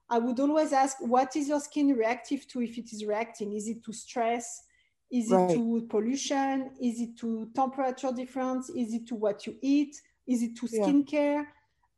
I 0.08 0.18
would 0.18 0.40
always 0.40 0.72
ask, 0.72 0.96
what 1.00 1.36
is 1.36 1.48
your 1.48 1.60
skin 1.60 1.88
reactive 1.88 2.48
to 2.48 2.62
if 2.62 2.78
it 2.78 2.92
is 2.92 3.04
reacting? 3.04 3.52
Is 3.52 3.68
it 3.68 3.84
to 3.84 3.92
stress? 3.92 4.62
Is 5.10 5.30
right. 5.30 5.50
it 5.50 5.54
to 5.54 5.86
pollution? 5.88 6.70
Is 6.80 7.00
it 7.00 7.16
to 7.18 7.48
temperature 7.54 8.10
difference? 8.12 8.70
Is 8.70 8.94
it 8.94 9.06
to 9.08 9.14
what 9.14 9.46
you 9.46 9.56
eat? 9.60 10.00
Is 10.26 10.42
it 10.42 10.56
to 10.56 10.66
skincare? 10.66 11.44
Yeah. 11.44 11.46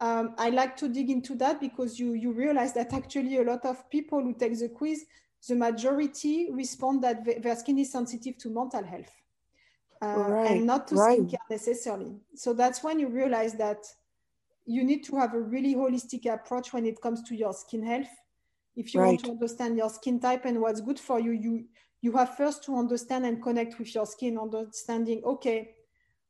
Um, 0.01 0.35
I 0.39 0.51
like 0.51 0.77
to 0.79 0.89
dig 0.89 1.11
into 1.11 1.35
that 1.37 1.61
because 1.61 1.99
you 1.99 2.13
you 2.13 2.31
realize 2.31 2.73
that 2.75 2.93
actually 2.93 3.39
a 3.39 3.43
lot 3.43 3.65
of 3.65 3.91
people 3.91 4.23
who 4.23 4.33
take 4.33 4.57
the 4.57 4.69
quiz, 4.69 5.05
the 5.49 5.57
majority 5.57 6.51
respond 6.53 7.03
that 7.03 7.43
their 7.43 7.57
skin 7.57 7.79
is 7.79 7.91
sensitive 7.91 8.39
to 8.39 8.49
mental 8.49 8.85
health 8.85 9.11
uh, 10.03 10.25
right, 10.29 10.51
and 10.53 10.67
not 10.67 10.89
to 10.89 10.95
right. 10.95 11.21
skincare 11.21 11.51
necessarily. 11.51 12.17
So 12.35 12.53
that's 12.53 12.83
when 12.83 12.99
you 12.99 13.09
realize 13.09 13.55
that 13.55 13.85
you 14.67 14.85
need 14.85 15.05
to 15.05 15.17
have 15.17 15.35
a 15.35 15.41
really 15.41 15.75
holistic 15.75 16.33
approach 16.33 16.73
when 16.73 16.87
it 16.87 17.01
comes 17.01 17.23
to 17.23 17.35
your 17.35 17.53
skin 17.53 17.85
health. 17.85 18.11
If 18.77 18.95
you 18.95 19.01
right. 19.01 19.07
want 19.07 19.25
to 19.25 19.31
understand 19.31 19.77
your 19.77 19.91
skin 19.91 20.21
type 20.21 20.45
and 20.45 20.61
what's 20.61 20.81
good 20.81 21.01
for 21.01 21.19
you, 21.19 21.33
you 21.33 21.65
you 22.01 22.13
have 22.13 22.37
first 22.37 22.63
to 22.65 22.77
understand 22.77 23.27
and 23.27 23.43
connect 23.43 23.79
with 23.79 23.93
your 23.93 24.07
skin, 24.07 24.39
understanding, 24.39 25.21
okay, 25.25 25.75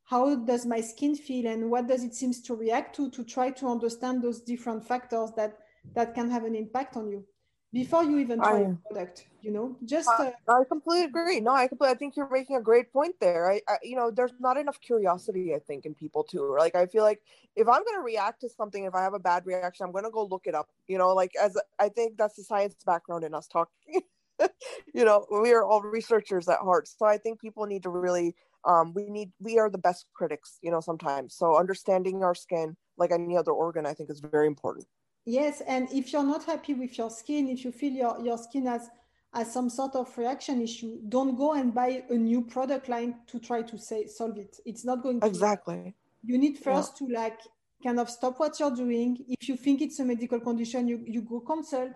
how 0.09 0.35
does 0.35 0.65
my 0.65 0.81
skin 0.81 1.15
feel 1.15 1.45
and 1.45 1.69
what 1.69 1.87
does 1.87 2.03
it 2.03 2.15
seems 2.15 2.41
to 2.41 2.55
react 2.55 2.95
to 2.95 3.11
to 3.11 3.23
try 3.23 3.51
to 3.51 3.67
understand 3.67 4.23
those 4.23 4.41
different 4.41 4.87
factors 4.87 5.31
that 5.35 5.59
that 5.93 6.15
can 6.15 6.29
have 6.29 6.43
an 6.43 6.55
impact 6.55 6.97
on 6.97 7.07
you 7.07 7.23
before 7.71 8.03
you 8.03 8.17
even 8.17 8.39
try 8.39 8.57
I, 8.57 8.61
a 8.61 8.77
product 8.87 9.27
you 9.41 9.51
know 9.51 9.75
just 9.85 10.09
uh, 10.09 10.31
I, 10.47 10.51
I, 10.51 10.63
completely 10.67 11.05
agree. 11.05 11.39
No 11.39 11.51
i 11.51 11.67
completely 11.67 11.95
i 11.95 11.97
think 11.97 12.15
you're 12.15 12.29
making 12.29 12.55
a 12.55 12.61
great 12.61 12.91
point 12.91 13.15
there. 13.21 13.51
I, 13.51 13.61
I, 13.67 13.77
you 13.83 13.95
know 13.95 14.11
there's 14.11 14.33
not 14.39 14.57
enough 14.57 14.79
curiosity 14.81 15.53
i 15.53 15.59
think 15.59 15.85
in 15.85 15.93
people 15.93 16.23
too. 16.23 16.55
Like 16.57 16.75
i 16.75 16.85
feel 16.85 17.03
like 17.03 17.21
if 17.55 17.67
i'm 17.67 17.83
going 17.83 17.97
to 17.97 18.03
react 18.03 18.41
to 18.41 18.49
something 18.49 18.85
if 18.85 18.95
i 18.95 19.03
have 19.03 19.13
a 19.13 19.19
bad 19.19 19.45
reaction 19.45 19.85
i'm 19.85 19.91
going 19.91 20.03
to 20.03 20.11
go 20.11 20.25
look 20.25 20.43
it 20.45 20.55
up 20.55 20.69
you 20.87 20.97
know? 20.97 21.13
Like 21.13 21.31
as 21.41 21.57
i 21.79 21.89
think 21.89 22.17
that's 22.17 22.35
the 22.35 22.43
science 22.43 22.75
background 22.85 23.23
in 23.23 23.33
us 23.33 23.47
talking. 23.47 24.01
You 24.93 25.03
know 25.03 25.25
we 25.29 25.51
are 25.51 25.65
all 25.65 25.81
researchers 25.81 26.47
at 26.47 26.59
heart. 26.59 26.87
So 26.87 27.05
i 27.05 27.17
think 27.17 27.41
people 27.41 27.65
need 27.65 27.83
to 27.83 27.89
really 27.89 28.35
um 28.63 28.93
we 28.93 29.09
need 29.09 29.31
we 29.41 29.59
are 29.59 29.69
the 29.69 29.77
best 29.77 30.05
critics 30.13 30.59
you 30.61 30.71
know 30.71 30.79
sometimes. 30.79 31.35
So 31.35 31.57
understanding 31.57 32.23
our 32.23 32.33
skin 32.33 32.77
like 32.97 33.11
any 33.11 33.35
other 33.35 33.51
organ 33.51 33.85
i 33.85 33.93
think 33.93 34.09
is 34.09 34.19
very 34.19 34.47
important 34.47 34.85
Yes, 35.25 35.61
and 35.67 35.87
if 35.91 36.11
you're 36.11 36.23
not 36.23 36.43
happy 36.45 36.73
with 36.73 36.97
your 36.97 37.09
skin, 37.09 37.49
if 37.49 37.63
you 37.63 37.71
feel 37.71 37.93
your, 37.93 38.19
your 38.23 38.37
skin 38.37 38.65
has, 38.65 38.89
has 39.33 39.51
some 39.51 39.69
sort 39.69 39.95
of 39.95 40.17
reaction 40.17 40.61
issue, 40.61 40.97
don't 41.07 41.35
go 41.35 41.53
and 41.53 41.73
buy 41.73 42.03
a 42.09 42.15
new 42.15 42.41
product 42.41 42.89
line 42.89 43.15
to 43.27 43.39
try 43.39 43.61
to 43.61 43.77
say 43.77 44.07
solve 44.07 44.37
it. 44.37 44.57
It's 44.65 44.85
not 44.85 45.03
going 45.03 45.19
to 45.21 45.27
exactly. 45.27 45.93
You 46.23 46.37
need 46.37 46.57
first 46.57 46.99
yeah. 46.99 47.07
to 47.07 47.13
like 47.13 47.39
kind 47.83 47.99
of 47.99 48.09
stop 48.09 48.39
what 48.39 48.59
you're 48.59 48.75
doing. 48.75 49.23
If 49.27 49.47
you 49.47 49.55
think 49.55 49.81
it's 49.81 49.99
a 49.99 50.05
medical 50.05 50.39
condition, 50.39 50.87
you, 50.87 51.03
you 51.05 51.21
go 51.21 51.39
consult. 51.39 51.91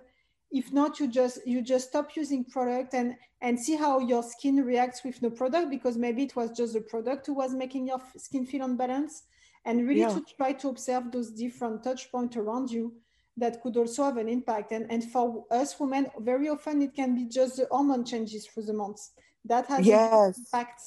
If 0.51 0.71
not, 0.71 0.99
you 0.99 1.07
just 1.07 1.39
you 1.47 1.63
just 1.63 1.89
stop 1.89 2.15
using 2.15 2.45
product 2.45 2.93
and 2.93 3.15
and 3.41 3.59
see 3.59 3.75
how 3.75 3.99
your 3.99 4.21
skin 4.21 4.57
reacts 4.57 5.03
with 5.03 5.21
no 5.21 5.31
product 5.31 5.71
because 5.71 5.97
maybe 5.97 6.23
it 6.23 6.35
was 6.35 6.51
just 6.51 6.73
the 6.73 6.81
product 6.81 7.25
who 7.25 7.33
was 7.33 7.53
making 7.53 7.87
your 7.87 7.99
skin 8.17 8.45
feel 8.45 8.63
unbalanced. 8.63 9.25
And 9.65 9.87
really 9.87 10.01
yeah. 10.01 10.13
to 10.13 10.23
try 10.37 10.53
to 10.53 10.69
observe 10.69 11.11
those 11.11 11.31
different 11.31 11.83
touch 11.83 12.11
points 12.11 12.35
around 12.35 12.69
you 12.69 12.93
that 13.37 13.61
could 13.61 13.77
also 13.77 14.03
have 14.03 14.17
an 14.17 14.29
impact. 14.29 14.71
And, 14.71 14.85
and 14.91 15.03
for 15.03 15.45
us 15.49 15.79
women, 15.79 16.07
very 16.19 16.49
often 16.49 16.81
it 16.81 16.93
can 16.95 17.15
be 17.15 17.25
just 17.25 17.57
the 17.57 17.67
hormone 17.71 18.05
changes 18.05 18.45
through 18.45 18.63
the 18.63 18.73
months. 18.73 19.11
That 19.45 19.65
has 19.67 19.85
yes. 19.85 20.11
an 20.13 20.33
impact. 20.37 20.81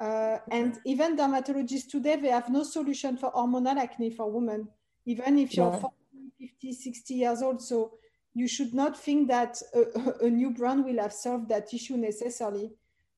Uh, 0.00 0.38
and 0.50 0.78
even 0.84 1.16
dermatologists 1.16 1.88
today, 1.88 2.16
they 2.16 2.28
have 2.28 2.50
no 2.50 2.62
solution 2.62 3.16
for 3.16 3.32
hormonal 3.32 3.76
acne 3.76 4.10
for 4.10 4.30
women, 4.30 4.68
even 5.06 5.38
if 5.38 5.56
you're 5.56 5.72
yeah. 5.72 5.78
40, 5.78 5.96
50, 6.40 6.72
60 6.72 7.14
years 7.14 7.42
old. 7.42 7.62
So 7.62 7.92
you 8.34 8.48
should 8.48 8.74
not 8.74 8.98
think 8.98 9.28
that 9.28 9.60
a, 9.74 10.24
a 10.26 10.30
new 10.30 10.50
brand 10.50 10.84
will 10.84 11.00
have 11.00 11.12
solved 11.12 11.48
that 11.48 11.72
issue 11.72 11.96
necessarily. 11.96 12.72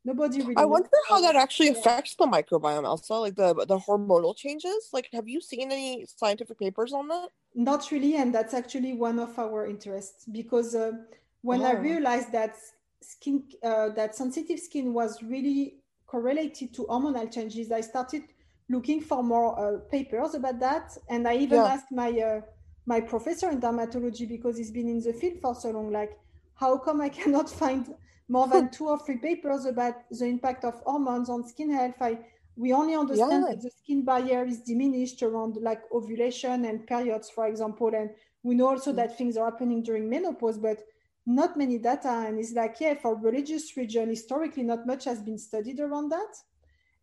Nobody 0.04 0.42
really. 0.42 0.56
I 0.56 0.66
wonder 0.66 0.90
how 1.08 1.20
that 1.22 1.34
actually 1.34 1.68
affects 1.68 2.14
the 2.14 2.26
microbiome, 2.26 2.84
also, 2.84 3.20
like 3.20 3.36
the 3.36 3.54
the 3.54 3.78
hormonal 3.78 4.36
changes. 4.36 4.90
Like, 4.92 5.08
have 5.12 5.28
you 5.28 5.40
seen 5.40 5.72
any 5.72 6.06
scientific 6.06 6.58
papers 6.58 6.92
on 6.92 7.08
that? 7.08 7.28
Not 7.54 7.90
really, 7.90 8.16
and 8.16 8.34
that's 8.34 8.52
actually 8.52 8.92
one 8.92 9.18
of 9.18 9.38
our 9.38 9.66
interests 9.66 10.26
because 10.30 10.74
uh, 10.74 10.92
when 11.40 11.62
oh. 11.62 11.66
I 11.66 11.72
realized 11.72 12.32
that 12.32 12.56
skin, 13.00 13.44
uh, 13.62 13.90
that 13.90 14.14
sensitive 14.14 14.58
skin 14.58 14.92
was 14.92 15.22
really 15.22 15.76
correlated 16.06 16.74
to 16.74 16.84
hormonal 16.84 17.32
changes, 17.32 17.72
I 17.72 17.80
started 17.80 18.22
looking 18.68 19.00
for 19.00 19.22
more 19.22 19.58
uh, 19.58 19.78
papers 19.90 20.34
about 20.34 20.60
that, 20.60 20.96
and 21.08 21.26
I 21.26 21.34
even 21.36 21.58
yeah. 21.58 21.72
asked 21.74 21.90
my 21.90 22.10
uh, 22.10 22.40
my 22.86 23.00
professor 23.00 23.50
in 23.50 23.60
dermatology 23.60 24.28
because 24.28 24.56
he's 24.58 24.70
been 24.70 24.88
in 24.88 25.00
the 25.00 25.12
field 25.12 25.38
for 25.40 25.54
so 25.54 25.70
long, 25.70 25.90
like, 25.90 26.12
how 26.54 26.76
come 26.78 27.00
I 27.00 27.08
cannot 27.20 27.48
find 27.48 27.94
more 28.28 28.48
than 28.48 28.70
two 28.70 28.88
or 28.88 28.98
three 28.98 29.18
papers 29.18 29.66
about 29.66 29.94
the 30.10 30.24
impact 30.24 30.64
of 30.64 30.74
hormones 30.86 31.28
on 31.28 31.46
skin 31.46 31.70
health. 31.70 31.96
I, 32.00 32.18
we 32.56 32.72
only 32.72 32.94
understand 32.94 33.44
yeah. 33.44 33.54
that 33.54 33.62
the 33.62 33.70
skin 33.70 34.04
barrier 34.04 34.44
is 34.44 34.60
diminished 34.60 35.22
around 35.22 35.56
like 35.60 35.82
ovulation 35.92 36.64
and 36.64 36.86
periods, 36.86 37.28
for 37.30 37.46
example. 37.46 37.92
And 37.94 38.10
we 38.42 38.54
know 38.54 38.68
also 38.68 38.92
mm. 38.92 38.96
that 38.96 39.18
things 39.18 39.36
are 39.36 39.50
happening 39.50 39.82
during 39.82 40.08
menopause, 40.08 40.58
but 40.58 40.78
not 41.26 41.56
many 41.56 41.78
data. 41.78 42.08
And 42.26 42.38
it's 42.38 42.52
like, 42.52 42.76
yeah, 42.80 42.94
for 42.94 43.16
religious 43.16 43.76
region, 43.76 44.08
historically, 44.08 44.62
not 44.62 44.86
much 44.86 45.04
has 45.04 45.20
been 45.20 45.38
studied 45.38 45.80
around 45.80 46.10
that. 46.10 46.34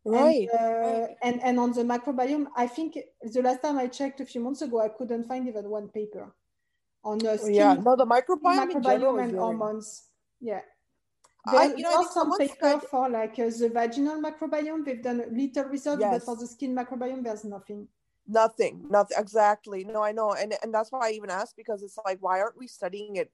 Right. 0.04 0.48
And, 0.52 0.60
uh, 0.60 1.00
right. 1.02 1.16
and, 1.22 1.44
and 1.44 1.60
on 1.60 1.74
the 1.74 1.84
microbiome, 1.84 2.48
I 2.56 2.66
think 2.66 2.98
the 3.22 3.42
last 3.44 3.62
time 3.62 3.78
I 3.78 3.88
checked 3.88 4.22
a 4.22 4.26
few 4.26 4.42
months 4.42 4.64
ago, 4.64 4.82
I 4.82 4.88
couldn't 4.88 5.26
find 5.26 5.48
even 5.48 5.70
one 5.70 5.90
paper 5.90 6.34
on 7.04 7.20
the 7.20 7.38
skin. 7.38 7.54
Yeah, 7.54 7.74
no, 7.76 7.96
the 7.96 8.06
microbiome, 8.06 8.72
microbiome 8.72 9.24
and 9.24 9.36
hormones. 9.38 10.08
Yeah 10.40 10.62
There, 11.50 11.60
I, 11.60 11.66
you 11.76 11.84
know, 11.84 12.06
some 12.12 12.38
paper 12.38 12.80
for 12.90 13.10
like 13.10 13.40
uh, 13.40 13.50
the 13.50 13.70
vaginal 13.74 14.22
microbiome. 14.22 14.86
They've 14.86 15.02
done 15.02 15.24
little 15.32 15.64
research, 15.66 16.00
yes. 16.00 16.14
but 16.14 16.24
for 16.24 16.36
the 16.36 16.46
skin 16.46 16.76
microbiome, 16.76 17.24
there's 17.24 17.44
nothing. 17.44 17.88
Nothing, 18.28 18.86
nothing. 18.90 19.18
Exactly. 19.20 19.84
No, 19.84 20.04
I 20.04 20.12
know, 20.12 20.34
and 20.34 20.54
and 20.62 20.72
that's 20.72 20.92
why 20.92 21.08
I 21.08 21.12
even 21.12 21.32
asked 21.32 21.58
because 21.58 21.82
it's 21.82 21.98
like, 22.06 22.20
why 22.22 22.40
aren't 22.40 22.58
we 22.58 22.68
studying 22.68 23.16
it? 23.16 23.32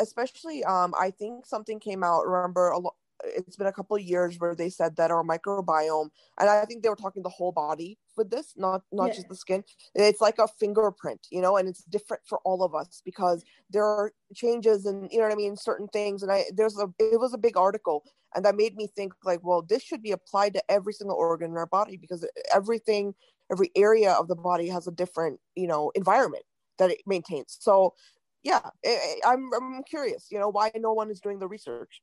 Especially, 0.00 0.64
um, 0.64 0.94
I 0.98 1.10
think 1.10 1.44
something 1.44 1.78
came 1.78 2.02
out. 2.02 2.26
Remember, 2.26 2.70
a 2.70 2.78
lot 2.78 2.94
it's 3.24 3.56
been 3.56 3.66
a 3.66 3.72
couple 3.72 3.96
of 3.96 4.02
years 4.02 4.36
where 4.38 4.54
they 4.54 4.70
said 4.70 4.96
that 4.96 5.10
our 5.10 5.24
microbiome 5.24 6.08
and 6.38 6.48
i 6.48 6.64
think 6.64 6.82
they 6.82 6.88
were 6.88 6.96
talking 6.96 7.22
the 7.22 7.28
whole 7.28 7.52
body 7.52 7.98
with 8.16 8.30
this 8.30 8.52
not 8.56 8.82
not 8.92 9.08
yeah. 9.08 9.14
just 9.14 9.28
the 9.28 9.34
skin. 9.34 9.64
It's 9.94 10.20
like 10.20 10.38
a 10.38 10.46
fingerprint 10.46 11.26
you 11.30 11.40
know 11.40 11.56
and 11.56 11.68
it's 11.68 11.82
different 11.84 12.22
for 12.26 12.38
all 12.44 12.62
of 12.62 12.74
us 12.74 13.00
because 13.04 13.42
there 13.70 13.84
are 13.84 14.12
changes 14.34 14.86
and 14.86 15.10
you 15.10 15.18
know 15.18 15.24
what 15.24 15.32
i 15.32 15.36
mean 15.36 15.56
certain 15.56 15.88
things. 15.88 16.22
And 16.22 16.30
i 16.30 16.44
there's 16.54 16.78
a 16.78 16.88
it 16.98 17.18
was 17.18 17.32
a 17.34 17.38
big 17.38 17.56
article 17.56 18.04
and 18.34 18.44
that 18.44 18.56
made 18.56 18.76
me 18.76 18.88
think 18.94 19.12
like 19.24 19.40
well 19.42 19.62
this 19.62 19.82
should 19.82 20.02
be 20.02 20.12
applied 20.12 20.54
to 20.54 20.62
every 20.70 20.92
single 20.92 21.16
organ 21.16 21.50
in 21.50 21.56
our 21.56 21.66
body 21.66 21.96
because 21.96 22.26
everything 22.54 23.14
every 23.50 23.70
area 23.74 24.12
of 24.12 24.28
the 24.28 24.36
body 24.36 24.68
has 24.68 24.86
a 24.86 24.92
different 24.92 25.40
you 25.56 25.66
know 25.66 25.90
environment 25.94 26.44
that 26.78 26.90
it 26.90 27.00
maintains. 27.06 27.56
So 27.60 27.94
yeah 28.42 28.68
it, 28.82 29.20
I'm, 29.24 29.50
I'm 29.54 29.82
curious 29.84 30.26
you 30.30 30.38
know 30.38 30.50
why 30.50 30.70
no 30.76 30.92
one 30.92 31.10
is 31.10 31.20
doing 31.20 31.38
the 31.38 31.48
research 31.48 32.02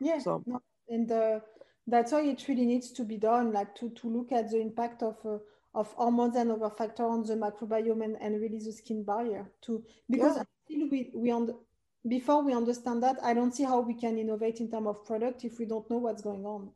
yeah. 0.00 0.18
So. 0.18 0.42
No, 0.46 0.60
and 0.88 1.10
uh, 1.10 1.40
that's 1.86 2.12
why 2.12 2.22
it 2.22 2.46
really 2.48 2.66
needs 2.66 2.90
to 2.92 3.04
be 3.04 3.16
done, 3.16 3.52
like 3.52 3.74
to, 3.76 3.90
to 3.90 4.08
look 4.08 4.32
at 4.32 4.50
the 4.50 4.60
impact 4.60 5.02
of 5.02 5.16
uh, 5.24 5.38
of 5.74 5.92
hormones 5.92 6.36
and 6.36 6.50
other 6.50 6.70
factors 6.70 7.06
on 7.06 7.22
the 7.22 7.34
microbiome 7.34 8.04
and, 8.04 8.16
and 8.20 8.40
really 8.40 8.58
the 8.58 8.72
skin 8.72 9.04
barrier 9.04 9.50
too. 9.60 9.84
Because 10.08 10.36
yeah. 10.36 10.42
until 10.68 10.88
we, 10.90 11.10
we 11.14 11.30
on 11.30 11.54
before 12.08 12.42
we 12.42 12.54
understand 12.54 13.02
that, 13.02 13.18
I 13.22 13.34
don't 13.34 13.54
see 13.54 13.64
how 13.64 13.80
we 13.80 13.94
can 13.94 14.18
innovate 14.18 14.60
in 14.60 14.70
terms 14.70 14.88
of 14.88 15.04
product 15.04 15.44
if 15.44 15.58
we 15.58 15.66
don't 15.66 15.88
know 15.90 15.98
what's 15.98 16.22
going 16.22 16.44
on. 16.44 16.70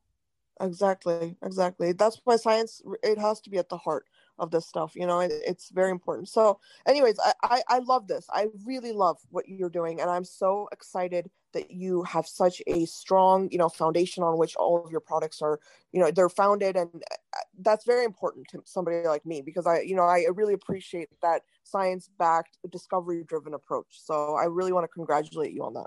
Exactly, 0.61 1.37
exactly. 1.43 1.93
That's 1.93 2.21
why 2.25 2.37
science 2.37 2.83
it 3.03 3.19
has 3.19 3.41
to 3.41 3.51
be 3.51 3.59
at 3.59 3.69
the 3.69 3.79
heart 3.79 4.05
of 4.39 4.51
this 4.51 4.67
stuff 4.67 4.93
you 4.95 5.07
know 5.07 5.21
it, 5.21 5.33
it's 5.47 5.71
very 5.71 5.91
important. 5.91 6.29
So 6.29 6.59
anyways 6.87 7.19
I, 7.19 7.33
I 7.43 7.63
i 7.69 7.79
love 7.79 8.09
this. 8.09 8.27
I 8.31 8.49
really 8.65 8.93
love 8.93 9.19
what 9.31 9.49
you're 9.49 9.71
doing 9.71 10.01
and 10.01 10.11
i'm 10.11 10.25
so 10.25 10.69
excited 10.73 11.31
that 11.53 11.71
you 11.71 12.03
have 12.03 12.27
such 12.27 12.61
a 12.67 12.85
strong 12.87 13.49
you 13.51 13.59
know 13.59 13.69
foundation 13.69 14.23
on 14.23 14.39
which 14.39 14.57
all 14.57 14.85
of 14.85 14.91
your 14.91 15.01
products 15.01 15.41
are 15.41 15.59
you 15.93 16.01
know 16.01 16.11
they're 16.11 16.29
founded 16.29 16.77
and 16.77 16.91
uh, 16.95 17.39
that's 17.61 17.85
very 17.85 18.05
important 18.05 18.47
to 18.49 18.61
somebody 18.65 19.07
like 19.07 19.25
me 19.25 19.41
because 19.41 19.67
i 19.67 19.81
you 19.81 19.95
know 19.95 20.03
i 20.03 20.25
really 20.35 20.55
appreciate 20.55 21.09
that 21.23 21.43
science 21.63 22.11
backed 22.19 22.59
discovery 22.71 23.25
driven 23.25 23.55
approach. 23.55 23.87
So 23.91 24.35
i 24.35 24.45
really 24.45 24.73
want 24.73 24.85
to 24.85 24.89
congratulate 24.89 25.53
you 25.53 25.65
on 25.65 25.75
that. 25.75 25.87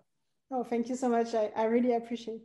Oh 0.51 0.63
thank 0.63 0.89
you 0.89 0.95
so 0.95 1.09
much. 1.09 1.35
I, 1.35 1.51
I 1.55 1.65
really 1.65 1.93
appreciate 1.93 2.41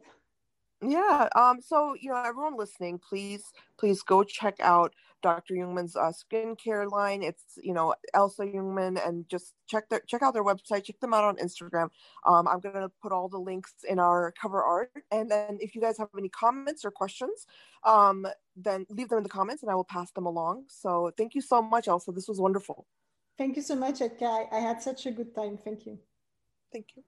yeah 0.82 1.28
um 1.36 1.60
so 1.60 1.94
you 2.00 2.10
know 2.10 2.22
everyone 2.22 2.56
listening 2.56 2.98
please 2.98 3.52
please 3.78 4.02
go 4.02 4.22
check 4.22 4.56
out 4.60 4.94
Dr. 5.22 5.54
Jungman's 5.54 5.96
uh, 5.96 6.12
skincare 6.12 6.90
line. 6.90 7.22
It's 7.22 7.58
you 7.62 7.72
know 7.72 7.94
Elsa 8.12 8.42
Jungman, 8.42 9.00
and 9.06 9.26
just 9.28 9.54
check 9.66 9.88
their 9.88 10.00
check 10.00 10.22
out 10.22 10.34
their 10.34 10.44
website. 10.44 10.84
Check 10.84 11.00
them 11.00 11.14
out 11.14 11.24
on 11.24 11.36
Instagram. 11.36 11.88
Um, 12.26 12.46
I'm 12.46 12.60
gonna 12.60 12.90
put 13.00 13.12
all 13.12 13.28
the 13.28 13.38
links 13.38 13.72
in 13.88 13.98
our 13.98 14.34
cover 14.40 14.62
art, 14.62 14.90
and 15.10 15.30
then 15.30 15.58
if 15.60 15.74
you 15.74 15.80
guys 15.80 15.96
have 15.98 16.08
any 16.18 16.28
comments 16.28 16.84
or 16.84 16.90
questions, 16.90 17.46
um, 17.84 18.26
then 18.56 18.84
leave 18.90 19.08
them 19.08 19.18
in 19.18 19.24
the 19.24 19.30
comments, 19.30 19.62
and 19.62 19.70
I 19.70 19.74
will 19.74 19.84
pass 19.84 20.10
them 20.10 20.26
along. 20.26 20.64
So 20.68 21.12
thank 21.16 21.34
you 21.34 21.40
so 21.40 21.62
much, 21.62 21.88
Elsa. 21.88 22.12
This 22.12 22.28
was 22.28 22.40
wonderful. 22.40 22.86
Thank 23.38 23.56
you 23.56 23.62
so 23.62 23.74
much, 23.74 24.02
I 24.02 24.46
had 24.52 24.82
such 24.82 25.06
a 25.06 25.10
good 25.10 25.34
time. 25.34 25.56
Thank 25.56 25.86
you. 25.86 25.98
Thank 26.70 26.88
you. 26.96 27.02